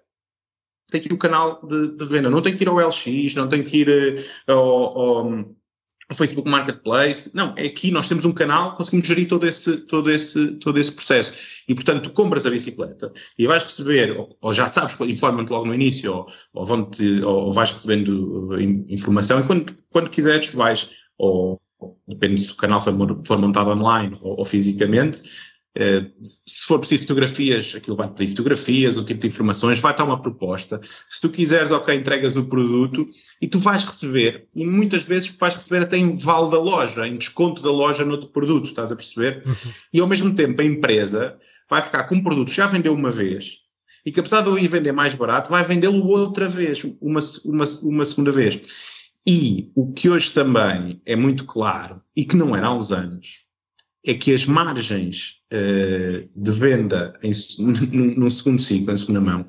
tem 0.90 1.02
ir 1.04 1.14
o 1.14 1.18
canal 1.18 1.66
de, 1.68 1.98
de, 1.98 2.06
venda, 2.06 2.30
não 2.30 2.42
tem 2.42 2.56
que 2.56 2.64
ir 2.64 2.70
ao 2.70 2.78
LX, 2.78 3.36
não 3.36 3.50
tem 3.50 3.62
que 3.62 3.78
ir 3.78 4.18
uh, 4.48 4.52
ao, 4.52 4.58
ao, 4.58 5.28
ao, 5.28 6.16
Facebook 6.16 6.50
Marketplace. 6.50 7.32
Não, 7.36 7.54
é 7.58 7.66
aqui 7.66 7.92
nós 7.92 8.08
temos 8.08 8.24
um 8.24 8.32
canal, 8.32 8.74
conseguimos 8.74 9.06
gerir 9.06 9.28
todo 9.28 9.46
esse, 9.46 9.78
todo 9.82 10.10
esse, 10.10 10.54
todo 10.60 10.80
esse 10.80 10.94
processo. 10.94 11.34
E 11.68 11.76
portanto, 11.76 12.04
tu 12.04 12.12
compras 12.12 12.46
a 12.46 12.50
bicicleta 12.50 13.12
e 13.38 13.46
vais 13.46 13.62
receber, 13.62 14.18
ou, 14.18 14.30
ou 14.42 14.54
já 14.54 14.68
sabes, 14.68 14.98
informam-te 15.02 15.50
logo 15.50 15.66
no 15.66 15.74
início, 15.74 16.14
ou, 16.14 16.26
ou, 16.54 16.64
vão 16.64 16.90
-te, 16.90 17.22
ou 17.22 17.52
vais 17.52 17.70
recebendo 17.70 18.50
uh, 18.50 18.62
informação, 18.88 19.42
e 19.42 19.44
quando, 19.44 19.76
quando 19.90 20.10
quiseres, 20.10 20.54
vais, 20.54 20.90
ou 21.18 21.62
depende 22.08 22.40
se 22.40 22.52
o 22.52 22.56
canal 22.56 22.80
for, 22.80 22.94
montado 23.38 23.72
online 23.72 24.16
ou, 24.22 24.38
ou 24.38 24.46
fisicamente 24.46 25.24
se 26.46 26.66
for 26.68 26.80
preciso 26.80 27.04
fotografias, 27.04 27.74
aquilo 27.76 27.96
vai 27.96 28.10
pedir 28.10 28.32
fotografias, 28.32 28.98
o 28.98 29.06
tipo 29.06 29.22
de 29.22 29.28
informações, 29.28 29.80
vai 29.80 29.92
estar 29.92 30.04
uma 30.04 30.22
proposta. 30.22 30.82
Se 31.10 31.22
tu 31.22 31.30
quiseres, 31.30 31.72
ok, 31.72 31.96
entregas 31.96 32.36
o 32.36 32.46
produto 32.46 33.08
e 33.42 33.48
tu 33.48 33.58
vais 33.58 33.84
receber, 33.84 34.48
e 34.56 34.66
muitas 34.66 35.06
vezes 35.06 35.30
vais 35.30 35.56
receber 35.56 35.84
até 35.84 35.98
em 35.98 36.16
vale 36.16 36.52
da 36.52 36.60
loja, 36.60 37.08
em 37.08 37.18
desconto 37.18 37.64
da 37.64 37.72
loja 37.72 38.04
no 38.04 38.12
outro 38.12 38.30
produto, 38.30 38.68
estás 38.68 38.92
a 38.92 38.96
perceber? 38.96 39.44
Uhum. 39.46 39.72
E 39.94 40.02
ao 40.02 40.08
mesmo 40.08 40.36
tempo 40.36 40.62
a 40.62 40.66
empresa 40.66 41.38
vai 41.70 41.82
ficar 41.82 42.04
com 42.04 42.16
um 42.16 42.24
produto 42.24 42.50
que 42.50 42.58
já 42.58 42.68
vendeu 42.68 42.94
uma 42.94 43.12
vez 43.12 43.62
e 44.06 44.12
que 44.12 44.20
apesar 44.20 44.42
de 44.42 44.50
eu 44.50 44.58
ir 44.58 44.68
vender 44.68 44.92
mais 44.92 45.14
barato, 45.14 45.50
vai 45.50 45.64
vendê-lo 45.64 46.06
outra 46.08 46.48
vez, 46.50 46.84
uma, 47.00 47.20
uma, 47.46 47.66
uma 47.84 48.06
segunda 48.06 48.32
vez. 48.32 48.60
E 49.28 49.72
o 49.76 49.94
que 49.94 50.10
hoje 50.10 50.32
também 50.32 51.00
é 51.06 51.16
muito 51.16 51.46
claro, 51.46 52.02
e 52.16 52.26
que 52.26 52.36
não 52.36 52.56
era 52.56 52.68
há 52.68 52.74
uns 52.74 52.92
anos, 52.92 53.46
é 54.06 54.14
que 54.14 54.34
as 54.34 54.46
margens 54.46 55.42
uh, 55.54 56.30
de 56.36 56.52
venda 56.52 57.18
em, 57.22 57.32
num, 57.60 58.30
segundo 58.30 58.62
ciclo, 58.62 58.94
em 58.94 58.98
segunda 58.98 59.22
mão, 59.22 59.46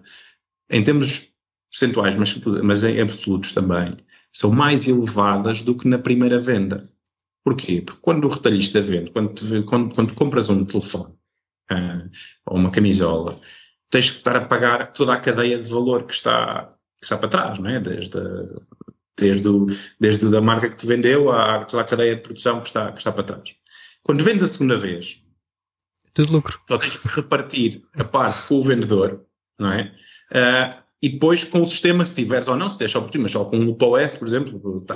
em 0.70 0.84
termos 0.84 1.32
percentuais, 1.70 2.14
mas, 2.14 2.36
mas 2.62 2.84
em 2.84 3.00
absolutos 3.00 3.53
também, 3.53 3.96
são 4.32 4.50
mais 4.50 4.86
elevadas 4.86 5.62
do 5.62 5.76
que 5.76 5.88
na 5.88 5.98
primeira 5.98 6.38
venda. 6.38 6.88
Porquê? 7.44 7.80
Porque 7.80 8.00
quando 8.03 8.24
o 8.24 8.28
retalhista 8.28 8.80
vende, 8.80 9.11
quando, 9.11 9.34
te, 9.34 9.62
quando, 9.62 9.94
quando 9.94 10.14
compras 10.14 10.48
um 10.48 10.64
telefone 10.64 11.14
uh, 11.70 12.11
ou 12.46 12.59
uma 12.59 12.70
camisola, 12.70 13.40
tens 13.90 14.11
que 14.11 14.18
estar 14.18 14.36
a 14.36 14.44
pagar 14.44 14.92
toda 14.92 15.14
a 15.14 15.20
cadeia 15.20 15.59
de 15.59 15.68
valor 15.68 16.05
que 16.07 16.14
está, 16.14 16.70
que 16.98 17.05
está 17.05 17.18
para 17.18 17.28
trás, 17.28 17.59
não 17.59 17.70
é? 17.70 17.80
Desde, 17.80 18.18
desde, 19.18 19.48
o, 19.48 19.66
desde 19.98 20.34
a 20.34 20.40
marca 20.40 20.68
que 20.68 20.76
te 20.76 20.86
vendeu 20.86 21.32
a 21.32 21.64
toda 21.64 21.82
a 21.82 21.86
cadeia 21.86 22.16
de 22.16 22.22
produção 22.22 22.61
que 22.61 22.66
está, 22.66 22.92
que 22.92 22.98
está 22.98 23.12
para 23.12 23.24
trás. 23.24 23.61
Quando 24.05 24.24
vendes 24.24 24.42
a 24.42 24.48
segunda 24.48 24.76
vez, 24.76 25.22
tudo 26.14 26.32
lucro. 26.32 26.61
Só 26.68 26.78
tens 26.78 26.96
que 26.96 27.09
repartir 27.09 27.82
a 27.94 28.05
parte 28.05 28.42
com 28.44 28.57
o 28.57 28.62
vendedor, 28.62 29.24
não 29.59 29.72
é? 29.72 29.92
Uh, 30.30 30.82
e 31.00 31.09
depois 31.09 31.42
com 31.44 31.62
o 31.62 31.66
sistema, 31.66 32.05
se 32.05 32.14
tiveres 32.14 32.48
ou 32.48 32.57
não, 32.57 32.70
se 32.70 32.78
deixa 32.78 32.98
oportuno, 32.98 33.22
mas 33.22 33.32
só 33.32 33.44
com 33.44 33.59
o 33.59 33.76
OS, 33.90 34.16
por 34.16 34.28
exemplo, 34.28 34.80
tá, 34.84 34.94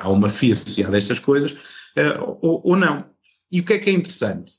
há 0.00 0.08
uma 0.08 0.28
FIA 0.28 0.52
associada 0.52 0.96
a 0.96 0.98
estas 0.98 1.18
coisas, 1.18 1.52
uh, 1.52 2.38
ou, 2.42 2.60
ou 2.64 2.76
não. 2.76 3.08
E 3.50 3.60
o 3.60 3.64
que 3.64 3.74
é 3.74 3.78
que 3.78 3.90
é 3.90 3.92
interessante? 3.92 4.54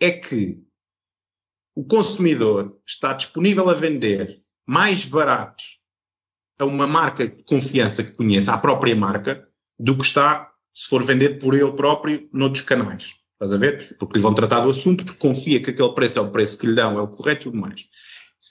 É 0.00 0.10
que 0.10 0.58
o 1.74 1.84
consumidor 1.84 2.76
está 2.86 3.12
disponível 3.12 3.70
a 3.70 3.74
vender 3.74 4.42
mais 4.66 5.04
barato 5.04 5.64
a 6.58 6.64
uma 6.64 6.86
marca 6.86 7.26
de 7.26 7.44
confiança 7.44 8.02
que 8.02 8.16
conheça, 8.16 8.52
a 8.52 8.58
própria 8.58 8.96
marca, 8.96 9.48
do 9.78 9.96
que 9.96 10.04
está 10.04 10.52
se 10.74 10.88
for 10.88 11.02
vendido 11.02 11.38
por 11.38 11.54
ele 11.54 11.72
próprio 11.72 12.28
noutros 12.32 12.64
canais. 12.64 13.14
Estás 13.40 13.52
a 13.52 13.56
ver? 13.56 13.96
Porque 13.98 14.18
lhe 14.18 14.22
vão 14.22 14.34
tratar 14.34 14.60
do 14.60 14.70
assunto, 14.70 15.04
porque 15.04 15.20
confia 15.20 15.62
que 15.62 15.70
aquele 15.70 15.92
preço 15.92 16.18
é 16.18 16.22
o 16.22 16.30
preço 16.30 16.58
que 16.58 16.66
lhe 16.66 16.74
dão, 16.74 16.98
é 16.98 17.02
o 17.02 17.06
correto 17.06 17.42
e 17.42 17.44
tudo 17.44 17.56
mais. 17.56 17.86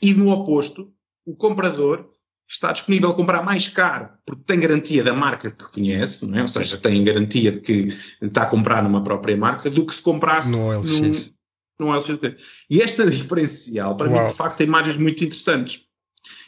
E 0.01 0.13
no 0.13 0.29
oposto, 0.29 0.93
o 1.25 1.35
comprador 1.35 2.07
está 2.49 2.71
disponível 2.71 3.09
a 3.09 3.13
comprar 3.13 3.43
mais 3.43 3.67
caro, 3.67 4.09
porque 4.25 4.43
tem 4.45 4.61
garantia 4.61 5.03
da 5.03 5.13
marca 5.13 5.51
que 5.51 5.65
conhece, 5.65 6.25
não 6.25 6.39
é? 6.39 6.41
ou 6.41 6.47
seja, 6.47 6.77
tem 6.77 7.03
garantia 7.03 7.51
de 7.51 7.59
que 7.59 7.87
está 8.21 8.43
a 8.43 8.45
comprar 8.45 8.81
numa 8.81 9.03
própria 9.03 9.35
marca, 9.35 9.69
do 9.69 9.85
que 9.85 9.93
se 9.93 10.01
comprasse 10.01 10.57
no 10.57 10.79
LX. 10.79 11.01
Num, 11.01 11.87
num 11.87 11.93
LX. 11.93 12.65
E 12.69 12.81
esta 12.81 13.09
diferencial, 13.09 13.97
para 13.97 14.09
Uau. 14.09 14.21
mim, 14.21 14.27
de 14.29 14.35
facto, 14.35 14.57
tem 14.57 14.67
margens 14.67 14.97
muito 14.97 15.21
interessantes. 15.21 15.81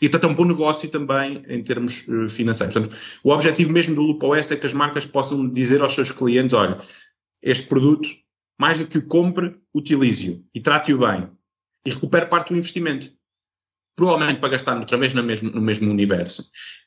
E 0.02 0.08
portanto 0.08 0.30
é 0.30 0.34
um 0.34 0.36
bom 0.36 0.46
negócio 0.46 0.90
também 0.90 1.44
em 1.50 1.62
termos 1.62 2.08
uh, 2.08 2.30
financeiros. 2.30 2.74
Portanto, 2.74 2.96
o 3.22 3.32
objetivo 3.32 3.72
mesmo 3.72 3.96
do 3.96 4.02
LupoS 4.02 4.52
é 4.52 4.56
que 4.56 4.66
as 4.66 4.74
marcas 4.74 5.06
possam 5.06 5.50
dizer 5.50 5.82
aos 5.82 5.94
seus 5.94 6.12
clientes, 6.12 6.54
olha, 6.54 6.78
este 7.44 7.68
produto 7.68 8.10
mais 8.60 8.78
do 8.78 8.86
que 8.86 8.98
o 8.98 9.08
compre, 9.08 9.56
utilize-o 9.74 10.44
e 10.54 10.60
trate-o 10.60 11.00
bem 11.00 11.30
e 11.86 11.92
recupere 11.92 12.26
parte 12.26 12.50
do 12.50 12.58
investimento. 12.58 13.10
Provavelmente 13.96 14.40
para 14.40 14.50
gastar 14.50 14.78
outra 14.78 14.98
vez 14.98 15.14
no 15.14 15.24
mesmo, 15.24 15.50
no 15.52 15.62
mesmo 15.62 15.90
universo. 15.90 16.44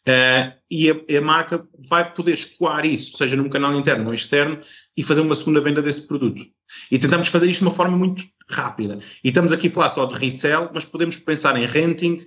Uh, 0.09 0.53
e 0.71 0.91
a, 0.91 1.19
a, 1.19 1.21
marca 1.21 1.67
vai 1.89 2.11
poder 2.13 2.33
escoar 2.33 2.87
isso, 2.87 3.19
seja 3.19 3.37
num 3.37 3.51
canal 3.51 3.75
interno 3.79 4.07
ou 4.07 4.15
externo, 4.15 4.59
e 4.97 5.03
fazer 5.03 5.21
uma 5.21 5.35
segunda 5.35 5.61
venda 5.61 5.83
desse 5.83 6.07
produto. 6.07 6.43
E 6.91 6.99
tentamos 6.99 7.29
fazer 7.29 7.49
isto 7.49 7.59
de 7.59 7.65
uma 7.65 7.71
forma 7.71 7.97
muito 7.97 8.25
rápida. 8.49 8.99
E 9.23 9.29
estamos 9.29 9.53
aqui 9.53 9.69
a 9.69 9.71
falar 9.71 9.89
só 9.91 10.07
de 10.07 10.15
resell, 10.15 10.71
mas 10.73 10.87
podemos 10.87 11.17
pensar 11.17 11.57
em 11.59 11.67
renting, 11.67 12.19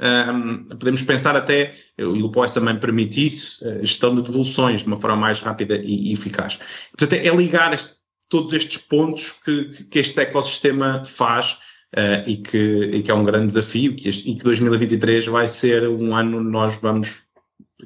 um, 0.00 0.64
podemos 0.76 1.00
pensar 1.02 1.36
até, 1.36 1.74
o 1.98 2.14
Ilupos 2.14 2.52
também 2.52 2.78
permite 2.78 3.24
isso, 3.24 3.66
a 3.66 3.78
gestão 3.78 4.14
de 4.14 4.22
devoluções 4.22 4.82
de 4.82 4.88
uma 4.88 4.96
forma 4.96 5.16
mais 5.16 5.40
rápida 5.40 5.76
e, 5.76 6.10
e 6.10 6.12
eficaz. 6.12 6.58
Portanto, 6.96 7.14
é 7.14 7.34
ligar 7.34 7.72
este, 7.72 8.03
todos 8.28 8.52
estes 8.52 8.78
pontos 8.78 9.32
que, 9.44 9.84
que 9.84 9.98
este 9.98 10.20
ecossistema 10.20 11.02
faz 11.04 11.58
uh, 11.96 12.26
e, 12.26 12.36
que, 12.36 12.90
e, 12.92 13.02
que, 13.02 13.10
é 13.10 13.14
um 13.14 13.24
grande 13.24 13.48
desafio 13.48 13.94
que 13.94 14.08
este, 14.08 14.30
e 14.30 14.34
que 14.34 14.44
2023 14.44 15.26
vai 15.26 15.48
ser 15.48 15.88
um 15.88 16.14
ano 16.16 16.38
onde 16.38 16.50
nós 16.50 16.76
vamos 16.76 17.24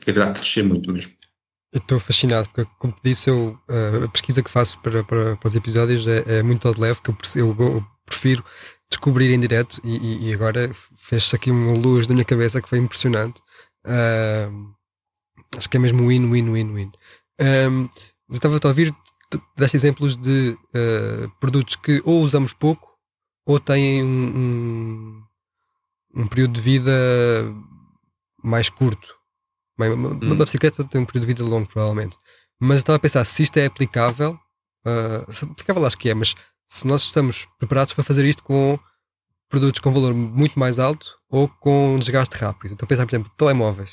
querer 0.01 0.32
crescer 0.32 0.62
muito 0.62 0.93
mesmo. 0.93 1.12
Eu 1.72 1.78
estou 1.78 2.01
fascinado, 2.01 2.49
porque, 2.55 2.70
como 2.78 2.95
te 2.95 3.03
disse, 3.05 3.28
eu, 3.28 3.59
uh, 3.68 4.05
a 4.05 4.09
pesquisa 4.09 4.43
que 4.43 4.51
faço 4.51 4.78
para, 4.80 5.05
para, 5.05 5.36
para 5.36 5.47
os 5.47 5.55
episódios 5.55 6.07
é, 6.07 6.39
é 6.39 6.43
muito 6.43 6.66
ao 6.66 6.74
de 6.74 6.80
leve, 6.80 7.01
que 7.03 7.11
eu, 7.11 7.16
eu, 7.36 7.57
eu 7.61 7.86
prefiro 8.07 8.43
descobrir 8.91 9.32
em 9.32 9.39
direto 9.41 9.78
e, 9.84 10.28
e 10.28 10.32
agora 10.32 10.70
fez-se 10.97 11.36
aqui 11.36 11.51
uma 11.51 11.72
luz 11.72 12.09
na 12.09 12.14
minha 12.14 12.24
cabeça 12.24 12.62
que 12.62 12.68
foi 12.68 12.78
impressionante. 12.78 13.41
Uh, 13.86 14.74
acho 15.57 15.68
que 15.68 15.76
é 15.76 15.80
mesmo 15.80 16.09
win, 16.09 16.30
win, 16.30 16.51
win, 16.51 16.72
win. 16.72 16.93
Um, 17.41 17.89
eu 18.28 18.36
estava 18.36 18.59
a 18.62 18.68
ouvir 18.68 18.95
deste 19.57 19.76
exemplos 19.76 20.16
de 20.16 20.57
uh, 20.74 21.31
produtos 21.41 21.76
que 21.76 22.01
ou 22.05 22.20
usamos 22.20 22.53
pouco 22.53 22.97
ou 23.47 23.59
têm 23.59 24.03
um, 24.03 24.37
um, 24.37 25.22
um 26.22 26.26
período 26.26 26.55
de 26.55 26.61
vida 26.61 26.93
mais 28.43 28.68
curto. 28.68 29.16
Bem, 29.79 29.91
uma, 29.91 30.09
hum. 30.09 30.18
uma, 30.22 30.45
bicicleta 30.45 30.85
tem 30.85 31.01
um 31.01 31.05
período 31.05 31.26
de 31.26 31.35
vida 31.35 31.45
longo, 31.45 31.66
provavelmente. 31.66 32.16
Mas 32.61 32.76
eu 32.76 32.81
estava 32.81 32.97
a 32.97 33.01
pensar 33.01 33.24
se 33.24 33.43
isto 33.43 33.57
é 33.59 33.66
aplicável. 33.66 34.39
Uh, 34.87 35.51
aplicável 35.53 35.87
acho 35.87 35.97
que 35.97 36.11
é, 36.11 36.14
mas 36.14 36.35
se 36.68 36.87
nós 36.87 37.03
estamos 37.03 37.47
preparados 37.59 37.95
para 37.95 38.05
fazer 38.05 38.24
isto 38.24 38.43
com 38.43 38.79
produtos 39.49 39.81
com 39.81 39.93
valor 39.93 40.12
muito 40.12 40.59
mais 40.59 40.79
alto 40.79 41.18
ou 41.31 41.49
com 41.49 41.99
desgaste 41.99 42.37
rápido. 42.37 42.76
A 42.81 42.87
pensar, 42.87 43.07
por 43.07 43.14
exemplo, 43.14 43.33
telemóveis. 43.37 43.93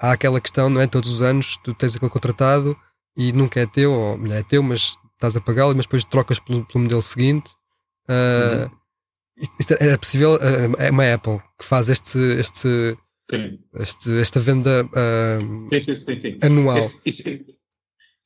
Há 0.00 0.12
aquela 0.12 0.40
questão, 0.40 0.68
não 0.68 0.80
é? 0.80 0.86
Todos 0.86 1.08
os 1.08 1.22
anos 1.22 1.56
tu 1.62 1.72
tens 1.72 1.94
aquele 1.94 2.10
contratado 2.10 2.76
e 3.16 3.32
nunca 3.32 3.60
é 3.60 3.66
teu, 3.66 3.92
ou 3.92 4.18
melhor, 4.18 4.38
é 4.38 4.42
teu, 4.42 4.62
mas 4.62 4.96
estás 5.14 5.36
a 5.36 5.40
pagá-lo, 5.40 5.74
mas 5.76 5.86
depois 5.86 6.04
trocas 6.04 6.38
pelo, 6.38 6.64
pelo 6.66 6.84
modelo 6.84 7.02
seguinte. 7.02 7.50
Uh, 8.08 8.68
uhum. 9.38 9.76
era 9.80 9.98
possível, 9.98 10.34
uh, 10.34 10.76
é 10.78 10.90
uma 10.90 11.14
Apple 11.14 11.40
que 11.58 11.64
faz 11.64 11.88
este, 11.88 12.18
este, 12.18 12.96
este 13.78 14.18
esta 14.18 14.40
venda 14.40 14.84
uh, 14.84 15.80
sim, 15.80 15.94
sim, 15.94 16.16
sim, 16.16 16.38
anual. 16.42 16.78
Esse, 16.78 17.00
isso, 17.06 17.22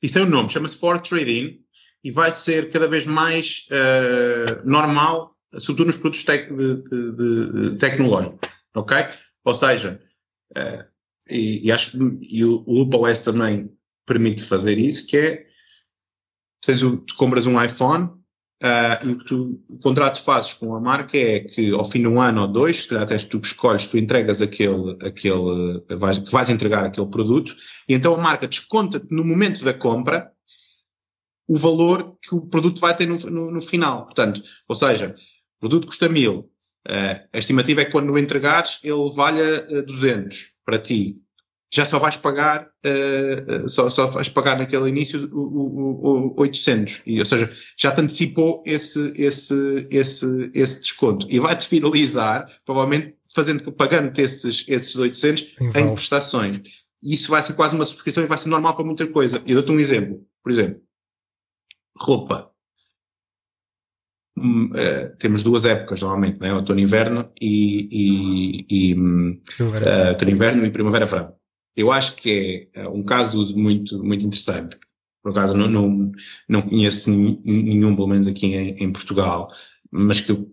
isso 0.01 0.19
é 0.19 0.23
o 0.23 0.25
nome, 0.25 0.49
chama-se 0.49 0.79
For 0.79 0.99
Trading 0.99 1.59
e 2.03 2.11
vai 2.11 2.31
ser 2.31 2.69
cada 2.69 2.87
vez 2.87 3.05
mais 3.05 3.67
uh, 3.71 4.67
normal, 4.67 5.35
sobretudo 5.57 5.87
nos 5.87 5.97
produtos 5.97 6.23
tec 6.23 6.49
de, 6.51 6.83
de, 6.83 7.71
de, 7.71 7.77
tecnológicos, 7.77 8.49
ok? 8.75 8.97
Ou 9.43 9.55
seja, 9.55 9.99
uh, 10.57 10.83
e, 11.29 11.67
e, 11.67 11.71
acho 11.71 11.97
e 12.21 12.43
o, 12.43 12.63
o 12.65 12.73
LoopOS 12.79 13.19
também 13.19 13.76
permite 14.07 14.43
fazer 14.43 14.79
isso, 14.79 15.05
que 15.05 15.17
é 15.17 15.45
tens 16.65 16.81
o, 16.81 16.97
tu 16.97 17.15
compras 17.15 17.45
um 17.45 17.61
iPhone 17.61 18.05
uh, 18.63 19.05
e 19.05 19.11
o 19.11 19.17
que 19.19 19.25
tu, 19.25 19.63
o 19.69 19.77
contrato 19.79 20.23
fazes 20.23 20.53
com 20.53 20.75
a 20.75 20.81
marca 20.81 21.17
é 21.17 21.41
que 21.41 21.71
ao 21.71 21.85
fim 21.85 22.01
de 22.01 22.07
um 22.07 22.19
ano 22.19 22.41
ou 22.41 22.47
dois, 22.47 22.81
se 22.81 22.87
calhar 22.87 23.03
até 23.03 23.17
tu 23.17 23.37
escolhes, 23.37 23.85
tu 23.85 23.97
entregas 23.97 24.41
aquele, 24.41 24.97
aquele 25.05 25.83
vais, 25.89 26.17
que 26.17 26.31
vais 26.31 26.49
entregar 26.49 26.83
aquele 26.83 27.07
produto, 27.07 27.55
e 27.87 27.93
então 27.93 28.15
a 28.15 28.17
marca 28.17 28.47
desconta-te 28.47 29.13
no 29.13 29.23
momento 29.23 29.63
da 29.63 29.73
compra 29.73 30.31
o 31.47 31.55
valor 31.55 32.17
que 32.21 32.35
o 32.35 32.45
produto 32.45 32.81
vai 32.81 32.95
ter 32.95 33.05
no, 33.05 33.17
no, 33.17 33.51
no 33.51 33.61
final. 33.61 34.05
Portanto, 34.05 34.41
ou 34.67 34.75
seja, 34.75 35.15
o 35.57 35.59
produto 35.61 35.87
custa 35.87 36.09
mil, 36.09 36.51
uh, 36.87 37.27
a 37.31 37.37
estimativa 37.37 37.81
é 37.81 37.85
que 37.85 37.91
quando 37.91 38.11
o 38.11 38.17
entregares 38.17 38.79
ele 38.83 39.09
valha 39.15 39.65
uh, 39.69 39.85
200 39.85 40.57
para 40.65 40.79
ti 40.79 41.15
já 41.73 41.85
só 41.85 41.99
vais 41.99 42.15
pagar, 42.15 42.69
uh, 42.85 43.69
só, 43.69 43.89
só 43.89 44.07
vais 44.07 44.29
pagar 44.29 44.57
naquele 44.57 44.87
início 44.89 45.29
o, 45.33 45.39
o, 45.39 46.27
o 46.29 46.41
800. 46.41 47.01
E, 47.05 47.19
ou 47.19 47.25
seja, 47.25 47.49
já 47.77 47.91
te 47.91 48.01
antecipou 48.01 48.63
esse, 48.65 49.13
esse, 49.15 49.87
esse, 49.91 50.51
esse 50.53 50.81
desconto. 50.81 51.27
E 51.29 51.39
vai-te 51.39 51.67
finalizar, 51.67 52.49
provavelmente, 52.65 53.15
fazendo, 53.33 53.71
pagando 53.71 54.17
esses, 54.17 54.63
esses 54.67 54.95
800 54.95 55.57
em, 55.59 55.79
em 55.79 55.93
prestações. 55.93 56.61
E 57.03 57.13
isso 57.13 57.29
vai 57.29 57.41
ser 57.43 57.53
quase 57.53 57.75
uma 57.75 57.85
subscrição 57.85 58.23
e 58.23 58.27
vai 58.27 58.37
ser 58.37 58.49
normal 58.49 58.75
para 58.75 58.85
muita 58.85 59.05
coisa. 59.07 59.41
Eu 59.45 59.55
dou-te 59.55 59.71
um 59.71 59.79
exemplo. 59.79 60.25
Por 60.41 60.51
exemplo, 60.51 60.81
roupa. 61.99 62.49
Hum, 64.37 64.67
uh, 64.67 65.17
temos 65.17 65.43
duas 65.43 65.65
épocas 65.65 66.01
normalmente, 66.01 66.39
né? 66.39 66.53
outono 66.53 66.79
e 66.79 66.83
inverno 66.83 67.31
e, 67.41 67.87
e, 67.91 68.65
e 68.69 68.93
uh, 68.93 70.09
outono 70.09 70.31
inverno 70.31 70.65
e 70.65 70.71
primavera-verão. 70.71 71.35
Eu 71.77 71.91
acho 71.91 72.15
que 72.15 72.69
é 72.73 72.87
uh, 72.87 72.91
um 72.91 73.03
caso 73.03 73.55
muito, 73.55 74.03
muito 74.03 74.25
interessante. 74.25 74.77
Por 75.21 75.31
acaso 75.31 75.55
não, 75.55 75.67
não, 75.67 76.11
não 76.49 76.61
conheço 76.63 77.11
nenhum, 77.11 77.95
pelo 77.95 78.07
menos 78.07 78.27
aqui 78.27 78.47
em, 78.47 78.69
em, 78.83 78.91
Portugal, 78.91 79.47
mas 79.91 80.21
que 80.21 80.31
eu 80.31 80.51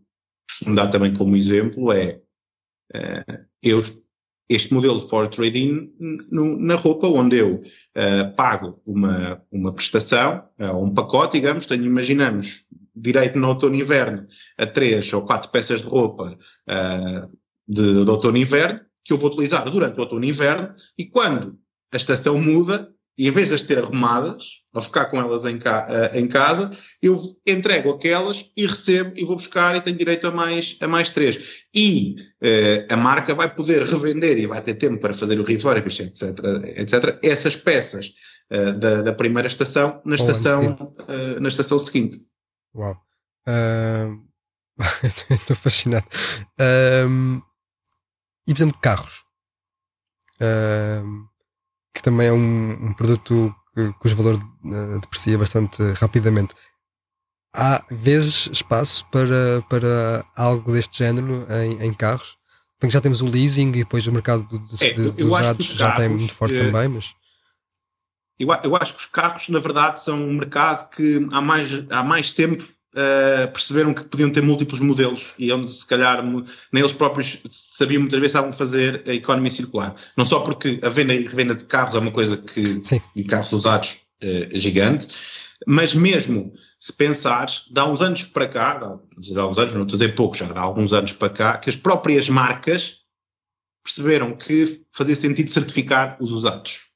costumo 0.49 0.77
dar 0.77 0.89
também 0.89 1.15
como 1.15 1.37
exemplo 1.37 1.93
é 1.93 2.21
uh, 2.95 3.45
eu, 3.63 3.81
este 4.49 4.75
modelo 4.75 4.99
de 4.99 5.09
for 5.09 5.29
trading 5.29 5.91
na 6.31 6.75
roupa, 6.77 7.07
onde 7.07 7.37
eu 7.37 7.57
uh, 7.57 8.37
pago 8.37 8.81
uma, 8.85 9.43
uma 9.51 9.73
prestação, 9.73 10.45
uh, 10.61 10.77
um 10.77 10.93
pacote, 10.93 11.39
digamos, 11.39 11.67
tenho, 11.67 11.85
imaginamos, 11.85 12.67
direito 12.95 13.39
no 13.39 13.49
outono 13.49 13.75
e 13.75 13.81
inverno 13.81 14.27
a 14.59 14.67
três 14.67 15.13
ou 15.13 15.23
quatro 15.23 15.51
peças 15.51 15.81
de 15.81 15.89
roupa 15.89 16.37
uh, 16.69 17.37
de, 17.67 18.05
de 18.05 18.11
outono 18.11 18.37
e 18.37 18.43
inverno, 18.43 18.81
que 19.05 19.13
eu 19.13 19.19
vou 19.19 19.31
utilizar 19.31 19.71
durante 19.71 19.99
o 19.99 20.01
outono 20.01 20.25
e 20.25 20.29
inverno, 20.31 20.71
e 20.99 21.05
quando 21.05 21.59
a 21.93 21.97
estação 21.97 22.39
muda, 22.39 22.91
e 23.17 23.29
em 23.29 23.31
vez 23.31 23.49
de 23.49 23.55
as 23.55 23.63
ter 23.63 23.79
arrumadas, 23.79 24.63
ou 24.73 24.83
ficar 24.83 25.05
com 25.05 25.21
elas 25.21 25.45
em, 25.45 25.57
ca 25.57 25.87
uh, 25.87 26.19
em, 26.19 26.27
casa, 26.27 26.69
eu 27.01 27.21
entrego 27.47 27.91
aquelas 27.91 28.51
e 28.57 28.67
recebo 28.67 29.13
e 29.15 29.25
vou 29.25 29.37
buscar 29.37 29.77
e 29.77 29.81
tenho 29.81 29.97
direito 29.97 30.27
a 30.27 30.33
mais, 30.33 30.77
a 30.81 30.89
mais 30.89 31.11
três. 31.11 31.63
E 31.73 32.17
uh, 32.43 32.93
a 32.93 32.97
marca 32.97 33.33
vai 33.35 33.55
poder 33.55 33.83
revender 33.83 34.37
e 34.39 34.47
vai 34.47 34.61
ter 34.61 34.75
tempo 34.75 34.99
para 34.99 35.13
fazer 35.15 35.39
o 35.39 35.45
refurbish, 35.45 36.01
etc, 36.01 36.39
etc, 36.77 37.19
essas 37.23 37.55
peças 37.55 38.13
uh, 38.51 38.73
da, 38.73 39.03
da, 39.03 39.13
primeira 39.13 39.47
estação 39.47 40.03
na 40.05 40.17
estação, 40.17 40.77
na 41.41 41.49
estação 41.49 41.79
seguinte. 41.79 42.19
Uau. 42.75 42.97
Estou 45.31 45.55
fascinado. 45.55 46.07
Um, 46.59 47.41
e 48.47 48.53
por 48.53 48.59
exemplo, 48.59 48.75
de 48.75 48.81
carros. 48.81 49.25
Um, 50.41 51.27
que 51.95 52.03
também 52.03 52.27
é 52.27 52.33
um, 52.33 52.89
um 52.89 52.93
produto 52.93 53.55
cujo 53.99 54.17
valor 54.17 54.35
uh, 54.35 55.01
deprecia 55.01 55.39
bastante 55.39 55.83
rapidamente. 55.93 56.55
Há 57.55 57.85
vezes 57.91 58.49
espaço 58.53 59.07
para, 59.11 59.63
para 59.69 60.25
algo 60.37 60.73
deste 60.73 60.99
género 60.99 61.47
em, 61.51 61.87
em 61.87 61.95
carros? 61.95 62.37
Porque 62.79 62.93
já 62.93 63.01
temos 63.01 63.21
o 63.21 63.27
leasing 63.27 63.69
e 63.69 63.85
depois 63.85 64.07
o 64.07 64.13
mercado 64.13 64.47
de, 64.47 64.85
é, 64.85 64.93
de, 64.93 65.11
de 65.13 65.25
usados 65.25 65.67
já 65.67 65.93
tem 65.93 66.09
muito 66.09 66.35
forte 66.35 66.57
é, 66.57 66.59
também, 66.59 66.89
mas... 66.89 67.15
Eu, 68.39 68.49
eu 68.65 68.77
acho 68.77 68.95
que 68.95 68.99
os 68.99 69.07
carros, 69.07 69.49
na 69.49 69.61
verdade, 69.61 70.01
são 70.01 70.19
um 70.19 70.33
mercado 70.33 70.91
que 70.91 71.29
há 71.31 71.41
mais, 71.41 71.71
há 71.89 72.03
mais 72.03 72.33
tempo 72.33 72.65
uh, 72.95 73.53
perceberam 73.53 73.93
que 73.93 74.05
podiam 74.05 74.31
ter 74.31 74.43
múltiplos 74.43 74.81
modelos 74.81 75.35
e 75.39 75.53
onde 75.53 75.71
se 75.71 75.87
calhar 75.87 76.25
nem 76.25 76.83
eles 76.83 76.93
próprios 76.93 77.39
sabiam 77.51 78.01
muitas 78.01 78.19
vezes 78.19 78.35
estavam 78.35 78.53
fazer 78.53 79.03
a 79.07 79.13
economia 79.13 79.51
circular. 79.51 79.95
Não 80.17 80.25
só 80.25 80.41
porque 80.41 80.81
a 80.83 80.89
venda 80.89 81.15
e 81.15 81.27
revenda 81.27 81.55
de 81.55 81.65
carros 81.65 81.95
é 81.95 81.99
uma 81.99 82.11
coisa 82.11 82.37
que, 82.37 82.81
Sim. 82.83 83.01
e 83.15 83.25
carros 83.25 83.53
usados 83.53 84.03
uh, 84.23 84.55
é 84.55 84.59
gigante, 84.59 85.09
mas 85.67 85.95
mesmo 85.95 86.53
se 86.79 86.93
pensares, 86.93 87.65
dá 87.71 87.89
uns 87.89 88.03
anos 88.03 88.25
para 88.25 88.47
cá, 88.47 88.79
dá, 88.79 88.87
há 88.87 89.47
uns 89.47 89.59
anos, 89.59 89.75
não 89.75 89.83
estou 89.83 89.97
a 89.97 90.01
dizer 90.01 90.15
pouco, 90.15 90.37
já 90.37 90.47
há 90.47 90.61
alguns 90.61 90.93
anos 90.93 91.13
para 91.13 91.31
cá, 91.31 91.59
que 91.59 91.71
as 91.71 91.77
próprias 91.77 92.29
marcas 92.29 93.05
perceberam 93.83 94.33
que 94.33 94.83
fazia 94.91 95.15
sentido 95.15 95.51
certificar 95.51 96.17
os 96.21 96.31
usados 96.31 96.94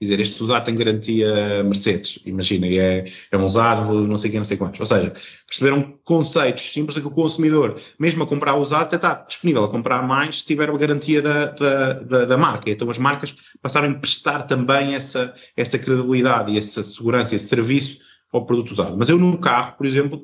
dizer 0.00 0.20
este 0.20 0.42
usado 0.42 0.64
tem 0.64 0.74
garantia 0.74 1.62
Mercedes, 1.64 2.18
imagina, 2.26 2.66
e 2.66 2.78
é, 2.78 3.04
é 3.30 3.36
um 3.36 3.44
usado 3.44 4.06
não 4.06 4.18
sei 4.18 4.30
quem, 4.30 4.40
não 4.40 4.44
sei 4.44 4.56
quantos. 4.56 4.80
Ou 4.80 4.86
seja, 4.86 5.12
perceberam 5.46 5.98
conceitos 6.04 6.72
simples 6.72 6.98
que 6.98 7.06
o 7.06 7.10
consumidor, 7.10 7.78
mesmo 7.98 8.22
a 8.22 8.26
comprar 8.26 8.56
usado, 8.56 8.82
até 8.82 8.96
está 8.96 9.14
disponível 9.14 9.64
a 9.64 9.70
comprar 9.70 10.02
mais 10.06 10.40
se 10.40 10.44
tiver 10.44 10.68
a 10.68 10.76
garantia 10.76 11.22
da, 11.22 11.46
da, 11.46 11.92
da, 11.94 12.24
da 12.24 12.38
marca. 12.38 12.70
Então 12.70 12.90
as 12.90 12.98
marcas 12.98 13.34
passaram 13.62 13.90
a 13.90 13.94
prestar 13.94 14.42
também 14.42 14.94
essa, 14.94 15.32
essa 15.56 15.78
credibilidade 15.78 16.52
e 16.52 16.58
essa 16.58 16.82
segurança, 16.82 17.34
esse 17.34 17.46
serviço 17.46 18.00
ao 18.32 18.44
produto 18.44 18.72
usado. 18.72 18.96
Mas 18.96 19.08
eu 19.08 19.18
no 19.18 19.38
carro, 19.38 19.76
por 19.76 19.86
exemplo, 19.86 20.18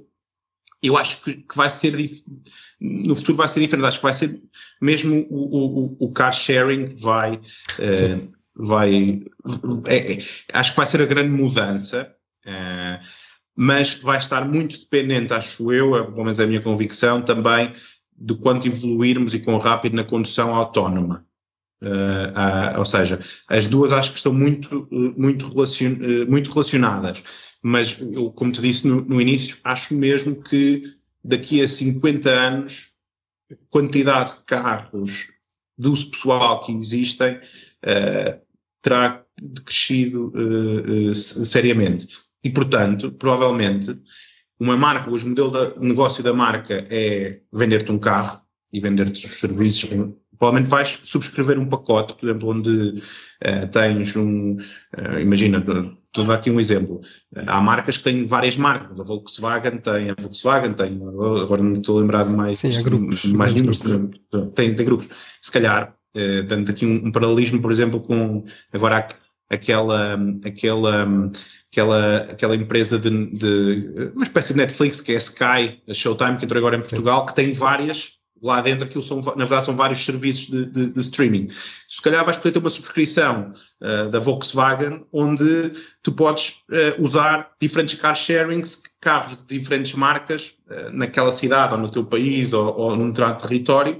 eu 0.82 0.96
acho 0.96 1.22
que, 1.22 1.34
que 1.34 1.56
vai 1.56 1.70
ser 1.70 1.94
no 2.80 3.14
futuro 3.14 3.36
vai 3.36 3.48
ser 3.48 3.60
diferente. 3.60 3.86
Acho 3.86 3.98
que 3.98 4.02
vai 4.02 4.14
ser 4.14 4.40
mesmo 4.80 5.26
o, 5.28 5.96
o, 5.98 6.06
o 6.06 6.10
car 6.10 6.32
sharing 6.32 6.86
vai 6.86 7.34
uh, 7.34 8.32
vai. 8.54 9.22
É, 9.86 10.12
é, 10.12 10.18
acho 10.52 10.70
que 10.70 10.76
vai 10.76 10.86
ser 10.86 11.02
a 11.02 11.06
grande 11.06 11.30
mudança, 11.30 12.14
uh, 12.46 13.04
mas 13.56 13.94
vai 13.94 14.18
estar 14.18 14.46
muito 14.48 14.78
dependente, 14.78 15.32
acho 15.32 15.72
eu, 15.72 15.90
pelo 15.90 16.24
menos 16.24 16.38
é 16.38 16.44
a 16.44 16.46
minha 16.46 16.62
convicção, 16.62 17.22
também 17.22 17.72
de 18.16 18.34
quanto 18.34 18.66
evoluirmos 18.66 19.34
e 19.34 19.40
quão 19.40 19.58
rápido 19.58 19.96
na 19.96 20.04
condução 20.04 20.54
autónoma. 20.54 21.26
Uh, 21.82 22.78
ou 22.78 22.84
seja, 22.84 23.18
as 23.48 23.66
duas 23.66 23.90
acho 23.90 24.10
que 24.10 24.18
estão 24.18 24.34
muito, 24.34 24.86
muito, 25.16 25.48
relacion, 25.48 25.96
muito 26.28 26.50
relacionadas, 26.50 27.22
mas 27.62 27.98
eu, 28.00 28.30
como 28.32 28.52
te 28.52 28.60
disse 28.60 28.86
no, 28.86 29.00
no, 29.00 29.20
início, 29.20 29.56
acho 29.64 29.94
mesmo 29.94 30.42
que 30.42 30.82
daqui 31.24 31.62
a 31.62 31.68
50 31.68 32.30
anos, 32.30 32.90
a 33.50 33.54
quantidade 33.70 34.30
de 34.30 34.44
carros 34.44 35.28
do 35.78 35.92
uso 35.92 36.10
pessoal 36.10 36.60
que 36.60 36.72
existem 36.72 37.40
uh, 37.84 38.40
terá 38.82 39.24
crescido 39.64 40.32
uh, 40.34 41.14
seriamente. 41.14 42.08
E, 42.44 42.50
portanto, 42.50 43.12
provavelmente, 43.12 43.98
uma 44.58 44.76
marca, 44.76 45.10
hoje 45.10 45.26
o 45.26 45.28
modelo 45.28 45.50
de 45.50 45.86
negócio 45.86 46.22
da 46.22 46.32
marca 46.32 46.84
é 46.90 47.40
vender-te 47.52 47.92
um 47.92 47.98
carro 47.98 48.40
e 48.72 48.80
vender-te 48.80 49.26
os 49.26 49.38
serviços. 49.38 49.90
Provavelmente 50.38 50.70
vais 50.70 51.00
subscrever 51.02 51.58
um 51.58 51.68
pacote, 51.68 52.14
por 52.14 52.28
exemplo, 52.28 52.48
onde 52.50 52.70
uh, 52.70 53.68
tens 53.70 54.16
um. 54.16 54.56
imagina, 55.20 55.58
estou 55.58 56.24
a 56.24 56.26
dar 56.26 56.34
aqui 56.34 56.50
um 56.50 56.58
exemplo. 56.58 57.00
há 57.46 57.60
marcas 57.60 57.98
que 57.98 58.04
têm 58.04 58.24
várias 58.24 58.56
marcas. 58.56 58.98
A 58.98 59.02
Volkswagen 59.02 59.78
tem, 59.78 60.10
a 60.10 60.14
Volkswagen 60.18 60.72
tem, 60.72 60.98
agora 61.42 61.62
não 61.62 61.74
estou 61.74 61.98
a 61.98 62.00
lembrar 62.00 62.24
de 62.24 62.32
mais. 62.32 62.58
Sim, 62.58 62.74
há 62.74 62.82
grupos. 62.82 63.24
Mais 63.26 63.54
números. 63.54 63.82
Tem, 64.54 64.74
tem 64.74 64.86
grupos. 64.86 65.08
Se 65.42 65.52
calhar 65.52 65.94
Uh, 66.14 66.42
dando 66.44 66.70
aqui 66.70 66.84
um, 66.84 67.06
um, 67.06 67.12
paralelismo, 67.12 67.62
por 67.62 67.70
exemplo, 67.70 68.00
com 68.00 68.44
agora 68.72 69.06
aquela, 69.50 70.18
aquela, 70.44 71.08
aquela, 71.70 72.16
aquela 72.16 72.54
empresa 72.54 72.98
de, 72.98 73.26
de, 73.26 74.12
uma 74.14 74.24
espécie 74.24 74.52
de 74.52 74.58
Netflix 74.58 75.00
que 75.00 75.12
é 75.12 75.16
a 75.16 75.18
Sky, 75.18 75.82
a 75.88 75.94
Showtime, 75.94 76.36
que 76.36 76.44
entrou 76.44 76.58
agora 76.58 76.76
em 76.76 76.80
Portugal, 76.80 77.20
Sim. 77.20 77.26
que 77.26 77.34
tem 77.34 77.52
várias, 77.52 78.20
lá 78.42 78.60
dentro 78.60 78.86
aquilo 78.86 79.02
são, 79.02 79.18
na 79.18 79.44
verdade 79.44 79.64
são 79.64 79.76
vários 79.76 80.04
serviços 80.04 80.46
de, 80.46 80.64
de, 80.66 80.90
de 80.90 81.00
streaming. 81.00 81.48
Se 81.88 82.00
calhar 82.00 82.24
vais 82.24 82.36
poder 82.36 82.52
ter 82.52 82.58
uma 82.58 82.70
subscrição 82.70 83.50
uh, 83.80 84.08
da 84.08 84.18
Volkswagen 84.18 85.04
onde 85.12 85.72
tu 86.02 86.12
podes 86.12 86.62
uh, 86.70 87.02
usar 87.02 87.50
diferentes 87.60 88.00
car 88.00 88.14
sharings, 88.14 88.82
carros 89.00 89.36
de 89.36 89.58
diferentes 89.58 89.94
marcas 89.94 90.54
uh, 90.70 90.90
naquela 90.92 91.32
cidade 91.32 91.74
ou 91.74 91.80
no 91.80 91.90
teu 91.90 92.04
país 92.04 92.52
ou, 92.52 92.74
ou 92.76 92.96
no 92.96 93.12
teu 93.12 93.34
território 93.34 93.98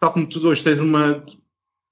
tal 0.00 0.12
como 0.12 0.26
tu 0.26 0.44
hoje 0.46 0.64
tens 0.64 0.80
uma 0.80 1.22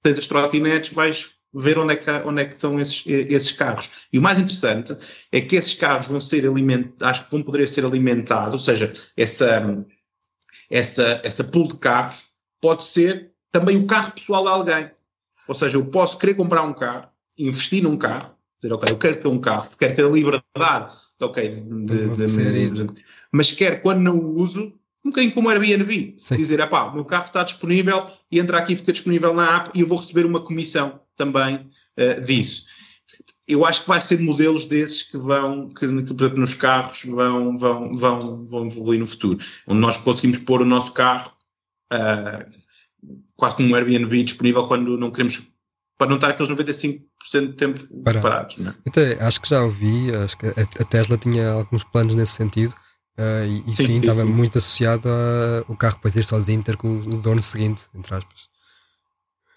tens 0.01 0.17
as 0.17 0.27
trotinetes, 0.27 0.93
vais 0.93 1.31
ver 1.53 1.77
onde 1.77 1.93
é 1.93 1.95
que, 1.95 2.09
onde 2.25 2.41
é 2.41 2.45
que 2.45 2.53
estão 2.53 2.79
esses, 2.79 3.03
esses 3.05 3.51
carros. 3.51 3.89
E 4.13 4.19
o 4.19 4.21
mais 4.21 4.39
interessante 4.39 4.95
é 5.31 5.41
que 5.41 5.55
esses 5.55 5.73
carros 5.73 6.07
vão 6.07 6.21
ser 6.21 6.47
alimentados, 6.47 7.01
acho 7.01 7.25
que 7.25 7.31
vão 7.31 7.41
poder 7.41 7.67
ser 7.67 7.85
alimentados, 7.85 8.53
ou 8.53 8.59
seja, 8.59 8.93
essa, 9.17 9.85
essa, 10.69 11.21
essa 11.23 11.43
pool 11.43 11.67
de 11.67 11.77
carros 11.77 12.29
pode 12.61 12.83
ser 12.83 13.31
também 13.51 13.77
o 13.77 13.87
carro 13.87 14.11
pessoal 14.11 14.43
de 14.43 14.49
alguém. 14.49 14.91
Ou 15.47 15.55
seja, 15.55 15.77
eu 15.77 15.85
posso 15.85 16.17
querer 16.17 16.35
comprar 16.35 16.61
um 16.61 16.73
carro, 16.73 17.07
investir 17.37 17.81
num 17.81 17.97
carro, 17.97 18.35
dizer, 18.61 18.73
ok, 18.73 18.91
eu 18.91 18.97
quero 18.97 19.19
ter 19.19 19.27
um 19.27 19.39
carro, 19.39 19.69
quero 19.77 19.95
ter 19.95 20.05
a 20.05 20.09
liberdade, 20.09 20.93
ok, 21.19 21.49
de, 21.49 21.85
de, 21.85 22.27
de, 22.27 22.85
de 22.85 23.03
mas 23.31 23.51
quero, 23.51 23.81
quando 23.81 24.01
não 24.01 24.17
o 24.17 24.39
uso, 24.39 24.78
um 25.05 25.09
bocadinho 25.09 25.33
como 25.33 25.49
Airbnb. 25.49 26.15
Sim. 26.17 26.35
Dizer, 26.35 26.67
pá, 26.69 26.85
o 26.85 26.95
meu 26.95 27.05
carro 27.05 27.25
está 27.25 27.43
disponível 27.43 28.05
e 28.31 28.39
entra 28.39 28.57
aqui 28.57 28.73
e 28.73 28.75
fica 28.75 28.91
disponível 28.91 29.33
na 29.33 29.57
app 29.57 29.71
e 29.73 29.81
eu 29.81 29.87
vou 29.87 29.97
receber 29.97 30.25
uma 30.25 30.41
comissão 30.41 30.99
também 31.15 31.55
uh, 31.55 32.21
disso. 32.21 32.65
Eu 33.47 33.65
acho 33.65 33.81
que 33.81 33.87
vai 33.87 33.99
ser 33.99 34.19
modelos 34.19 34.65
desses 34.65 35.03
que 35.03 35.17
vão, 35.17 35.69
que, 35.69 35.87
que 35.87 36.13
por 36.13 36.23
exemplo, 36.23 36.39
nos 36.39 36.53
carros 36.53 37.03
vão, 37.05 37.57
vão, 37.57 37.93
vão, 37.93 38.45
vão 38.45 38.65
evoluir 38.67 38.99
no 38.99 39.07
futuro. 39.07 39.39
Onde 39.67 39.79
nós 39.79 39.97
conseguimos 39.97 40.37
pôr 40.39 40.61
o 40.61 40.65
nosso 40.65 40.93
carro 40.93 41.31
uh, 41.91 42.45
quase 43.35 43.55
como 43.55 43.69
um 43.69 43.75
Airbnb 43.75 44.23
disponível 44.23 44.65
quando 44.67 44.97
não 44.97 45.11
queremos 45.11 45.41
para 45.97 46.07
não 46.07 46.15
estar 46.15 46.29
aqueles 46.29 46.49
95% 46.49 47.01
do 47.41 47.53
tempo 47.53 48.01
Para. 48.03 48.21
parados. 48.21 48.57
Não 48.57 48.71
é? 48.71 48.75
Até, 48.87 49.21
acho 49.21 49.41
que 49.41 49.49
já 49.49 49.61
ouvi, 49.61 50.15
acho 50.15 50.37
que 50.37 50.47
a 50.47 50.85
Tesla 50.85 51.17
tinha 51.17 51.49
alguns 51.51 51.83
planos 51.83 52.15
nesse 52.15 52.33
sentido 52.33 52.73
Uh, 53.19 53.45
e, 53.67 53.71
e 53.71 53.75
sim, 53.75 53.83
sim, 53.83 53.95
estava 53.97 54.21
sim. 54.21 54.31
muito 54.31 54.57
associado 54.57 55.09
a 55.09 55.65
o 55.67 55.75
carro 55.75 55.95
depois 55.95 56.15
ir 56.15 56.23
sozinho 56.23 56.63
ter 56.63 56.77
com 56.77 56.87
o, 56.87 56.99
o 56.99 57.21
dono 57.21 57.41
seguinte, 57.41 57.83
entre 57.93 58.15
aspas. 58.15 58.47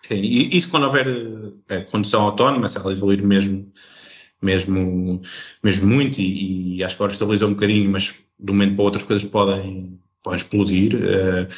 Sim, 0.05 0.17
e 0.17 0.57
isso 0.57 0.69
quando 0.69 0.83
houver 0.83 1.07
é, 1.69 1.83
condução 1.83 2.23
autónoma, 2.23 2.69
se 2.69 2.77
ela 2.77 2.91
evoluir 2.91 3.25
mesmo, 3.25 3.73
mesmo, 4.43 5.23
mesmo 5.63 5.87
muito, 5.87 6.21
e, 6.21 6.79
e 6.79 6.83
acho 6.83 6.97
que 6.97 7.03
agora 7.03 7.13
estabilizou 7.13 7.51
um 7.51 7.55
bocadinho, 7.55 7.89
mas 7.89 8.13
de 8.37 8.51
um 8.51 8.55
momento 8.55 8.75
para 8.75 8.85
outro 8.85 9.01
as 9.01 9.07
coisas 9.07 9.31
podem, 9.31 9.97
podem 10.25 10.37
explodir. 10.39 10.97
Uh, 10.97 11.49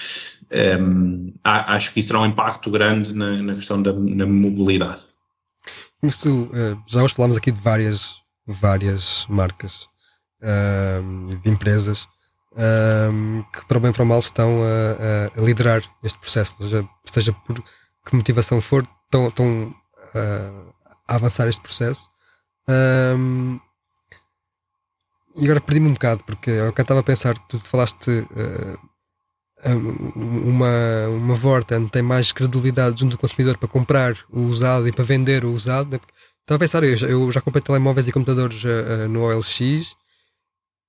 eh, 0.50 0.76
um, 0.76 1.32
acho 1.42 1.94
que 1.94 2.00
isso 2.00 2.11
terá 2.11 2.20
um 2.20 2.26
impacto 2.26 2.70
grande 2.70 3.14
na, 3.14 3.42
na 3.42 3.55
questão 3.55 3.80
da 3.80 3.94
na 3.94 4.26
mobilidade. 4.26 5.05
Tu, 6.20 6.28
uh, 6.28 6.82
já 6.86 7.02
hoje 7.02 7.14
falámos 7.14 7.38
aqui 7.38 7.50
de 7.50 7.61
várias, 7.61 8.11
várias 8.46 9.24
marcas 9.26 9.88
de 11.42 11.51
empresas. 11.51 12.07
que 13.53 13.66
para 13.66 13.78
o 13.78 13.80
bem 13.80 13.90
e 13.90 13.95
para 13.95 14.03
o 14.03 14.07
mal 14.07 14.20
estão 14.20 14.61
a, 14.62 15.38
a, 15.38 15.40
liderar 15.40 15.82
este 16.03 16.18
processo, 16.18 16.57
seja, 16.59 16.88
seja 17.12 17.32
por 17.32 17.62
que 18.07 18.16
motivação 18.16 18.61
for, 18.61 18.86
estão, 19.05 19.28
estão 19.28 19.74
a 21.09 21.14
avançar 21.16 21.49
este 21.49 21.62
processo. 21.62 22.09
E 25.36 25.45
agora 25.45 25.61
perdi-me 25.61 25.88
um 25.88 25.95
bocado, 25.95 26.22
porque 26.24 26.51
eu 26.51 26.68
estava 26.68 27.01
a 27.01 27.03
pensar, 27.03 27.36
tu 27.49 27.59
falaste 27.59 28.09
uh, 28.09 28.78
uma, 30.14 31.09
uma 31.09 31.34
Vorten 31.34 31.88
tem 31.88 32.03
mais 32.03 32.30
credibilidade 32.30 33.01
junto 33.01 33.12
do 33.12 33.18
consumidor 33.18 33.59
para 33.59 33.68
comprar 33.68 34.16
o 34.30 34.42
usado 34.42 34.86
e 34.86 34.92
para 34.92 35.03
vender 35.03 35.45
o 35.45 35.53
usado. 35.53 35.90
Né? 35.90 36.01
Estava 36.40 36.57
a 36.57 36.59
pensar, 36.59 36.84
eu 36.84 36.97
já, 36.97 37.07
eu 37.09 37.32
já 37.32 37.40
comprei 37.40 37.62
telemóveis 37.62 38.07
e 38.07 38.12
computadores 38.12 38.62
uh, 38.62 39.09
no 39.09 39.22
OLX 39.22 39.97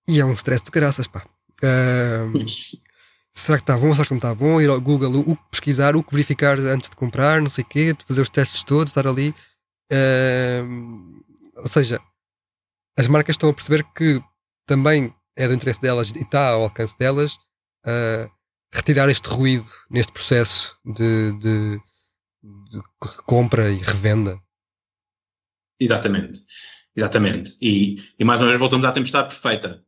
e 0.08 0.20
é 0.20 0.26
um 0.26 0.34
stress 0.34 0.64
de 0.64 0.72
graças, 0.72 1.08
pá. 1.08 1.26
Uh, 1.64 2.46
será 3.34 3.58
que 3.58 3.64
está 3.64 3.78
bom? 3.78 3.94
Será 3.94 4.06
que 4.06 4.12
não 4.12 4.18
está 4.18 4.36
bom? 4.36 4.62
Ir 4.62 4.70
ao 4.70 4.80
Google, 4.80 5.12
o, 5.12 5.32
o 5.32 5.36
pesquisar, 5.50 5.96
o 5.96 6.04
que 6.04 6.12
verificar 6.12 6.58
antes 6.60 6.90
de 6.90 6.96
comprar, 6.96 7.42
não 7.42 7.50
sei 7.50 7.64
o 7.64 7.68
quê, 7.68 7.96
fazer 8.08 8.22
os 8.22 8.30
testes 8.30 8.64
todos, 8.64 8.92
estar 8.92 9.08
ali. 9.08 9.34
Uh, 9.92 11.24
ou 11.58 11.68
seja, 11.68 12.00
as 12.98 13.08
marcas 13.08 13.34
estão 13.34 13.50
a 13.50 13.54
perceber 13.54 13.84
que 13.96 14.22
também 14.66 15.14
é 15.36 15.48
do 15.48 15.54
interesse 15.54 15.82
delas 15.82 16.12
e 16.12 16.22
está 16.22 16.50
ao 16.50 16.64
alcance 16.64 16.98
delas 16.98 17.34
uh, 17.86 18.30
retirar 18.74 19.10
este 19.10 19.28
ruído 19.30 19.70
neste 19.90 20.12
processo 20.12 20.78
de, 20.86 21.34
de, 21.40 21.80
de 22.72 22.82
compra 23.26 23.70
e 23.70 23.78
revenda. 23.78 24.40
Exatamente, 25.80 26.40
exatamente. 26.96 27.58
E, 27.62 27.98
e 28.18 28.24
mais 28.24 28.40
uma 28.40 28.48
vez 28.48 28.60
voltamos 28.60 28.86
à 28.86 28.92
tempestade 28.92 29.28
perfeita. 29.28 29.84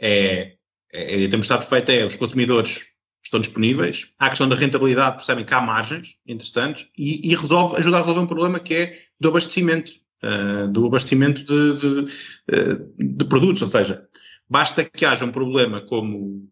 É, 0.00 0.54
é, 0.92 1.24
a 1.24 1.28
tempestade 1.28 1.60
perfeita 1.60 1.92
é 1.92 2.04
os 2.04 2.16
consumidores 2.16 2.94
estão 3.24 3.40
disponíveis, 3.40 4.08
há 4.18 4.26
a 4.26 4.28
questão 4.28 4.48
da 4.48 4.54
rentabilidade, 4.54 5.16
percebem 5.16 5.44
que 5.44 5.54
há 5.54 5.60
margens 5.60 6.16
interessantes 6.26 6.86
e, 6.96 7.32
e 7.32 7.34
resolve, 7.34 7.76
ajuda 7.76 7.96
a 7.96 8.00
resolver 8.00 8.20
um 8.20 8.26
problema 8.26 8.60
que 8.60 8.74
é 8.74 8.98
do 9.18 9.28
abastecimento, 9.28 9.92
uh, 10.22 10.68
do 10.68 10.86
abastecimento 10.86 11.42
de, 11.42 11.80
de, 11.80 12.12
uh, 12.52 12.94
de, 12.98 13.24
produtos, 13.24 13.62
ou 13.62 13.68
seja, 13.68 14.06
basta 14.48 14.84
que 14.84 15.04
haja 15.04 15.24
um 15.24 15.32
problema 15.32 15.80
como 15.80 16.48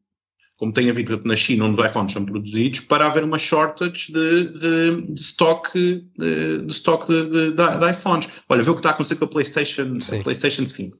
como 0.59 0.73
tem 0.73 0.89
havido 0.89 1.19
na 1.25 1.35
China, 1.35 1.65
onde 1.65 1.81
os 1.81 1.85
iPhones 1.85 2.13
são 2.13 2.25
produzidos, 2.25 2.79
para 2.81 3.07
haver 3.07 3.25
uma 3.25 3.37
shortage 3.37 4.13
de, 4.13 4.45
de, 4.47 5.13
de 5.13 5.21
stock, 5.21 5.77
de, 5.77 6.63
de 6.65 6.73
stock 6.73 7.05
de, 7.09 7.51
de, 7.51 7.91
iPhones. 7.91 8.29
Olha, 8.49 8.63
vê 8.63 8.71
o 8.71 8.75
que 8.75 8.79
está 8.79 8.91
a 8.91 8.93
acontecer 8.93 9.17
com 9.17 9.25
a 9.25 9.29
PlayStation, 9.29 9.97
a 10.13 10.23
PlayStation 10.23 10.65
5. 10.65 10.97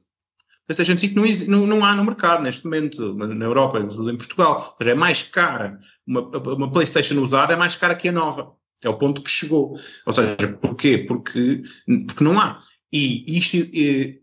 PlayStation 0.67 0.97
5 0.97 1.49
não, 1.49 1.67
não, 1.67 1.83
há 1.83 1.95
no 1.95 2.05
mercado 2.05 2.43
neste 2.43 2.63
momento, 2.63 3.13
na 3.15 3.45
Europa, 3.45 3.79
em 3.79 4.17
Portugal. 4.17 4.57
Ou 4.71 4.77
seja, 4.77 4.91
é 4.91 4.95
mais 4.95 5.23
cara. 5.23 5.77
Uma, 6.07 6.21
uma 6.21 6.71
PlayStation 6.71 7.19
usada 7.19 7.53
é 7.53 7.55
mais 7.55 7.75
cara 7.75 7.95
que 7.95 8.09
a 8.09 8.11
nova. 8.11 8.53
É 8.83 8.89
o 8.89 8.97
ponto 8.97 9.21
que 9.21 9.29
chegou. 9.29 9.73
Ou 10.05 10.13
seja, 10.13 10.35
porquê? 10.61 10.99
Porque, 10.99 11.61
porque 12.07 12.23
não 12.23 12.39
há. 12.39 12.57
E 12.91 13.25
isto 13.27 13.57
eh, 13.75 14.19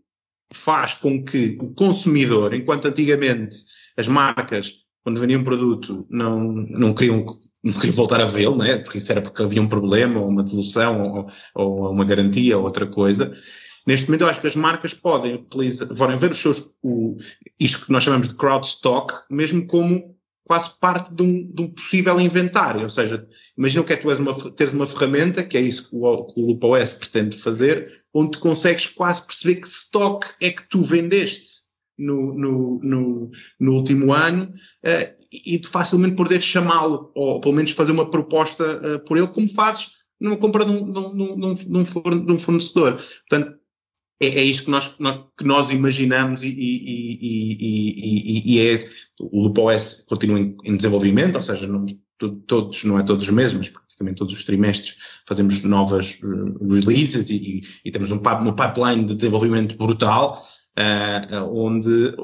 faz 0.51 0.93
com 0.95 1.23
que 1.23 1.57
o 1.59 1.73
consumidor, 1.73 2.53
enquanto 2.53 2.87
antigamente 2.87 3.57
as 3.97 4.07
marcas 4.07 4.81
quando 5.03 5.19
vendiam 5.19 5.41
um 5.41 5.43
produto, 5.43 6.05
não, 6.09 6.39
não, 6.39 6.93
queriam, 6.93 7.25
não 7.63 7.73
queriam 7.73 7.93
voltar 7.93 8.21
a 8.21 8.25
vê-lo, 8.25 8.57
né? 8.57 8.77
porque 8.77 8.99
isso 8.99 9.11
era 9.11 9.21
porque 9.21 9.41
havia 9.41 9.61
um 9.61 9.67
problema, 9.67 10.19
ou 10.19 10.29
uma 10.29 10.43
devolução, 10.43 11.01
ou, 11.01 11.27
ou 11.55 11.91
uma 11.91 12.05
garantia, 12.05 12.57
ou 12.57 12.63
outra 12.63 12.85
coisa. 12.85 13.31
Neste 13.87 14.07
momento, 14.07 14.21
eu 14.21 14.27
acho 14.27 14.41
que 14.41 14.47
as 14.47 14.55
marcas 14.55 14.93
podem 14.93 15.35
utilizar, 15.35 15.87
podem 15.95 16.17
ver 16.17 16.31
os 16.31 16.37
seus, 16.37 16.73
o, 16.83 17.17
isto 17.59 17.85
que 17.85 17.91
nós 17.91 18.03
chamamos 18.03 18.27
de 18.27 18.35
crowd 18.35 18.65
stock, 18.65 19.13
mesmo 19.29 19.65
como 19.65 20.15
quase 20.45 20.77
parte 20.79 21.15
de 21.15 21.23
um, 21.23 21.51
de 21.53 21.63
um 21.63 21.69
possível 21.69 22.19
inventário. 22.19 22.83
Ou 22.83 22.89
seja, 22.89 23.25
imagina 23.57 23.83
que 23.85 23.93
é 23.93 23.95
tu 23.95 24.11
uma, 24.11 24.51
teres 24.51 24.73
uma 24.73 24.85
ferramenta, 24.85 25.43
que 25.43 25.57
é 25.57 25.61
isso 25.61 25.89
que 25.89 25.95
o, 25.95 26.25
que 26.25 26.39
o 26.41 26.45
LoopOS 26.47 26.93
pretende 26.93 27.37
fazer, 27.37 27.89
onde 28.13 28.37
consegues 28.37 28.87
quase 28.87 29.25
perceber 29.25 29.61
que 29.61 29.67
stock 29.67 30.27
é 30.41 30.51
que 30.51 30.67
tu 30.69 30.81
vendeste 30.81 31.61
no, 31.97 32.33
no, 32.33 32.79
no, 32.83 33.29
no 33.59 33.73
último 33.75 34.13
ano 34.13 34.45
uh, 34.45 35.23
e 35.31 35.57
de 35.57 35.67
facilmente 35.67 36.15
poder 36.15 36.41
chamá-lo, 36.41 37.11
ou 37.15 37.39
pelo 37.39 37.55
menos 37.55 37.71
fazer 37.71 37.91
uma 37.91 38.09
proposta 38.09 38.65
uh, 38.65 38.99
por 39.05 39.17
ele, 39.17 39.27
como 39.27 39.47
fazes 39.47 39.91
numa 40.19 40.37
compra 40.37 40.65
de 40.65 40.71
um, 40.71 40.91
de 40.91 40.99
um, 40.99 41.53
de 41.53 42.31
um 42.31 42.37
fornecedor. 42.37 43.01
Portanto, 43.29 43.60
é, 44.21 44.27
é 44.27 44.43
isto 44.43 44.65
que 44.65 44.71
nós, 44.71 44.95
que 45.37 45.43
nós 45.43 45.71
imaginamos 45.71 46.43
e, 46.43 46.49
e, 46.49 47.17
e, 47.21 48.55
e 48.55 48.67
é 48.67 48.75
o 49.19 49.43
LoopOS 49.43 50.05
continua 50.07 50.39
em, 50.39 50.55
em, 50.63 50.77
desenvolvimento, 50.77 51.35
ou 51.35 51.41
seja, 51.41 51.65
não, 51.67 51.85
todos, 52.45 52.83
não 52.83 52.99
é 52.99 53.03
todos 53.03 53.23
os 53.25 53.31
meses, 53.31 53.53
mas 53.53 53.69
praticamente 53.69 54.19
todos 54.19 54.33
os 54.33 54.43
trimestres 54.43 54.95
fazemos 55.27 55.63
novas 55.63 56.19
uh, 56.23 56.73
releases 56.73 57.31
e, 57.31 57.61
e, 57.83 57.91
temos 57.91 58.11
um, 58.11 58.17
um 58.17 58.55
pipeline 58.55 59.05
de 59.05 59.15
desenvolvimento 59.15 59.75
brutal 59.75 60.39
uh, 60.77 61.43
onde, 61.51 62.15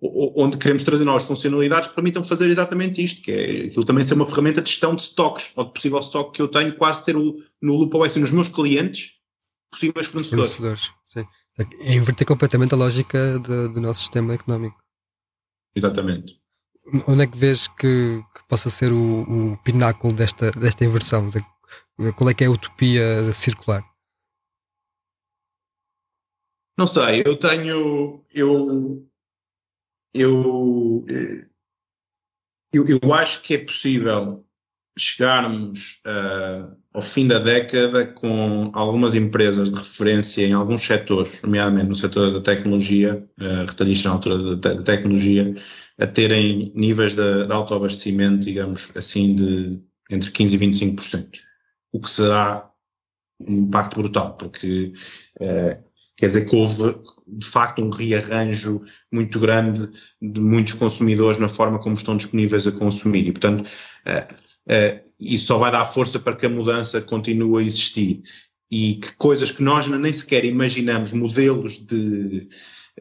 onde 0.00 0.56
queremos 0.56 0.82
trazer 0.82 1.04
novas 1.04 1.26
funcionalidades 1.26 1.88
que 1.88 1.94
permitam 1.94 2.24
fazer 2.24 2.48
exatamente 2.48 3.04
isto, 3.04 3.20
que 3.20 3.30
é 3.30 3.66
aquilo 3.66 3.84
também 3.84 4.04
ser 4.04 4.14
uma 4.14 4.26
ferramenta 4.26 4.62
de 4.62 4.70
gestão 4.70 4.94
de 4.94 5.02
stocks, 5.02 5.52
ou 5.54 5.66
de 5.66 5.72
possível 5.72 6.00
stock 6.00 6.32
que 6.32 6.40
eu 6.40 6.48
tenho, 6.48 6.74
quase 6.74 7.04
ter 7.04 7.14
o, 7.14 7.34
no 7.60 7.74
LoopOS 7.74 8.16
nos 8.16 8.32
meus 8.32 8.48
clientes 8.48 9.20
possíveis 9.70 10.06
fornecedores. 10.06 10.54
fornecedores. 10.54 11.41
É 11.58 11.94
inverter 11.94 12.26
completamente 12.26 12.74
a 12.74 12.76
lógica 12.76 13.38
de, 13.38 13.68
do 13.68 13.80
nosso 13.80 14.00
sistema 14.00 14.34
económico. 14.34 14.82
Exatamente. 15.74 16.40
Onde 17.06 17.22
é 17.22 17.26
que 17.26 17.36
vês 17.36 17.68
que, 17.68 18.22
que 18.34 18.48
possa 18.48 18.70
ser 18.70 18.92
o, 18.92 19.52
o 19.52 19.56
pináculo 19.58 20.14
desta, 20.14 20.50
desta 20.50 20.84
inversão? 20.84 21.30
Qual 22.16 22.30
é 22.30 22.34
que 22.34 22.44
é 22.44 22.46
a 22.46 22.50
utopia 22.50 23.32
circular? 23.34 23.84
Não 26.78 26.86
sei, 26.86 27.22
eu 27.24 27.38
tenho. 27.38 28.24
Eu. 28.32 29.08
Eu. 30.14 31.04
Eu, 32.74 32.86
eu 32.88 33.12
acho 33.12 33.42
que 33.42 33.54
é 33.54 33.64
possível 33.64 34.46
chegarmos 34.98 36.00
uh, 36.06 36.76
ao 36.92 37.02
fim 37.02 37.26
da 37.26 37.38
década 37.38 38.06
com 38.06 38.70
algumas 38.74 39.14
empresas 39.14 39.70
de 39.70 39.78
referência 39.78 40.46
em 40.46 40.52
alguns 40.52 40.82
setores, 40.82 41.40
nomeadamente 41.42 41.88
no 41.88 41.94
setor 41.94 42.32
da 42.32 42.40
tecnologia, 42.40 43.26
uh, 43.40 43.66
retalhista 43.66 44.08
na 44.08 44.14
altura 44.14 44.56
da, 44.56 44.76
te 44.76 44.82
tecnologia, 44.82 45.54
a 45.98 46.06
terem 46.06 46.72
níveis 46.74 47.14
de, 47.14 47.46
de 47.46 47.52
autoabastecimento, 47.52 48.44
digamos 48.44 48.92
assim, 48.96 49.34
de 49.34 49.80
entre 50.10 50.30
15% 50.30 50.52
e 50.52 50.96
25%. 50.96 51.38
O 51.92 52.00
que 52.00 52.10
será 52.10 52.70
um 53.40 53.58
impacto 53.64 54.00
brutal, 54.00 54.36
porque 54.36 54.92
uh, 55.40 55.92
Quer 56.22 56.26
dizer 56.26 56.44
que 56.44 56.54
houve, 56.54 56.96
de 57.26 57.46
facto, 57.46 57.82
um 57.82 57.90
rearranjo 57.90 58.80
muito 59.10 59.40
grande 59.40 59.90
de 60.20 60.40
muitos 60.40 60.74
consumidores 60.74 61.36
na 61.36 61.48
forma 61.48 61.80
como 61.80 61.96
estão 61.96 62.16
disponíveis 62.16 62.64
a 62.64 62.70
consumir. 62.70 63.26
E, 63.26 63.32
portanto, 63.32 63.62
uh, 63.62 64.51
uh, 64.68 65.10
isso 65.18 65.46
só 65.46 65.58
vai 65.58 65.70
dar 65.70 65.84
força 65.84 66.18
para 66.18 66.36
que 66.36 66.46
a 66.46 66.50
mudança 66.50 67.00
continue 67.00 67.62
a 67.62 67.66
existir. 67.66 68.22
E 68.70 68.94
que 68.96 69.12
coisas 69.16 69.50
que 69.50 69.62
nós 69.62 69.86
nem 69.86 70.12
sequer 70.12 70.44
imaginamos, 70.44 71.12
modelos 71.12 71.78
de, 71.78 72.48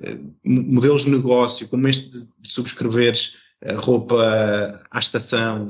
uh, 0.01 0.33
modelos 0.45 1.05
de 1.05 1.11
negócio, 1.11 1.67
como 1.67 1.87
este 1.87 2.09
de 2.09 2.27
subscreveres 2.43 3.37
roupa 3.77 4.83
à 4.89 4.97
estação, 4.97 5.67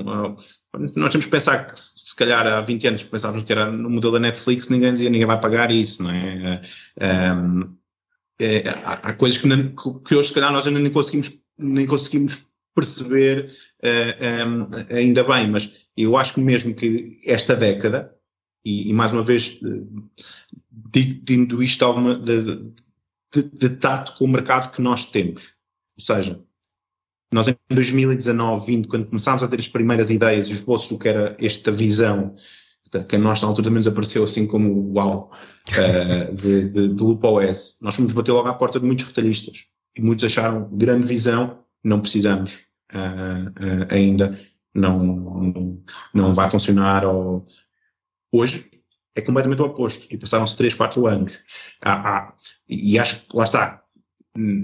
nós 0.96 1.12
temos 1.12 1.26
que 1.26 1.32
pensar 1.32 1.68
que, 1.68 1.78
se 1.78 2.16
calhar, 2.16 2.48
há 2.48 2.62
20 2.62 2.88
anos 2.88 3.04
pensávamos 3.04 3.44
que 3.44 3.52
era 3.52 3.70
no 3.70 3.90
modelo 3.90 4.14
da 4.14 4.20
Netflix, 4.20 4.70
ninguém 4.70 4.94
dizia, 4.94 5.10
ninguém 5.10 5.28
vai 5.28 5.40
pagar 5.40 5.72
isso, 5.72 6.02
não 6.02 6.12
é? 6.12 6.62
Um, 7.36 7.76
é 8.40 8.70
há, 8.70 8.94
há, 8.94 9.14
coisas 9.14 9.40
que, 9.40 9.48
não, 9.48 9.76
que, 9.76 10.16
hoje, 10.16 10.30
se 10.30 10.34
calhar, 10.34 10.52
nós 10.52 10.66
ainda 10.66 10.80
nem 10.80 10.92
conseguimos, 10.92 11.32
nem 11.58 11.86
conseguimos 11.86 12.46
perceber 12.74 13.52
uh, 13.84 14.48
um, 14.48 14.96
ainda 14.96 15.24
bem, 15.24 15.50
mas 15.50 15.88
eu 15.96 16.16
acho 16.18 16.40
mesmo 16.40 16.74
que 16.74 17.20
esta 17.26 17.56
década, 17.56 18.16
e, 18.64 18.90
e 18.90 18.94
mais 18.94 19.12
uma 19.12 19.24
vez, 19.24 19.60
dindo 20.92 21.62
isto 21.62 21.84
alguma, 21.84 22.16
de, 22.16 22.74
de, 23.34 23.44
de 23.44 23.70
tato 23.70 24.18
com 24.18 24.26
o 24.26 24.30
mercado 24.30 24.72
que 24.72 24.82
nós 24.82 25.06
temos, 25.06 25.54
ou 25.98 26.04
seja, 26.04 26.42
nós 27.34 27.48
em 27.48 27.56
2019, 27.70 28.66
20, 28.66 28.88
quando 28.88 29.08
começámos 29.08 29.42
a 29.42 29.48
ter 29.48 29.60
as 29.60 29.68
primeiras 29.68 30.10
ideias 30.10 30.48
e 30.48 30.54
os 30.54 30.60
bolsos 30.60 30.90
do 30.90 31.00
que 31.00 31.08
era 31.08 31.36
esta 31.40 31.72
visão, 31.72 32.36
que 33.08 33.16
a 33.16 33.20
nós 33.20 33.42
na 33.42 33.48
altura 33.48 33.66
também 33.66 33.78
nos 33.78 33.88
apareceu 33.88 34.24
assim 34.24 34.46
como 34.46 34.92
uau, 34.94 35.32
uh, 35.70 36.36
de, 36.36 36.70
de, 36.70 36.88
de 36.90 37.04
LoopOS, 37.04 37.78
nós 37.82 37.96
fomos 37.96 38.12
bater 38.12 38.32
logo 38.34 38.50
à 38.50 38.54
porta 38.54 38.80
de 38.80 38.86
muitos 38.86 39.06
retalhistas. 39.06 39.66
E 39.98 40.02
muitos 40.02 40.26
acharam 40.26 40.70
grande 40.74 41.06
visão, 41.06 41.61
não 41.84 42.02
precisamos 42.02 42.64
uh, 42.94 43.50
uh, 43.50 43.88
ainda, 43.90 44.38
não, 44.74 45.84
não, 46.14 46.34
vai 46.34 46.50
funcionar. 46.50 47.06
Ou... 47.06 47.46
Hoje 48.32 48.70
é 49.16 49.22
completamente 49.22 49.62
o 49.62 49.66
oposto 49.66 50.08
e 50.14 50.18
passaram-se 50.18 50.56
3, 50.56 50.74
4 50.74 51.08
anos. 51.08 51.40
Há, 51.82 52.18
há, 52.18 52.34
e 52.70 52.98
acho 52.98 53.28
que 53.28 53.38
lá 53.38 53.44
está. 53.44 53.84
Hum, 54.38 54.64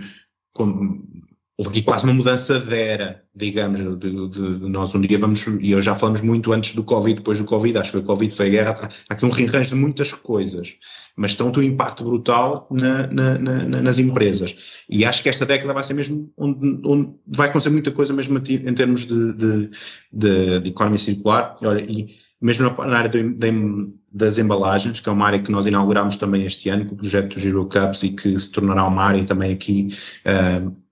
houve 1.58 1.72
aqui 1.72 1.82
quase 1.82 2.06
uma 2.06 2.14
mudança 2.14 2.60
de 2.60 2.76
era, 2.76 3.24
digamos, 3.36 3.80
de, 3.80 4.30
de, 4.30 4.60
de, 4.60 4.70
nós 4.70 4.94
um 4.94 5.02
dia 5.02 5.18
vamos, 5.18 5.44
e 5.60 5.72
eu 5.72 5.82
já 5.82 5.96
falamos 5.96 6.22
muito 6.22 6.54
antes 6.54 6.76
do 6.76 6.84
Covid, 6.84 7.16
depois 7.16 7.40
do 7.40 7.46
Covid, 7.46 7.80
acho 7.80 7.92
que 7.94 7.98
o 7.98 8.04
Covid 8.04 8.32
foi 8.34 8.48
a 8.48 8.50
guerra, 8.50 8.80
há, 8.80 9.14
aqui 9.14 9.26
um 9.26 9.30
rearranjo 9.30 9.72
de 9.72 9.76
muitas 9.76 10.14
coisas, 10.14 10.76
mas 11.16 11.32
estão 11.32 11.52
um 11.56 11.62
impacto 11.64 12.04
brutal 12.04 12.68
na, 12.70 13.08
na, 13.08 13.38
na, 13.40 13.82
nas 13.82 13.98
empresas. 13.98 14.84
E 14.88 15.04
acho 15.04 15.24
que 15.24 15.30
esta 15.30 15.48
década 15.48 15.74
vai 15.74 15.84
ser 15.84 15.96
mesmo 15.96 16.32
onde, 16.38 16.80
onde 16.86 17.10
vai 17.36 17.50
acontecer 17.50 17.72
muita 17.72 17.90
coisa 17.92 18.14
mesmo 18.14 18.38
em 18.38 18.74
termos 18.76 19.08
de, 19.08 19.34
de, 19.34 19.70
de, 20.14 20.60
de 20.60 20.70
economia 20.70 21.00
circular. 21.00 21.56
Olha, 21.64 21.82
e 21.82 22.16
mesmo 22.40 22.70
na 22.70 22.98
área 22.98 23.10
de, 23.10 23.34
de, 23.34 23.92
das 24.12 24.38
embalagens, 24.38 25.00
que 25.00 25.10
é 25.10 25.12
uma 25.12 25.26
área 25.26 25.40
que 25.40 25.52
nós 25.52 25.66
inauguramos 25.66 26.18
também 26.18 26.46
este 26.46 26.70
ano, 26.70 26.86
com 26.86 26.94
o 26.94 26.98
projeto 26.98 27.34
do 27.34 27.40
Giro 27.40 27.68
Cups 27.68 28.04
e 28.04 28.10
que 28.10 28.38
se 28.38 28.52
tornará 28.52 28.86
uma 28.86 29.04
área 29.04 29.24
também 29.26 29.52
aqui 29.52 29.88
uh, 30.24 30.87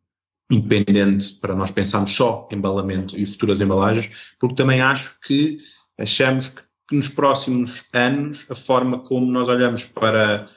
independente 0.50 1.34
para 1.41 1.56
nós 1.56 1.72
pensarmos 1.72 2.12
só 2.12 2.48
embalamento 2.52 3.18
e 3.18 3.26
futuras 3.26 3.62
embalagens, 3.62 4.36
porque 4.39 4.56
também 4.56 4.82
acho 4.82 5.20
que 5.22 5.58
achamos 6.00 6.50
que, 6.50 6.62
que 6.89 6.96
nos 6.96 7.10
próximos 7.10 7.86
anos 7.93 8.46
a 8.50 8.56
forma 8.56 9.00
como 9.00 9.32
nós 9.32 9.48
olhamos 9.48 9.86
para 9.86 10.48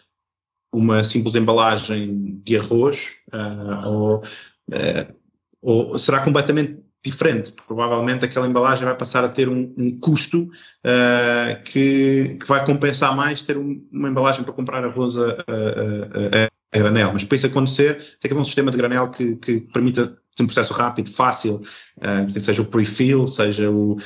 uma 0.72 1.03
simples 1.03 1.34
embalagem 1.34 2.41
de 2.45 2.57
arroz 2.57 3.16
uh, 3.32 3.89
ou, 3.89 4.16
uh, 4.18 5.14
ou 5.62 5.99
será 5.99 6.22
completamente 6.22 6.82
diferente. 7.05 7.53
Provavelmente 7.66 8.24
aquela 8.24 8.47
embalagem 8.47 8.84
vai 8.84 8.97
passar 8.97 9.24
a 9.24 9.28
ter 9.28 9.49
um, 9.49 9.72
um 9.78 9.99
custo 9.99 10.43
uh, 10.43 11.62
que, 11.64 12.36
que, 12.39 12.47
vai 12.47 12.64
compensar 12.64 13.16
mais 13.16 13.43
ter 13.43 13.57
um, 13.57 13.86
uma 13.91 14.09
embalagem 14.09 14.45
para 14.45 14.53
comprar 14.53 14.84
arroz 14.84 15.16
a, 15.16 15.30
a, 15.30 16.47
a, 16.72 16.78
granel. 16.78 17.12
Mas 17.12 17.24
para 17.24 17.36
isso 17.36 17.46
acontecer, 17.46 17.96
tem 17.96 18.28
que 18.28 18.28
haver 18.28 18.40
um 18.40 18.44
sistema 18.44 18.70
de 18.70 18.76
granel 18.76 19.10
que, 19.10 19.36
que 19.36 19.60
permita 19.60 20.16
um 20.42 20.46
processo 20.46 20.72
rápido, 20.72 21.10
fácil, 21.10 21.56
uh, 21.56 22.40
seja 22.40 22.62
o 22.62 22.64
pre-fill, 22.64 23.26
seja 23.26 23.70
o, 23.70 23.94
uh, 23.94 23.98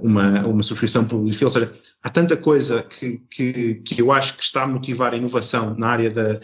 uma, 0.00 0.46
uma 0.46 0.62
subscrição 0.62 1.04
por 1.04 1.24
refill, 1.24 1.50
seja, 1.50 1.72
há 2.02 2.10
tanta 2.10 2.36
coisa 2.36 2.82
que, 2.82 3.20
que, 3.30 3.74
que 3.76 4.00
eu 4.00 4.12
acho 4.12 4.36
que 4.36 4.42
está 4.42 4.64
a 4.64 4.66
motivar 4.66 5.12
a 5.12 5.16
inovação 5.16 5.74
na 5.76 5.88
área 5.88 6.10
da, 6.10 6.40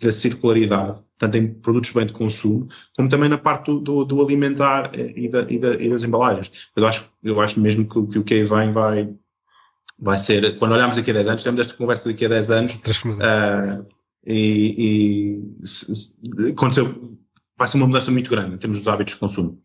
da 0.00 0.12
circularidade, 0.12 0.98
tanto 1.18 1.38
em 1.38 1.46
produtos 1.54 1.92
bem 1.92 2.06
de 2.06 2.12
consumo, 2.12 2.66
como 2.96 3.08
também 3.08 3.28
na 3.28 3.38
parte 3.38 3.66
do, 3.66 3.80
do, 3.80 4.04
do 4.04 4.22
alimentar 4.22 4.90
e, 4.94 5.28
da, 5.28 5.46
e, 5.48 5.58
da, 5.58 5.74
e, 5.74 5.88
das 5.88 6.02
embalagens. 6.02 6.68
Eu 6.74 6.86
acho, 6.86 7.10
eu 7.22 7.40
acho 7.40 7.60
mesmo 7.60 7.88
que, 7.88 8.06
que 8.12 8.18
o 8.18 8.24
que 8.24 8.34
aí 8.34 8.44
vem 8.44 8.70
vai, 8.70 9.14
vai 9.98 10.18
ser, 10.18 10.56
quando 10.56 10.72
olharmos 10.72 10.96
daqui 10.96 11.10
a 11.10 11.14
10 11.14 11.28
anos, 11.28 11.42
temos 11.42 11.60
esta 11.60 11.74
conversa 11.74 12.08
daqui 12.08 12.24
a 12.24 12.28
10 12.28 12.50
anos, 12.50 12.74
uh, 12.74 13.95
e, 14.26 15.54
e 15.62 15.66
se, 15.66 15.94
se, 15.94 16.50
aconteceu, 16.50 16.98
vai 17.56 17.68
ser 17.68 17.76
uma 17.76 17.86
mudança 17.86 18.10
muito 18.10 18.30
grande 18.30 18.54
em 18.54 18.58
termos 18.58 18.78
dos 18.78 18.88
hábitos 18.88 19.14
de 19.14 19.20
consumo. 19.20 19.60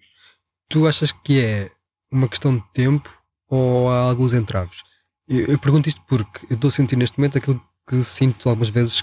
Tu 0.69 0.87
achas 0.87 1.11
que 1.11 1.39
é 1.41 1.71
uma 2.11 2.29
questão 2.29 2.55
de 2.55 2.63
tempo 2.73 3.09
ou 3.49 3.89
há 3.89 3.99
alguns 3.99 4.33
entraves? 4.33 4.79
Eu, 5.27 5.47
eu 5.47 5.59
pergunto 5.59 5.89
isto 5.89 6.01
porque 6.07 6.45
eu 6.49 6.55
estou 6.55 6.67
a 6.67 6.71
sentir 6.71 6.95
neste 6.95 7.17
momento 7.17 7.37
aquilo 7.37 7.61
que 7.87 8.03
sinto 8.03 8.47
algumas 8.47 8.69
vezes 8.69 9.01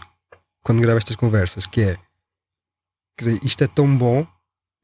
quando 0.63 0.81
gravo 0.81 0.99
estas 0.99 1.17
conversas, 1.17 1.67
que 1.67 1.81
é 1.81 1.99
quer 3.17 3.25
dizer, 3.25 3.41
isto 3.43 3.65
é 3.65 3.67
tão 3.67 3.97
bom, 3.97 4.27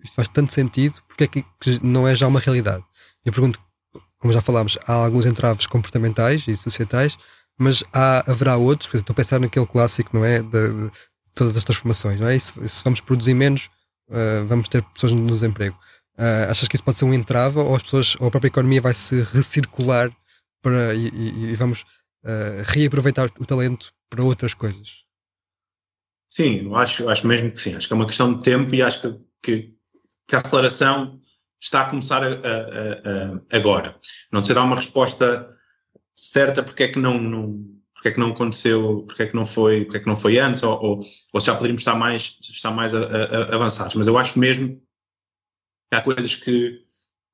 isto 0.03 0.15
faz 0.15 0.29
tanto 0.29 0.53
sentido, 0.53 1.01
porque 1.07 1.25
é 1.25 1.27
que, 1.29 1.43
que 1.61 1.85
não 1.85 2.07
é 2.07 2.15
já 2.15 2.27
uma 2.27 2.41
realidade? 2.41 2.85
Eu 3.25 3.33
pergunto, 3.33 3.61
como 4.19 4.33
já 4.33 4.41
falámos, 4.41 4.77
há 4.87 4.93
alguns 4.93 5.25
entraves 5.25 5.67
comportamentais 5.67 6.47
e 6.49 6.57
societais, 6.57 7.17
mas 7.59 7.85
há, 7.93 8.31
haverá 8.31 8.57
outros, 8.57 8.93
estou 8.93 9.13
a 9.13 9.17
pensar 9.17 9.41
naquele 9.41 9.67
clássico, 9.67 10.11
não 10.17 10.25
é? 10.25 10.43
De, 10.43 10.69
de 10.69 10.91
todas 11.35 11.57
as 11.57 11.65
transformações, 11.65 12.21
não 12.21 12.29
é? 12.29 12.39
Se, 12.39 12.69
se 12.69 12.85
vamos 12.85 13.01
produzir 13.01 13.35
menos, 13.35 13.69
uh, 14.09 14.47
vamos 14.47 14.69
ter 14.69 14.83
pessoas 14.83 15.13
no 15.13 15.27
desemprego. 15.27 15.79
Uh, 16.17 16.51
achas 16.51 16.69
que 16.69 16.77
isso 16.77 16.85
pode 16.85 16.97
ser 16.97 17.05
um 17.05 17.15
entrave 17.15 17.59
ou 17.59 17.75
as 17.75 17.83
pessoas, 17.83 18.17
ou 18.21 18.29
a 18.29 18.31
própria 18.31 18.49
economia 18.49 18.81
vai 18.81 18.95
se 18.95 19.23
recircular 19.23 20.11
para, 20.63 20.95
e, 20.95 21.09
e, 21.09 21.45
e 21.51 21.55
vamos 21.55 21.83
uh, 22.25 22.63
reaproveitar 22.67 23.29
o 23.39 23.47
talento 23.47 23.93
para 24.09 24.23
outras 24.23 24.55
coisas? 24.55 25.05
Sim, 26.31 26.73
acho, 26.75 27.09
acho 27.09 27.27
mesmo 27.27 27.51
que 27.51 27.61
sim. 27.61 27.75
Acho 27.75 27.87
que 27.87 27.93
é 27.93 27.97
uma 27.97 28.07
questão 28.07 28.35
de 28.35 28.43
tempo 28.43 28.75
e 28.75 28.83
acho 28.83 29.01
que, 29.01 29.21
que, 29.43 29.75
que 30.27 30.35
a 30.35 30.39
aceleração 30.39 31.21
está 31.61 31.83
a 31.83 31.91
começar 31.91 32.23
a, 32.23 32.27
a, 32.27 32.31
a, 32.33 33.57
agora. 33.57 33.95
Não 34.33 34.45
se 34.45 34.53
dá 34.53 34.63
uma 34.63 34.77
resposta 34.77 35.47
certa 36.15 36.63
porque 36.63 36.85
é 36.85 36.89
que 36.89 36.99
não, 36.99 37.21
não 37.21 37.75
porque 38.05 38.09
é 38.09 38.13
que 38.13 38.21
não 38.21 38.33
aconteceu, 38.33 39.03
porque 39.07 39.23
é 39.23 39.27
que 39.27 39.35
não 39.35 39.47
foi, 39.47 39.85
porque 39.85 39.97
é 39.97 40.01
que 40.01 40.07
não 40.07 40.15
foi 40.15 40.39
antes, 40.39 40.63
ou, 40.63 40.79
ou, 40.79 41.01
ou 41.33 41.41
já 41.41 41.55
poderíamos 41.55 41.81
estar 41.81 41.95
mais, 41.95 42.37
estar 42.43 42.71
mais 42.71 42.95
a, 42.95 42.99
a, 42.99 43.55
avançados. 43.55 43.95
Mas 43.95 44.07
eu 44.07 44.19
acho 44.19 44.39
mesmo 44.39 44.77
que 45.91 45.97
há 45.97 46.03
coisas 46.03 46.35
que 46.35 46.85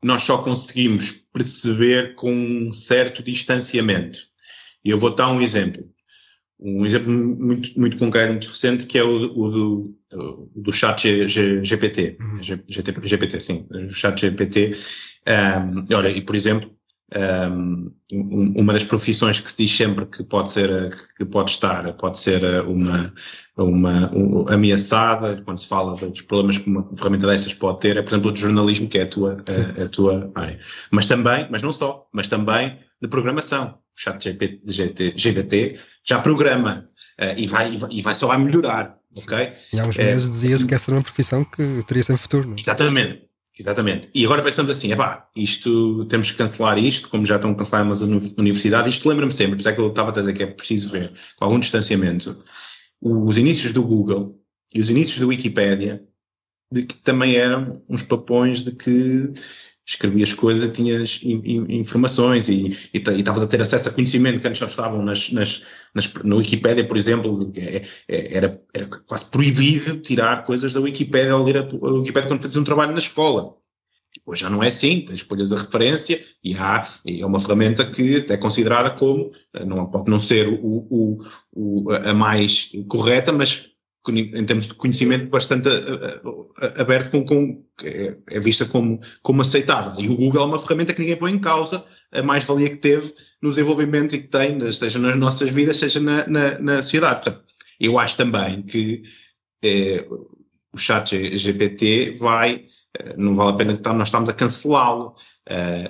nós 0.00 0.22
só 0.22 0.38
conseguimos 0.38 1.10
perceber 1.32 2.14
com 2.14 2.32
um 2.32 2.72
certo 2.72 3.20
distanciamento. 3.20 4.20
E 4.84 4.90
eu 4.90 4.98
vou 4.98 5.12
dar 5.12 5.32
um 5.32 5.42
exemplo. 5.42 5.84
Um 6.60 6.86
exemplo 6.86 7.10
muito, 7.10 7.78
muito 7.78 7.96
concreto, 7.96 8.32
muito 8.32 8.48
recente, 8.48 8.86
que 8.86 8.96
é 8.96 9.02
o, 9.02 9.08
o 9.08 9.50
do, 9.50 9.98
o 10.12 10.60
do 10.60 10.72
chat 10.72 11.02
G, 11.02 11.26
G, 11.26 11.64
GPT. 11.64 12.16
Uhum. 12.20 12.42
GPT, 13.00 13.40
sim. 13.40 13.66
O 13.72 13.92
chat 13.92 14.20
GPT. 14.20 14.70
Um, 15.26 15.94
olha, 15.94 16.10
e 16.10 16.20
por 16.20 16.36
exemplo, 16.36 16.70
um, 17.16 17.92
uma 18.56 18.72
das 18.72 18.84
profissões 18.84 19.40
que 19.40 19.50
se 19.50 19.58
diz 19.58 19.76
sempre 19.76 20.06
que 20.06 20.22
pode 20.22 20.52
ser, 20.52 20.96
que 21.16 21.24
pode 21.24 21.50
estar, 21.50 21.92
pode 21.94 22.18
ser 22.18 22.42
uma, 22.64 23.12
uma, 23.56 24.10
uma 24.12 24.54
ameaçada, 24.54 25.40
quando 25.44 25.58
se 25.58 25.66
fala 25.66 25.96
dos 25.96 26.22
problemas 26.22 26.58
que 26.58 26.70
uma 26.70 26.88
ferramenta 26.94 27.26
destas 27.26 27.54
pode 27.54 27.80
ter, 27.80 27.96
é, 27.96 28.02
por 28.02 28.10
exemplo, 28.10 28.30
o 28.30 28.34
de 28.34 28.40
jornalismo, 28.40 28.88
que 28.88 28.98
é 28.98 29.02
a 29.02 29.08
tua, 29.08 29.44
a, 29.78 29.82
a, 29.82 29.88
tua 29.88 30.30
área. 30.34 30.58
Mas 30.90 31.06
também, 31.06 31.46
mas 31.50 31.62
não 31.62 31.72
só, 31.72 32.06
mas 32.12 32.28
também 32.28 32.76
de 33.00 33.08
programação. 33.08 33.78
O 33.96 34.00
chat 34.00 34.22
GPT, 34.22 35.14
GPT 35.16 35.78
já 36.04 36.20
programa 36.20 36.88
uh, 37.20 37.34
e, 37.36 37.46
vai, 37.46 37.70
e, 37.70 37.76
vai, 37.76 37.90
e 37.90 38.02
vai 38.02 38.14
só 38.14 38.28
vai 38.28 38.38
melhorar, 38.38 38.96
ok? 39.16 39.52
E 39.72 39.80
há 39.80 39.84
uns 39.84 39.96
meses 39.96 40.28
é, 40.28 40.32
dizia-se 40.32 40.66
que 40.66 40.74
essa 40.74 40.90
era 40.90 40.96
uma 40.96 41.02
profissão 41.02 41.44
que 41.44 41.82
teria 41.86 42.02
sempre 42.02 42.22
futuro, 42.22 42.48
não 42.48 42.54
é? 42.54 42.60
Exatamente. 42.60 43.29
Exatamente. 43.60 44.08
E 44.14 44.24
agora 44.24 44.42
pensamos 44.42 44.70
assim, 44.70 44.90
epá, 44.90 45.28
isto, 45.36 46.06
temos 46.06 46.30
que 46.30 46.38
cancelar 46.38 46.78
isto, 46.78 47.10
como 47.10 47.26
já 47.26 47.36
estão 47.36 47.54
canceladas 47.54 48.02
as 48.02 48.08
universidades, 48.38 48.94
isto 48.94 49.06
lembra-me 49.06 49.32
sempre, 49.32 49.60
isso 49.60 49.68
é 49.68 49.72
que 49.74 49.80
eu 49.80 49.88
estava 49.88 50.08
a 50.08 50.12
dizer 50.12 50.32
que 50.32 50.42
é 50.42 50.46
preciso 50.46 50.90
ver, 50.90 51.12
com 51.36 51.44
algum 51.44 51.60
distanciamento, 51.60 52.38
os 53.02 53.36
inícios 53.36 53.72
do 53.72 53.82
Google 53.82 54.40
e 54.74 54.80
os 54.80 54.88
inícios 54.88 55.20
da 55.20 55.26
Wikipédia, 55.26 56.02
de 56.72 56.84
que 56.84 56.94
também 56.96 57.36
eram 57.36 57.82
uns 57.88 58.02
papões 58.02 58.62
de 58.62 58.72
que 58.72 59.30
escrevias 59.90 60.32
coisas 60.32 60.70
e 60.70 60.72
tinhas 60.72 61.20
informações 61.68 62.48
e 62.48 62.68
estavas 62.94 63.42
a 63.42 63.46
ter 63.48 63.60
acesso 63.60 63.88
a 63.88 63.92
conhecimento 63.92 64.40
que 64.40 64.46
antes 64.46 64.60
só 64.60 64.66
estavam 64.66 65.02
nas, 65.02 65.32
nas, 65.32 65.64
nas, 65.92 66.12
na 66.22 66.36
Wikipédia, 66.36 66.86
por 66.86 66.96
exemplo, 66.96 67.52
é, 67.56 67.82
é, 68.06 68.36
era, 68.36 68.62
era 68.72 68.86
quase 68.86 69.24
proibido 69.26 69.98
tirar 69.98 70.44
coisas 70.44 70.72
da 70.72 70.80
Wikipédia 70.80 71.36
ou 71.36 71.44
ler 71.44 71.58
a, 71.58 71.62
a 71.62 71.92
Wikipédia 71.92 72.28
quando 72.28 72.42
fazias 72.42 72.56
um 72.56 72.64
trabalho 72.64 72.92
na 72.92 72.98
escola. 72.98 73.56
Hoje 74.24 74.42
já 74.42 74.50
não 74.50 74.62
é 74.62 74.68
assim, 74.68 75.00
tens 75.00 75.20
escolhas 75.20 75.52
a 75.52 75.58
referência 75.58 76.20
e 76.42 76.54
há, 76.54 76.86
é 77.04 77.26
uma 77.26 77.40
ferramenta 77.40 77.88
que 77.90 78.24
é 78.28 78.36
considerada 78.36 78.90
como, 78.90 79.30
não 79.66 79.86
pode 79.86 80.10
não 80.10 80.20
ser 80.20 80.48
o, 80.48 80.86
o, 80.88 81.18
o, 81.52 81.92
a 81.92 82.14
mais 82.14 82.70
correta, 82.88 83.32
mas 83.32 83.70
em 84.08 84.44
termos 84.46 84.66
de 84.66 84.74
conhecimento 84.74 85.28
bastante 85.28 85.68
eh, 85.68 86.20
eh, 86.62 86.80
aberto, 86.80 87.10
com, 87.10 87.24
com 87.24 87.64
é, 87.84 88.16
é, 88.30 88.40
vista 88.40 88.64
como, 88.64 88.98
como 89.22 89.42
aceitável. 89.42 89.94
E 90.02 90.08
o 90.08 90.16
Google 90.16 90.42
é 90.42 90.46
uma 90.46 90.58
ferramenta 90.58 90.94
que 90.94 91.00
ninguém 91.00 91.16
põe 91.16 91.32
em 91.32 91.38
causa 91.38 91.84
a 92.10 92.22
mais-valia 92.22 92.70
que 92.70 92.76
teve 92.76 93.12
no 93.42 93.50
desenvolvimento 93.50 94.16
e 94.16 94.20
que 94.20 94.28
tem, 94.28 94.72
seja 94.72 94.98
nas 94.98 95.16
nossas 95.16 95.50
vidas, 95.50 95.76
seja 95.76 96.00
na, 96.00 96.26
na, 96.26 96.58
na 96.58 96.82
sociedade. 96.82 97.24
Portanto, 97.24 97.44
eu 97.78 97.98
acho 97.98 98.16
também 98.16 98.62
que 98.62 99.02
o 100.72 100.78
chat 100.78 101.36
GPT 101.36 102.14
vai, 102.18 102.62
não 103.18 103.34
vale 103.34 103.52
a 103.52 103.56
pena 103.56 103.76
que 103.76 103.88
nós 103.90 104.08
estamos 104.08 104.28
a 104.28 104.32
cancelá-lo. 104.32 105.14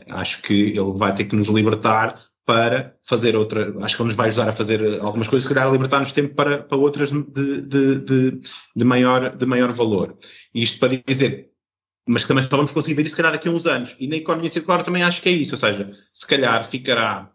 acho 0.09 0.43
que 0.43 0.71
ele 0.71 0.93
vai 0.97 1.15
ter 1.15 1.25
que 1.25 1.37
nos 1.37 1.49
libertar 1.49 2.30
para 2.51 2.97
fazer 3.01 3.37
outra, 3.37 3.73
acho 3.81 3.95
que 3.95 4.03
ele 4.03 4.09
nos 4.09 4.17
vai 4.17 4.27
ajudar 4.27 4.49
a 4.49 4.53
fazer 4.53 5.01
algumas 5.01 5.29
coisas, 5.29 5.47
se 5.47 5.55
calhar 5.55 5.71
libertar-nos 5.71 6.11
tempo 6.11 6.35
para, 6.35 6.65
para 6.65 6.77
outras 6.77 7.13
de, 7.13 7.61
de, 7.61 8.01
de, 8.01 8.41
de, 8.75 8.85
maior, 8.85 9.37
de 9.37 9.47
maior 9.47 9.71
valor. 9.71 10.17
E 10.53 10.61
isto 10.61 10.81
para 10.81 11.01
dizer, 11.07 11.53
mas 12.09 12.25
também 12.25 12.43
só 12.43 12.57
vamos 12.57 12.73
conseguir 12.73 12.95
ver 12.97 13.03
isso 13.03 13.15
se 13.15 13.17
calhar 13.19 13.31
daqui 13.31 13.49
a 13.49 13.53
uns 13.53 13.69
anos. 13.69 13.97
E 14.01 14.09
na 14.09 14.17
economia 14.17 14.51
circular 14.51 14.83
também 14.83 15.05
acho 15.05 15.23
que 15.23 15.29
é 15.29 15.33
isso, 15.33 15.55
ou 15.55 15.61
seja, 15.61 15.89
se 16.13 16.27
calhar 16.27 16.65
ficará 16.65 17.33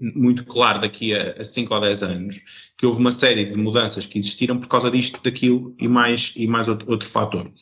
muito 0.00 0.44
claro 0.44 0.80
daqui 0.80 1.14
a 1.14 1.44
5 1.44 1.72
ou 1.72 1.80
10 1.80 2.02
anos 2.02 2.40
que 2.76 2.86
houve 2.86 2.98
uma 2.98 3.12
série 3.12 3.44
de 3.44 3.56
mudanças 3.56 4.04
que 4.04 4.18
existiram 4.18 4.58
por 4.58 4.66
causa 4.66 4.90
disto, 4.90 5.22
daquilo 5.22 5.76
e 5.78 5.86
mais, 5.86 6.32
e 6.34 6.48
mais 6.48 6.66
outro, 6.66 6.90
outro 6.90 7.08
fator. 7.08 7.52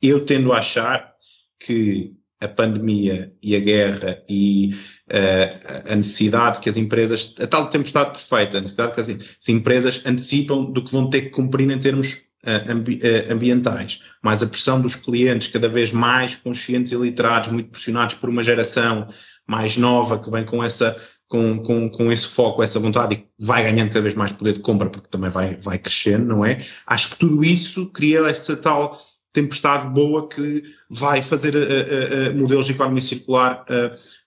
Eu 0.00 0.24
tendo 0.24 0.52
a 0.52 0.58
achar 0.58 1.12
que 1.58 2.14
a 2.44 2.48
pandemia 2.48 3.32
e 3.42 3.56
a 3.56 3.60
guerra 3.60 4.22
e 4.28 4.74
uh, 5.10 5.92
a 5.92 5.96
necessidade 5.96 6.60
que 6.60 6.68
as 6.68 6.76
empresas, 6.76 7.34
a 7.40 7.46
tal 7.46 7.68
tempestade 7.70 8.12
perfeita, 8.12 8.58
a 8.58 8.60
necessidade 8.60 8.94
que 8.94 9.00
as, 9.00 9.08
as, 9.08 9.48
empresas 9.48 10.02
antecipam 10.04 10.64
do 10.64 10.82
que 10.82 10.92
vão 10.92 11.08
ter 11.08 11.22
que 11.22 11.30
cumprir 11.30 11.70
em 11.70 11.78
termos 11.78 12.22
ambi 12.68 13.00
ambientais, 13.30 14.00
mais 14.22 14.42
a 14.42 14.46
pressão 14.46 14.78
dos 14.78 14.94
clientes 14.94 15.48
cada 15.48 15.66
vez 15.68 15.92
mais 15.92 16.34
conscientes 16.34 16.92
e 16.92 16.96
literados, 16.96 17.50
muito 17.50 17.70
pressionados 17.70 18.16
por 18.16 18.28
uma 18.28 18.42
geração 18.42 19.06
mais 19.46 19.78
nova 19.78 20.18
que 20.18 20.30
vem 20.30 20.44
com 20.44 20.62
essa 20.62 20.94
com, 21.26 21.58
com, 21.58 21.88
com 21.88 22.12
esse 22.12 22.26
foco, 22.28 22.62
essa 22.62 22.78
vontade 22.78 23.14
e 23.14 23.44
vai 23.44 23.64
ganhando 23.64 23.88
cada 23.88 24.02
vez 24.02 24.14
mais 24.14 24.32
poder 24.32 24.52
de 24.52 24.60
compra 24.60 24.88
porque 24.88 25.08
também 25.08 25.30
vai, 25.30 25.56
vai 25.56 25.78
crescendo, 25.78 26.26
não 26.26 26.44
é? 26.44 26.58
Acho 26.86 27.10
que 27.10 27.16
tudo 27.16 27.42
isso 27.42 27.86
cria 27.86 28.20
essa 28.28 28.56
tal 28.56 28.96
tempestade 29.34 29.86
boa 29.88 30.26
que 30.26 30.62
vai 30.88 31.20
fazer 31.20 31.54
a, 31.54 32.28
a 32.28 32.34
modelos 32.34 32.66
de 32.66 32.72
economia 32.72 33.02
circular 33.02 33.66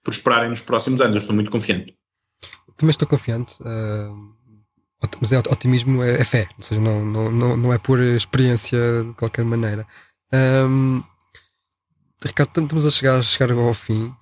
prosperarem 0.03 0.49
nos 0.49 0.61
próximos 0.61 1.01
anos. 1.01 1.15
Eu 1.15 1.19
estou 1.19 1.33
muito 1.33 1.49
confiante. 1.49 1.97
Também 2.77 2.91
estou 2.91 3.07
confiante. 3.07 3.55
Uh, 3.61 4.37
mas 5.19 5.31
é, 5.31 5.39
otimismo 5.39 6.03
é, 6.03 6.21
é, 6.21 6.23
fé, 6.23 6.47
ou 6.57 6.63
seja, 6.63 6.79
não, 6.79 7.03
não, 7.05 7.57
não, 7.57 7.73
é 7.73 7.77
por 7.77 7.99
experiência 7.99 8.77
de 9.03 9.15
qualquer 9.15 9.43
maneira. 9.43 9.85
Um, 10.33 11.01
Ricardo, 12.23 12.49
estamos 12.49 12.85
a 12.85 12.89
chegar, 12.89 13.23
chegar 13.23 13.51
ao 13.51 13.73
fim 13.73 14.13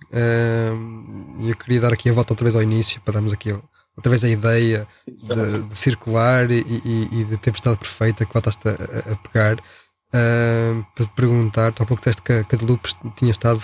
e 1.39 1.49
eu 1.49 1.55
queria 1.55 1.79
dar 1.79 1.93
aqui 1.93 2.09
a 2.09 2.13
volta 2.13 2.33
outra 2.33 2.43
vez 2.43 2.55
ao 2.55 2.61
início 2.61 3.01
para 3.01 3.15
darmos 3.15 3.31
aqui 3.31 3.51
outra 3.51 4.09
vez 4.09 4.23
a 4.25 4.29
ideia 4.29 4.85
de, 5.07 5.63
de 5.63 5.77
circular 5.77 6.51
e, 6.51 6.59
e, 6.59 7.21
e, 7.21 7.23
de 7.23 7.37
tempestade 7.37 7.77
perfeita 7.77 8.25
que 8.25 8.33
voltaste 8.33 8.67
a, 8.67 9.13
a 9.13 9.15
pegar. 9.15 9.57
Para 10.93 11.05
te 11.05 11.11
perguntar, 11.13 11.73
tu 11.73 11.83
há 11.83 11.85
pouco 11.85 12.01
disseste 12.01 12.21
que 12.21 12.33
a 12.33 12.43
Cadelupe 12.43 12.89
tinha 13.15 13.31
estado 13.31 13.61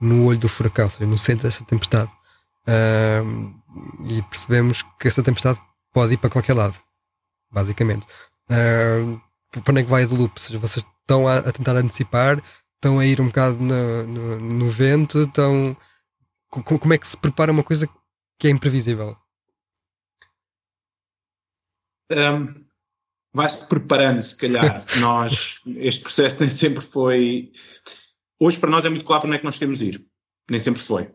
no 0.00 0.26
olho 0.26 0.38
do 0.38 0.48
furacão, 0.48 0.84
ou 0.84 0.90
seja, 0.90 1.06
no 1.06 1.18
centro 1.18 1.48
dessa 1.48 1.64
tempestade. 1.64 2.10
Um, 2.68 3.58
e 4.06 4.22
percebemos 4.22 4.82
que 4.98 5.08
essa 5.08 5.22
tempestade 5.22 5.60
pode 5.92 6.14
ir 6.14 6.18
para 6.18 6.30
qualquer 6.30 6.54
lado, 6.54 6.76
basicamente. 7.50 8.06
Uh, 8.50 9.20
para 9.50 9.72
onde 9.72 9.80
é 9.80 9.84
que 9.84 9.90
vai 9.90 10.04
a 10.04 10.06
loop? 10.06 10.32
Ou 10.34 10.38
seja, 10.38 10.58
vocês 10.58 10.84
estão 11.00 11.26
a, 11.26 11.38
a, 11.38 11.52
tentar 11.52 11.76
antecipar, 11.76 12.42
estão 12.74 12.98
a 12.98 13.06
ir 13.06 13.20
um 13.20 13.26
bocado 13.26 13.56
no, 13.56 14.06
no, 14.06 14.40
no 14.40 14.68
vento, 14.68 15.24
estão. 15.24 15.76
Como, 16.48 16.78
como 16.78 16.94
é 16.94 16.98
que 16.98 17.08
se 17.08 17.16
prepara 17.16 17.52
uma 17.52 17.64
coisa 17.64 17.88
que 18.38 18.46
é 18.46 18.50
imprevisível? 18.50 19.16
Um, 22.10 22.67
vai-se 23.38 23.66
preparando, 23.66 24.20
se 24.20 24.36
calhar. 24.36 24.84
nós, 24.98 25.60
este 25.76 26.02
processo 26.02 26.40
nem 26.40 26.50
sempre 26.50 26.80
foi. 26.80 27.52
Hoje, 28.40 28.58
para 28.58 28.68
nós, 28.70 28.84
é 28.84 28.88
muito 28.88 29.04
claro 29.04 29.22
para 29.22 29.28
onde 29.28 29.36
é 29.36 29.38
que 29.38 29.44
nós 29.44 29.56
queremos 29.56 29.80
ir. 29.80 30.04
Nem 30.50 30.58
sempre 30.58 30.82
foi. 30.82 31.08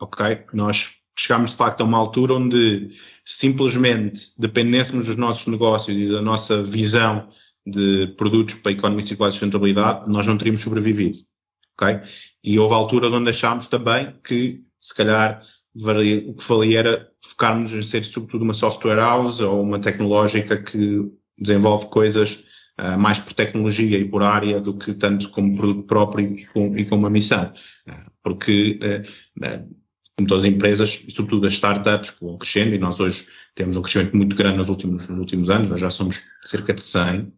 Ok? 0.00 0.44
Nós 0.52 0.96
chegámos 1.18 1.52
de 1.52 1.56
facto 1.56 1.80
a 1.80 1.84
uma 1.84 1.96
altura 1.96 2.34
onde 2.34 2.88
simplesmente 3.24 4.32
dependêssemos 4.38 5.06
dos 5.06 5.16
nossos 5.16 5.46
negócios 5.46 5.96
e 5.96 6.12
da 6.12 6.20
nossa 6.20 6.62
visão 6.62 7.26
de 7.66 8.14
produtos 8.18 8.56
para 8.56 8.72
a 8.72 8.74
economia 8.74 9.02
circular 9.02 9.30
e 9.30 9.32
sustentabilidade, 9.32 10.10
nós 10.10 10.26
não 10.26 10.36
teríamos 10.36 10.60
sobrevivido. 10.60 11.18
ok? 11.80 12.00
E 12.44 12.58
houve 12.58 12.74
alturas 12.74 13.14
onde 13.14 13.30
achámos 13.30 13.66
também 13.66 14.14
que, 14.22 14.62
se 14.78 14.94
calhar, 14.94 15.40
o 15.74 16.34
que 16.34 16.48
valia 16.48 16.78
era 16.78 17.10
focarmos 17.22 17.72
em 17.72 17.82
ser 17.82 18.04
sobretudo 18.04 18.42
uma 18.42 18.54
software 18.54 18.96
house 18.96 19.40
ou 19.40 19.62
uma 19.62 19.78
tecnológica 19.78 20.62
que 20.62 21.10
desenvolve 21.38 21.86
coisas 21.86 22.44
uh, 22.80 22.98
mais 22.98 23.18
por 23.18 23.32
tecnologia 23.32 23.98
e 23.98 24.04
por 24.04 24.22
área 24.22 24.60
do 24.60 24.76
que 24.76 24.94
tanto 24.94 25.28
como 25.30 25.56
produto 25.56 25.86
próprio 25.86 26.32
e 26.32 26.46
com, 26.46 26.76
e 26.76 26.84
com 26.84 26.96
uma 26.96 27.10
missão. 27.10 27.52
Uh, 27.88 28.10
porque 28.22 28.78
uh, 28.82 29.76
como 30.16 30.28
todas 30.28 30.44
as 30.44 30.50
empresas, 30.50 31.04
e 31.06 31.10
sobretudo 31.10 31.46
as 31.46 31.52
startups 31.52 32.10
que 32.10 32.24
vão 32.24 32.38
crescendo, 32.38 32.74
e 32.74 32.78
nós 32.78 32.98
hoje 32.98 33.26
temos 33.54 33.76
um 33.76 33.82
crescimento 33.82 34.16
muito 34.16 34.34
grande 34.34 34.56
nos 34.56 34.70
últimos, 34.70 35.06
nos 35.08 35.18
últimos 35.18 35.50
anos, 35.50 35.68
nós 35.68 35.78
já 35.78 35.90
somos 35.90 36.22
cerca 36.42 36.72
de 36.72 36.80
100 36.80 37.32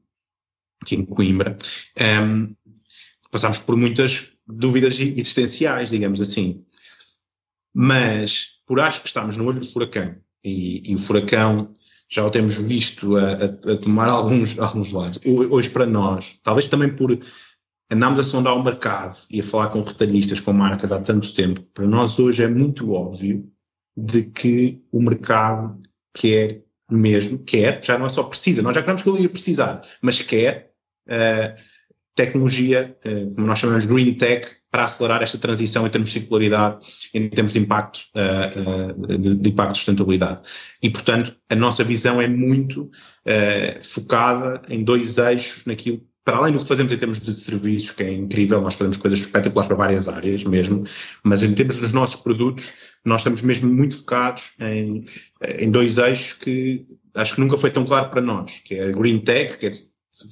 aqui 0.80 0.94
em 0.94 1.04
Coimbra, 1.04 1.58
um, 2.22 2.54
passamos 3.32 3.58
por 3.58 3.76
muitas 3.76 4.32
dúvidas 4.46 5.00
existenciais, 5.00 5.90
digamos 5.90 6.20
assim. 6.20 6.64
Mas, 7.74 8.60
por 8.64 8.78
acho 8.78 9.00
que 9.00 9.08
estamos 9.08 9.36
no 9.36 9.44
olho 9.44 9.58
do 9.58 9.66
furacão, 9.66 10.16
e, 10.44 10.88
e 10.88 10.94
o 10.94 10.98
furacão 10.98 11.74
já 12.10 12.24
o 12.24 12.30
temos 12.30 12.56
visto 12.58 13.16
a, 13.16 13.32
a, 13.32 13.72
a 13.72 13.76
tomar 13.76 14.08
alguns, 14.08 14.58
alguns 14.58 14.92
lados. 14.92 15.20
Hoje, 15.24 15.70
para 15.70 15.86
nós, 15.86 16.38
talvez 16.42 16.68
também 16.68 16.94
por 16.94 17.18
andámos 17.90 18.18
a 18.18 18.22
sondar 18.22 18.56
o 18.56 18.62
mercado 18.62 19.16
e 19.30 19.40
a 19.40 19.44
falar 19.44 19.68
com 19.68 19.80
retalhistas, 19.80 20.40
com 20.40 20.52
marcas 20.52 20.92
há 20.92 21.00
tanto 21.00 21.32
tempo, 21.32 21.60
para 21.74 21.86
nós 21.86 22.18
hoje 22.18 22.42
é 22.42 22.48
muito 22.48 22.92
óbvio 22.92 23.50
de 23.96 24.22
que 24.24 24.82
o 24.92 25.02
mercado 25.02 25.80
quer 26.14 26.62
mesmo, 26.90 27.38
quer, 27.40 27.82
já 27.84 27.98
não 27.98 28.06
é 28.06 28.08
só 28.08 28.22
precisa, 28.22 28.62
nós 28.62 28.74
já 28.74 28.80
queremos 28.80 29.02
que 29.02 29.08
ele 29.08 29.22
ia 29.22 29.28
precisar, 29.28 29.82
mas 30.00 30.22
quer 30.22 30.72
uh, 31.06 31.60
tecnologia, 32.18 32.96
uh, 33.06 33.34
como 33.34 33.46
nós 33.46 33.58
chamamos 33.58 33.86
green 33.86 34.14
tech, 34.14 34.46
para 34.70 34.84
acelerar 34.84 35.22
esta 35.22 35.38
transição 35.38 35.86
em 35.86 35.90
termos 35.90 36.10
de 36.10 36.18
circularidade, 36.18 36.84
em 37.14 37.28
termos 37.28 37.52
de 37.52 37.60
impacto, 37.60 38.00
uh, 38.14 39.18
de, 39.18 39.34
de, 39.36 39.50
impacto 39.50 39.72
de 39.72 39.78
sustentabilidade. 39.78 40.40
E, 40.82 40.90
portanto, 40.90 41.34
a 41.48 41.54
nossa 41.54 41.82
visão 41.84 42.20
é 42.20 42.28
muito 42.28 42.90
focada 43.82 44.62
em 44.70 44.82
dois 44.82 45.18
eixos 45.18 45.66
naquilo 45.66 46.02
para 46.24 46.36
além 46.36 46.52
do 46.52 46.58
que 46.58 46.66
fazemos 46.66 46.92
em 46.92 46.98
termos 46.98 47.20
de 47.20 47.32
serviços, 47.32 47.90
que 47.90 48.02
é 48.02 48.12
incrível, 48.12 48.60
nós 48.60 48.74
fazemos 48.74 48.98
coisas 48.98 49.20
espetaculares 49.20 49.66
para 49.66 49.76
várias 49.78 50.08
áreas 50.08 50.44
mesmo, 50.44 50.84
mas 51.24 51.42
em 51.42 51.54
termos 51.54 51.78
dos 51.78 51.94
nossos 51.94 52.16
produtos, 52.16 52.74
nós 53.02 53.22
estamos 53.22 53.40
mesmo 53.40 53.72
muito 53.72 53.96
focados 53.96 54.52
em, 54.60 55.04
em 55.58 55.70
dois 55.70 55.96
eixos 55.96 56.34
que 56.34 56.84
acho 57.14 57.34
que 57.34 57.40
nunca 57.40 57.56
foi 57.56 57.70
tão 57.70 57.82
claro 57.82 58.10
para 58.10 58.20
nós, 58.20 58.60
que 58.62 58.74
é 58.74 58.88
a 58.88 58.92
Green 58.92 59.20
Tech, 59.20 59.56
que 59.56 59.68
é 59.68 59.70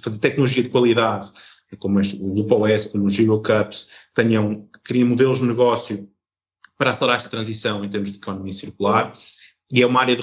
fazer 0.03 0.19
tecnologia 0.19 0.65
de 0.65 0.69
qualidade, 0.69 1.33
como 1.79 1.99
o 1.99 2.35
Loop 2.35 2.53
OS, 2.53 2.87
como 2.87 3.07
o 3.07 3.11
Giro 3.11 3.41
Cups, 3.43 3.91
que 4.15 4.23
tenham, 4.23 4.69
criem 4.85 5.05
modelos 5.05 5.39
de 5.39 5.47
negócio 5.47 6.09
para 6.79 6.91
acelerar 6.91 7.17
esta 7.17 7.31
transição 7.31 7.85
em 7.85 7.89
termos 7.89 8.13
de 8.13 8.19
economia 8.19 8.53
circular, 8.53 9.13
e 9.73 9.83
é 9.83 9.87
uma 9.87 10.01
área 10.01 10.15
de 10.15 10.23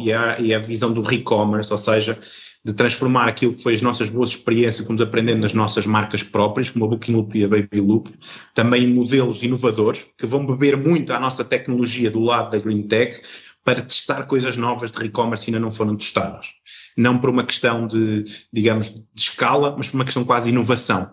e 0.00 0.12
é, 0.12 0.40
e 0.40 0.52
é 0.52 0.56
a 0.56 0.60
visão 0.60 0.92
do 0.92 1.12
e-commerce, 1.12 1.72
ou 1.72 1.78
seja, 1.78 2.18
de 2.64 2.72
transformar 2.72 3.28
aquilo 3.28 3.54
que 3.54 3.62
foi 3.62 3.74
as 3.74 3.82
nossas 3.82 4.08
boas 4.08 4.30
experiências 4.30 4.80
que 4.80 4.86
fomos 4.86 5.02
aprendendo 5.02 5.42
nas 5.42 5.52
nossas 5.52 5.84
marcas 5.84 6.22
próprias, 6.22 6.70
como 6.70 6.86
a 6.86 6.88
Booking 6.88 7.12
Loop 7.12 7.38
e 7.38 7.44
a 7.44 7.48
Baby 7.48 7.80
Loop, 7.80 8.10
também 8.54 8.84
em 8.84 8.94
modelos 8.94 9.42
inovadores, 9.42 10.06
que 10.16 10.26
vão 10.26 10.46
beber 10.46 10.76
muito 10.76 11.12
à 11.12 11.20
nossa 11.20 11.44
tecnologia 11.44 12.10
do 12.10 12.20
lado 12.20 12.52
da 12.52 12.58
Green 12.58 12.82
Tech, 12.82 13.20
para 13.64 13.82
testar 13.82 14.24
coisas 14.24 14.56
novas 14.56 14.92
de 14.92 15.04
e-commerce 15.04 15.46
ainda 15.48 15.58
não 15.58 15.70
foram 15.70 15.96
testadas. 15.96 16.52
Não 16.96 17.18
por 17.18 17.30
uma 17.30 17.44
questão 17.44 17.86
de, 17.86 18.24
digamos, 18.52 18.90
de 18.90 19.04
escala, 19.16 19.74
mas 19.76 19.88
por 19.88 19.96
uma 19.96 20.04
questão 20.04 20.24
quase 20.24 20.46
de 20.46 20.52
inovação 20.52 21.10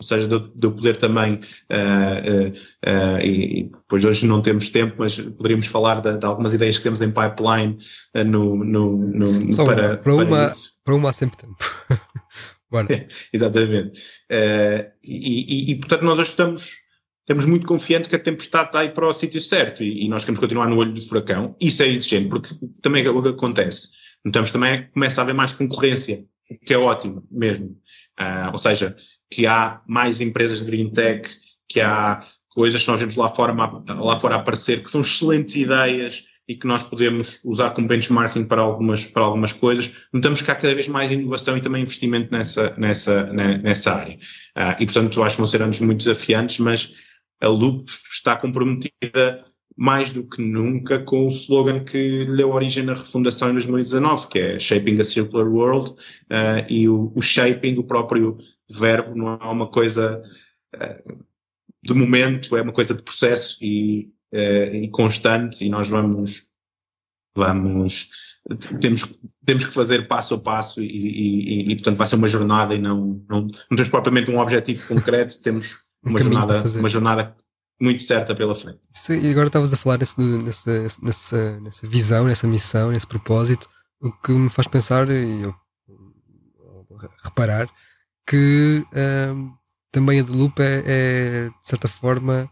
ou 0.00 0.06
seja, 0.06 0.28
de, 0.28 0.34
eu 0.34 0.72
poder 0.72 0.96
também, 0.96 1.34
uh, 1.34 1.38
uh, 1.40 2.48
uh, 2.86 3.20
e, 3.20 3.64
depois 3.64 4.04
hoje 4.04 4.26
não 4.26 4.40
temos 4.40 4.68
tempo, 4.68 4.94
mas 4.98 5.20
poderíamos 5.20 5.66
falar 5.66 6.00
de, 6.00 6.18
de 6.18 6.24
algumas 6.24 6.54
ideias 6.54 6.76
que 6.76 6.84
temos 6.84 7.02
em 7.02 7.10
pipeline 7.10 7.76
no, 8.26 8.64
no, 8.64 8.96
no 8.96 9.52
Só 9.52 9.64
para, 9.64 9.96
para, 9.96 10.14
uma, 10.14 10.46
isso. 10.46 10.78
para 10.84 10.94
uma 10.94 11.10
há 11.10 11.12
sempre 11.12 11.38
tempo. 11.38 11.56
Exatamente. 13.32 14.00
E, 14.30 14.92
e, 15.02 15.72
e, 15.72 15.74
portanto 15.76 16.02
nós 16.02 16.18
hoje 16.18 16.76
estamos, 17.28 17.44
muito 17.44 17.66
confiantes 17.66 18.08
que 18.08 18.16
a 18.16 18.18
tempestade 18.18 18.68
está 18.68 18.80
aí 18.80 18.88
para 18.88 19.06
o 19.06 19.12
sítio 19.12 19.40
certo 19.40 19.84
e, 19.84 20.06
e, 20.06 20.08
nós 20.08 20.24
queremos 20.24 20.40
continuar 20.40 20.66
no 20.66 20.76
olho 20.78 20.92
do 20.92 21.00
furacão. 21.00 21.54
Isso 21.60 21.82
é 21.82 21.88
exigente, 21.88 22.28
porque 22.28 22.48
também 22.80 23.04
é 23.04 23.10
o 23.10 23.22
que 23.22 23.28
acontece. 23.28 23.88
Notamos 24.24 24.50
também 24.50 24.72
é 24.72 24.78
que 24.78 24.92
começa 24.92 25.20
a 25.20 25.22
haver 25.22 25.34
mais 25.34 25.52
concorrência, 25.52 26.24
o 26.50 26.58
que 26.58 26.72
é 26.72 26.78
ótimo 26.78 27.22
mesmo. 27.30 27.76
ou 28.52 28.58
seja, 28.58 28.96
que 29.30 29.46
há 29.46 29.80
mais 29.86 30.20
empresas 30.20 30.60
de 30.60 30.66
green 30.66 30.90
tech, 30.90 31.28
que 31.68 31.80
há 31.80 32.20
coisas 32.54 32.82
que 32.82 32.90
nós 32.90 32.98
vemos 32.98 33.16
lá 33.16 33.28
fora, 33.28 33.52
lá 33.52 34.18
fora 34.18 34.36
aparecer, 34.36 34.82
que 34.82 34.90
são 34.90 35.02
excelentes 35.02 35.54
ideias 35.54 36.24
e 36.48 36.56
que 36.56 36.66
nós 36.66 36.82
podemos 36.82 37.40
usar 37.44 37.70
como 37.70 37.86
benchmarking 37.86 38.44
para 38.44 38.62
algumas, 38.62 39.04
para 39.04 39.22
algumas 39.22 39.52
coisas. 39.52 40.08
Notamos 40.14 40.40
que 40.40 40.50
há 40.50 40.54
cada 40.54 40.74
vez 40.74 40.88
mais 40.88 41.12
inovação 41.12 41.58
e 41.58 41.60
também 41.60 41.82
investimento 41.82 42.32
nessa, 42.32 42.74
nessa, 42.78 43.24
nessa 43.26 43.94
área. 43.94 44.14
Uh, 44.56 44.80
e, 44.80 44.86
portanto, 44.86 45.22
acho 45.22 45.36
que 45.36 45.40
vão 45.42 45.46
ser 45.46 45.62
anos 45.62 45.78
muito 45.80 45.98
desafiantes, 45.98 46.58
mas 46.58 47.07
a 47.40 47.48
Loop 47.48 47.84
está 48.10 48.36
comprometida 48.36 49.44
mais 49.76 50.12
do 50.12 50.26
que 50.26 50.42
nunca 50.42 50.98
com 50.98 51.26
o 51.26 51.28
slogan 51.28 51.84
que 51.84 52.22
lhe 52.22 52.36
deu 52.36 52.50
origem 52.50 52.84
na 52.84 52.94
refundação 52.94 53.50
em 53.50 53.52
2019, 53.52 54.26
que 54.26 54.38
é 54.40 54.58
Shaping 54.58 55.00
a 55.00 55.04
Circular 55.04 55.46
World, 55.46 55.90
uh, 55.90 56.66
e 56.68 56.88
o, 56.88 57.12
o, 57.14 57.22
shaping, 57.22 57.78
o 57.78 57.84
próprio 57.84 58.36
verbo, 58.68 59.14
não 59.14 59.34
é 59.34 59.44
uma 59.44 59.68
coisa 59.68 60.20
uh, 60.74 61.18
de 61.80 61.94
momento, 61.94 62.56
é 62.56 62.62
uma 62.62 62.72
coisa 62.72 62.92
de 62.92 63.02
processo 63.02 63.56
e, 63.62 64.12
uh, 64.34 64.74
e 64.74 64.88
constante, 64.88 65.64
e 65.64 65.68
nós 65.68 65.86
vamos, 65.86 66.48
vamos, 67.36 68.10
temos, 68.80 69.16
temos 69.44 69.64
que 69.64 69.74
fazer 69.74 70.08
passo 70.08 70.34
a 70.34 70.40
passo 70.40 70.82
e, 70.82 70.86
e, 70.86 71.70
e, 71.70 71.76
portanto 71.76 71.98
vai 71.98 72.06
ser 72.08 72.16
uma 72.16 72.26
jornada 72.26 72.74
e 72.74 72.78
não, 72.78 73.24
não, 73.30 73.42
não 73.42 73.76
temos 73.76 73.88
propriamente 73.88 74.28
um 74.28 74.40
objetivo 74.40 74.88
concreto, 74.88 75.40
temos 75.40 75.84
uma 76.02 76.18
jornada, 76.18 76.62
uma 76.78 76.88
jornada 76.88 77.36
muito 77.80 78.02
certa 78.02 78.34
pela 78.34 78.54
frente. 78.54 78.80
e 79.10 79.30
agora 79.30 79.46
estavas 79.46 79.72
a 79.72 79.76
falar 79.76 79.98
nesse, 79.98 80.20
nessa, 80.20 80.88
nessa, 81.00 81.60
nessa 81.60 81.86
visão, 81.86 82.24
nessa 82.24 82.46
missão, 82.46 82.90
nesse 82.90 83.06
propósito, 83.06 83.68
o 84.00 84.10
que 84.10 84.32
me 84.32 84.50
faz 84.50 84.66
pensar, 84.66 85.08
e 85.10 85.42
eu 85.42 85.54
reparar 87.24 87.68
que 88.26 88.84
também 89.92 90.20
a 90.20 90.24
The 90.24 90.32
Loop 90.32 90.60
é, 90.60 90.82
é, 90.86 91.48
de 91.48 91.66
certa 91.66 91.88
forma, 91.88 92.50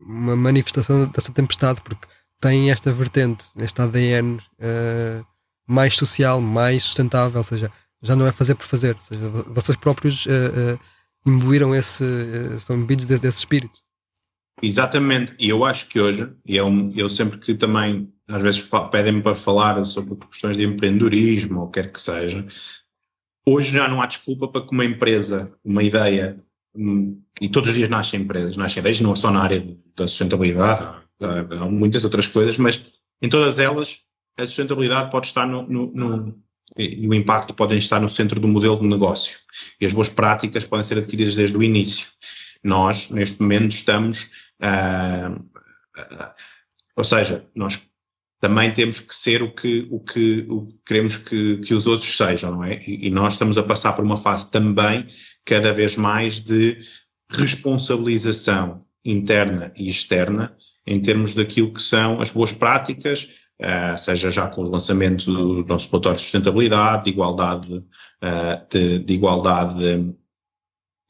uma 0.00 0.34
manifestação 0.34 1.06
dessa 1.06 1.32
tempestade, 1.32 1.80
porque 1.80 2.06
tem 2.40 2.70
esta 2.70 2.92
vertente, 2.92 3.46
este 3.58 3.80
ADN 3.80 4.36
uh, 4.36 5.26
mais 5.66 5.94
social, 5.96 6.40
mais 6.40 6.82
sustentável, 6.82 7.38
ou 7.38 7.44
seja, 7.44 7.70
já 8.02 8.16
não 8.16 8.26
é 8.26 8.32
fazer 8.32 8.54
por 8.56 8.66
fazer, 8.66 8.96
ou 8.96 9.02
seja, 9.02 9.28
vocês 9.48 9.76
próprios 9.76 10.26
uh, 10.26 10.30
uh, 10.74 10.80
imbuíram 11.24 11.74
esse, 11.74 12.04
estão 12.56 12.76
imbuídos 12.76 13.06
desse, 13.06 13.22
desse, 13.22 13.38
espírito. 13.38 13.80
Exatamente, 14.62 15.34
e 15.38 15.48
eu 15.48 15.64
acho 15.64 15.88
que 15.88 16.00
hoje, 16.00 16.30
e 16.46 16.56
eu, 16.56 16.66
eu 16.94 17.08
sempre 17.08 17.38
que 17.38 17.54
também, 17.54 18.12
às 18.28 18.42
vezes 18.42 18.68
pedem-me 18.90 19.22
para 19.22 19.34
falar 19.34 19.84
sobre 19.84 20.14
questões 20.16 20.56
de 20.56 20.64
empreendedorismo, 20.64 21.62
ou 21.62 21.68
quer 21.68 21.90
que 21.90 22.00
seja, 22.00 22.46
hoje 23.46 23.72
já 23.72 23.88
não 23.88 24.00
há 24.00 24.06
desculpa 24.06 24.48
para 24.48 24.64
que 24.64 24.72
uma 24.72 24.84
empresa, 24.84 25.52
uma 25.64 25.82
ideia, 25.82 26.36
um, 26.76 27.20
e 27.40 27.48
todos 27.48 27.70
os 27.70 27.74
dias 27.74 27.88
nascem 27.88 28.20
empresas, 28.20 28.56
nascem 28.56 28.80
ideias, 28.80 29.00
não 29.00 29.16
só 29.16 29.30
na 29.30 29.42
área 29.42 29.60
da 29.96 30.06
sustentabilidade, 30.06 30.82
há, 31.20 31.62
há 31.62 31.68
muitas 31.68 32.04
outras 32.04 32.26
coisas, 32.26 32.56
mas 32.58 33.00
em 33.20 33.28
todas 33.28 33.58
elas 33.58 34.00
a 34.38 34.46
sustentabilidade 34.46 35.10
pode 35.10 35.26
estar 35.26 35.46
no, 35.46 35.62
no, 35.62 35.92
no 35.92 36.42
e, 36.76 37.06
o 37.06 37.14
impacto 37.14 37.54
podem 37.54 37.78
estar 37.78 38.00
no 38.00 38.08
centro 38.08 38.40
do 38.40 38.48
modelo 38.48 38.78
de 38.78 38.86
negócio. 38.86 39.38
E 39.80 39.86
as 39.86 39.92
boas 39.92 40.08
práticas 40.08 40.64
podem 40.64 40.84
ser 40.84 40.98
adquiridas 40.98 41.34
desde 41.34 41.56
o 41.56 41.62
início. 41.62 42.08
Nós, 42.62 43.10
neste 43.10 43.40
momento, 43.40 43.72
estamos. 43.72 44.30
Uh, 44.60 45.40
uh, 45.98 46.32
ou 46.96 47.04
seja, 47.04 47.44
nós 47.54 47.82
também 48.40 48.72
temos 48.72 49.00
que 49.00 49.14
ser 49.14 49.42
o 49.42 49.50
que, 49.52 49.86
o 49.90 50.00
que, 50.00 50.46
o 50.48 50.66
que 50.66 50.74
queremos 50.86 51.16
que, 51.16 51.58
que 51.58 51.74
os 51.74 51.86
outros 51.86 52.16
sejam, 52.16 52.52
não 52.52 52.64
é? 52.64 52.80
E, 52.86 53.06
e 53.06 53.10
nós 53.10 53.34
estamos 53.34 53.56
a 53.56 53.62
passar 53.62 53.92
por 53.92 54.04
uma 54.04 54.16
fase 54.16 54.50
também, 54.50 55.06
cada 55.44 55.72
vez 55.72 55.96
mais, 55.96 56.40
de 56.40 56.78
responsabilização 57.30 58.80
interna 59.04 59.72
e 59.76 59.88
externa 59.88 60.54
em 60.86 61.00
termos 61.00 61.34
daquilo 61.34 61.72
que 61.72 61.82
são 61.82 62.20
as 62.20 62.30
boas 62.30 62.52
práticas, 62.52 63.28
uh, 63.62 63.96
seja 63.96 64.30
já 64.30 64.48
com 64.48 64.62
o 64.62 64.68
lançamento 64.68 65.24
do 65.26 65.64
nosso 65.66 65.88
relatório 65.90 66.16
de 66.16 66.22
sustentabilidade, 66.22 67.04
de 67.04 67.10
igualdade, 67.10 67.74
uh, 67.74 68.68
de, 68.70 68.98
de, 68.98 69.14
igualdade 69.14 69.78
de 69.78 70.14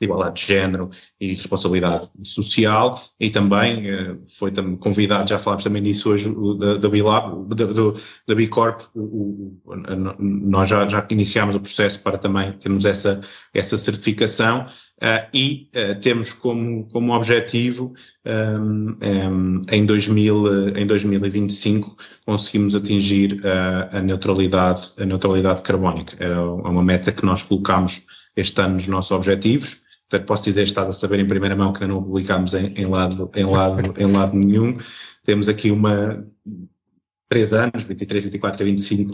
igualdade 0.04 0.40
de 0.40 0.46
género 0.46 0.90
e 1.20 1.28
responsabilidade 1.28 2.08
social 2.24 3.00
e 3.18 3.30
também 3.30 3.90
uh, 3.90 4.20
foi 4.38 4.50
também 4.50 4.76
convidado, 4.76 5.30
já 5.30 5.38
falámos 5.38 5.64
também 5.64 5.82
disso 5.82 6.10
hoje, 6.10 6.34
da, 6.58 6.76
da 6.76 6.88
Bilab, 6.88 7.54
da, 7.54 7.64
do, 7.66 7.94
da 8.26 8.34
B 8.34 8.46
Corp, 8.48 8.80
o, 8.94 9.00
o, 9.00 9.76
nós 10.18 10.68
já, 10.68 10.86
já 10.88 11.06
iniciámos 11.10 11.54
o 11.54 11.60
processo 11.60 12.02
para 12.02 12.18
também 12.18 12.52
termos 12.52 12.84
essa, 12.84 13.20
essa 13.54 13.78
certificação 13.78 14.66
Uh, 15.02 15.26
e 15.34 15.68
uh, 15.74 16.00
temos 16.00 16.32
como, 16.32 16.86
como 16.86 17.12
objetivo 17.12 17.92
um, 18.24 18.96
um, 19.02 19.62
em, 19.68 19.84
2000, 19.84 20.76
em 20.76 20.86
2025 20.86 21.96
conseguimos 22.24 22.76
atingir 22.76 23.40
a 23.90 24.00
neutralidade 24.00 24.92
a 25.00 25.04
neutralidade 25.04 25.62
carbónica. 25.62 26.14
Era 26.20 26.40
uma 26.40 26.84
meta 26.84 27.10
que 27.10 27.24
nós 27.24 27.42
colocámos 27.42 28.02
este 28.36 28.60
ano 28.60 28.74
nos 28.74 28.86
nossos 28.86 29.10
objetivos. 29.10 29.80
Portanto, 30.12 30.26
posso 30.26 30.44
dizer, 30.44 30.62
estado 30.64 30.90
a 30.90 30.92
saber 30.92 31.20
em 31.20 31.26
primeira 31.26 31.56
mão 31.56 31.72
que 31.72 31.86
não 31.86 31.98
o 31.98 32.02
publicámos 32.02 32.52
em, 32.52 32.74
em, 32.76 32.84
lado, 32.84 33.30
em, 33.34 33.46
lado, 33.46 33.94
em 33.98 34.12
lado 34.12 34.36
nenhum. 34.36 34.76
Temos 35.24 35.48
aqui 35.48 35.70
uma 35.70 36.22
três 37.30 37.54
anos, 37.54 37.82
23, 37.84 38.24
24 38.24 38.62
e 38.62 38.64
25, 38.66 39.12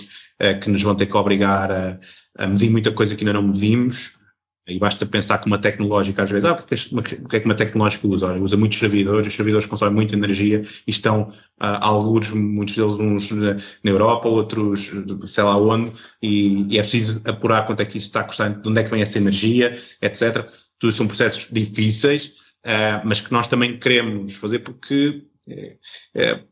que 0.61 0.69
nos 0.69 0.83
vão 0.83 0.97
ter 0.97 1.07
que 1.07 1.17
obrigar 1.17 1.71
a, 1.71 2.01
a 2.37 2.49
medir 2.49 2.69
muita 2.69 2.91
coisa 2.91 3.15
que 3.15 3.23
ainda 3.23 3.35
não 3.35 3.47
medimos, 3.47 4.19
e 4.67 4.77
basta 4.79 5.07
pensar 5.07 5.39
que 5.39 5.47
uma 5.47 5.57
tecnológica, 5.57 6.25
às 6.25 6.31
vezes, 6.31 6.45
ah, 6.45 6.55
porque, 6.55 7.17
porque 7.17 7.37
é 7.37 7.41
que 7.41 7.47
uma 7.47 7.55
tecnológica 7.55 8.07
usa? 8.09 8.27
Olha, 8.27 8.43
usa 8.43 8.57
muitos 8.57 8.79
servidores, 8.79 9.29
os 9.29 9.35
servidores 9.35 9.67
consomem 9.67 9.95
muita 9.95 10.17
energia 10.17 10.61
e 10.87 10.91
estão, 10.91 11.23
uh, 11.23 11.79
alguns, 11.81 12.33
muitos 12.33 12.77
deles 12.77 12.95
uns 12.95 13.31
na 13.31 13.57
Europa, 13.85 14.29
outros 14.29 14.91
sei 15.25 15.45
lá 15.45 15.57
onde, 15.57 15.93
e, 16.21 16.67
e, 16.75 16.79
é 16.79 16.83
preciso 16.83 17.23
apurar 17.25 17.65
quanto 17.65 17.81
é 17.81 17.87
que 17.87 17.97
isso 17.97 18.09
está 18.09 18.25
custando, 18.25 18.61
de 18.61 18.69
onde 18.69 18.81
é 18.81 18.85
que 18.85 18.91
vem 18.91 19.01
essa 19.01 19.17
energia, 19.17 19.73
etc. 20.03 20.47
Tudo 20.79 20.93
são 20.93 21.07
processos 21.07 21.49
difíceis, 21.51 22.27
uh, 22.65 23.05
mas 23.05 23.21
que 23.21 23.33
nós 23.33 23.49
também 23.49 23.79
queremos 23.79 24.37
fazer 24.37 24.61
porque, 24.61 25.27
é, 25.49 25.77
é, 26.15 26.45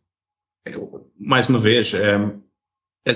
mais 1.19 1.49
uma 1.49 1.59
vez, 1.59 1.93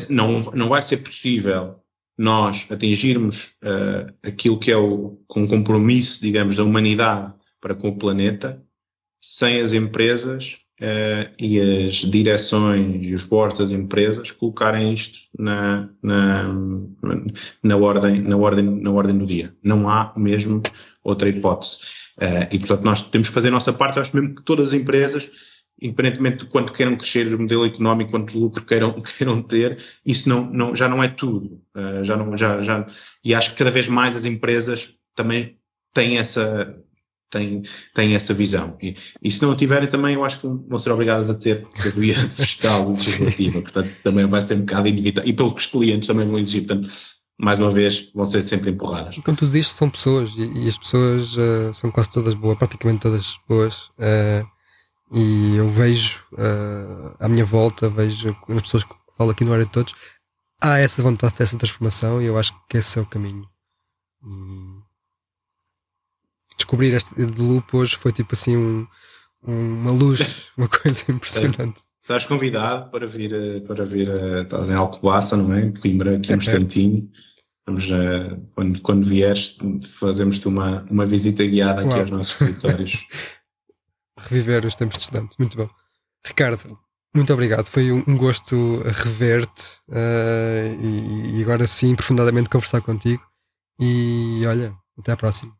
não, 0.08 0.38
não 0.38 0.68
vai 0.68 0.80
ser 0.82 0.98
possível 0.98 1.82
nós 2.16 2.70
atingirmos 2.70 3.58
aquilo 4.22 4.58
que 4.58 4.70
é 4.70 4.76
o 4.76 5.20
com 5.26 5.48
compromisso, 5.48 6.20
digamos, 6.20 6.56
da 6.56 6.64
humanidade 6.64 7.34
para 7.60 7.74
com 7.74 7.88
o 7.88 7.98
planeta, 7.98 8.64
sem 9.20 9.60
as 9.60 9.72
empresas 9.72 10.58
uh, 10.80 11.30
e 11.38 11.60
as 11.60 11.94
direções 11.96 13.02
e 13.02 13.14
os 13.14 13.24
boards 13.24 13.58
das 13.58 13.70
empresas 13.70 14.30
colocarem 14.30 14.92
isto 14.92 15.20
na, 15.38 15.88
na, 16.02 16.52
na, 17.62 17.76
ordem, 17.76 18.22
na, 18.22 18.36
ordem, 18.36 18.64
na 18.64 18.90
ordem 18.90 19.16
do 19.16 19.26
dia. 19.26 19.54
Não 19.62 19.88
há 19.88 20.12
mesmo 20.16 20.62
outra 21.04 21.28
hipótese. 21.28 21.78
Uh, 22.18 22.48
e, 22.50 22.58
portanto, 22.58 22.84
nós 22.84 23.08
temos 23.08 23.28
que 23.28 23.34
fazer 23.34 23.48
a 23.48 23.52
nossa 23.52 23.72
parte. 23.72 23.98
Acho 23.98 24.16
mesmo 24.16 24.34
que 24.34 24.42
todas 24.42 24.68
as 24.68 24.74
empresas 24.74 25.30
independentemente 25.82 26.44
de 26.44 26.50
quanto 26.50 26.72
queiram 26.72 26.94
crescer 26.94 27.34
o 27.34 27.40
modelo 27.40 27.64
económico, 27.64 28.10
quanto 28.10 28.38
lucro 28.38 28.64
queiram, 28.64 28.92
queiram 29.16 29.42
ter, 29.42 29.78
isso 30.04 30.28
não, 30.28 30.44
não, 30.44 30.76
já 30.76 30.88
não 30.88 31.02
é 31.02 31.08
tudo. 31.08 31.60
Uh, 31.74 32.04
já 32.04 32.16
não, 32.16 32.36
já, 32.36 32.60
já, 32.60 32.86
e 33.24 33.34
acho 33.34 33.52
que 33.52 33.58
cada 33.58 33.70
vez 33.70 33.88
mais 33.88 34.14
as 34.14 34.24
empresas 34.24 34.98
também 35.14 35.58
têm 35.94 36.18
essa, 36.18 36.76
têm, 37.30 37.62
têm 37.94 38.14
essa 38.14 38.34
visão. 38.34 38.76
E, 38.82 38.96
e 39.22 39.30
se 39.30 39.42
não 39.42 39.52
a 39.52 39.56
tiverem 39.56 39.88
também, 39.88 40.14
eu 40.14 40.24
acho 40.24 40.40
que 40.40 40.46
vão 40.46 40.78
ser 40.78 40.90
obrigadas 40.90 41.30
a 41.30 41.34
ter 41.34 41.66
a 41.78 41.88
via 41.88 42.14
fiscal 42.28 42.88
legislativa. 42.88 43.62
Portanto, 43.62 43.90
também 44.02 44.26
vai 44.26 44.42
ser 44.42 44.54
um 44.54 44.60
bocado 44.60 44.88
inevitável. 44.88 45.30
E 45.30 45.32
pelo 45.32 45.54
que 45.54 45.60
os 45.60 45.66
clientes 45.66 46.06
também 46.06 46.26
vão 46.26 46.38
exigir. 46.38 46.66
Portanto, 46.66 46.90
mais 47.38 47.58
uma 47.58 47.70
vez, 47.70 48.10
vão 48.14 48.26
ser 48.26 48.42
sempre 48.42 48.70
empurradas. 48.70 49.16
Como 49.24 49.36
tu 49.36 49.46
dizes, 49.46 49.68
são 49.68 49.88
pessoas 49.88 50.30
e, 50.36 50.42
e 50.64 50.68
as 50.68 50.76
pessoas 50.76 51.34
uh, 51.36 51.72
são 51.72 51.90
quase 51.90 52.10
todas 52.10 52.34
boas, 52.34 52.58
praticamente 52.58 53.00
todas 53.00 53.38
boas. 53.48 53.84
Uh, 53.98 54.46
e 55.12 55.56
eu 55.56 55.68
vejo 55.70 56.22
uh, 56.34 57.16
à 57.18 57.28
minha 57.28 57.44
volta, 57.44 57.88
vejo 57.88 58.36
as 58.48 58.62
pessoas 58.62 58.84
que 58.84 58.94
falam 59.16 59.32
aqui 59.32 59.44
no 59.44 59.52
área 59.52 59.64
de 59.64 59.72
todos, 59.72 59.94
há 60.60 60.78
essa 60.78 61.02
vontade 61.02 61.34
dessa 61.36 61.56
transformação 61.56 62.20
e 62.20 62.26
eu 62.26 62.38
acho 62.38 62.52
que 62.68 62.76
esse 62.76 62.98
é 62.98 63.02
o 63.02 63.06
caminho. 63.06 63.48
E 64.22 64.69
descobrir 66.70 66.94
este 66.94 67.26
de 67.26 67.40
loop 67.40 67.76
hoje 67.76 67.96
foi 67.96 68.12
tipo 68.12 68.34
assim 68.34 68.56
um, 68.56 68.86
uma 69.42 69.90
luz, 69.90 70.48
uma 70.56 70.68
coisa 70.68 71.04
impressionante. 71.08 71.80
Estás 72.02 72.26
convidado 72.26 72.90
para 72.90 73.06
vir, 73.06 73.32
eh, 73.32 73.60
para 73.60 73.84
vir 73.84 74.10
a, 74.10 74.40
eh, 74.40 74.70
em 74.70 74.74
Alcobaça, 74.74 75.36
não 75.36 75.52
é? 75.52 75.72
Coimbra, 75.80 76.16
aqui 76.16 76.32
é 76.32 76.34
um 76.34 76.38
instantinho. 76.38 77.10
Vamos, 77.66 77.88
uh, 77.90 78.40
quando, 78.54 78.80
quando 78.80 79.04
vieres, 79.04 79.58
fazemos-te 80.00 80.48
uma, 80.48 80.84
uma 80.90 81.06
visita 81.06 81.44
guiada 81.44 81.82
aqui 81.82 81.90
Uau. 81.90 82.00
aos 82.00 82.10
nossos 82.10 82.40
escritórios. 82.40 83.06
reviver 84.18 84.64
os 84.64 84.74
tempos 84.74 84.96
de 84.96 85.04
estudante. 85.04 85.36
Muito 85.38 85.56
bom. 85.56 85.68
Ricardo, 86.26 86.78
muito 87.14 87.32
obrigado. 87.32 87.66
Foi 87.66 87.92
um, 87.92 88.16
gosto 88.16 88.82
rever-te 88.84 89.78
uh, 89.88 90.82
e, 90.82 91.38
e, 91.38 91.42
agora 91.42 91.66
sim 91.66 91.94
profundamente 91.94 92.48
conversar 92.48 92.80
contigo. 92.80 93.22
E 93.78 94.42
olha, 94.46 94.74
até 94.98 95.12
à 95.12 95.16
próxima. 95.16 95.59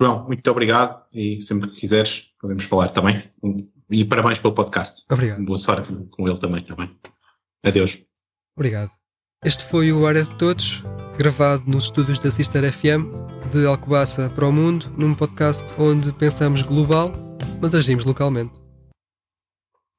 João, 0.00 0.26
muito 0.26 0.50
obrigado 0.50 1.04
e 1.14 1.40
sempre 1.42 1.68
que 1.68 1.76
quiseres 1.76 2.32
podemos 2.40 2.64
falar 2.64 2.88
também. 2.88 3.30
E 3.90 4.04
parabéns 4.04 4.38
pelo 4.38 4.54
podcast. 4.54 5.04
Obrigado. 5.10 5.44
Boa 5.44 5.58
sorte 5.58 5.92
com 6.10 6.26
ele 6.26 6.38
também, 6.38 6.62
também. 6.62 6.90
Adeus. 7.62 7.98
Obrigado. 8.56 8.90
Este 9.44 9.64
foi 9.64 9.92
o 9.92 10.06
Área 10.06 10.24
de 10.24 10.34
Todos, 10.36 10.82
gravado 11.18 11.64
nos 11.66 11.84
estúdios 11.84 12.18
da 12.18 12.30
Sister 12.30 12.72
FM, 12.72 13.06
de 13.50 13.66
Alcobaça 13.66 14.30
para 14.30 14.46
o 14.46 14.52
Mundo, 14.52 14.86
num 14.96 15.14
podcast 15.14 15.74
onde 15.78 16.12
pensamos 16.12 16.62
global, 16.62 17.12
mas 17.60 17.74
agimos 17.74 18.04
localmente. 18.04 18.69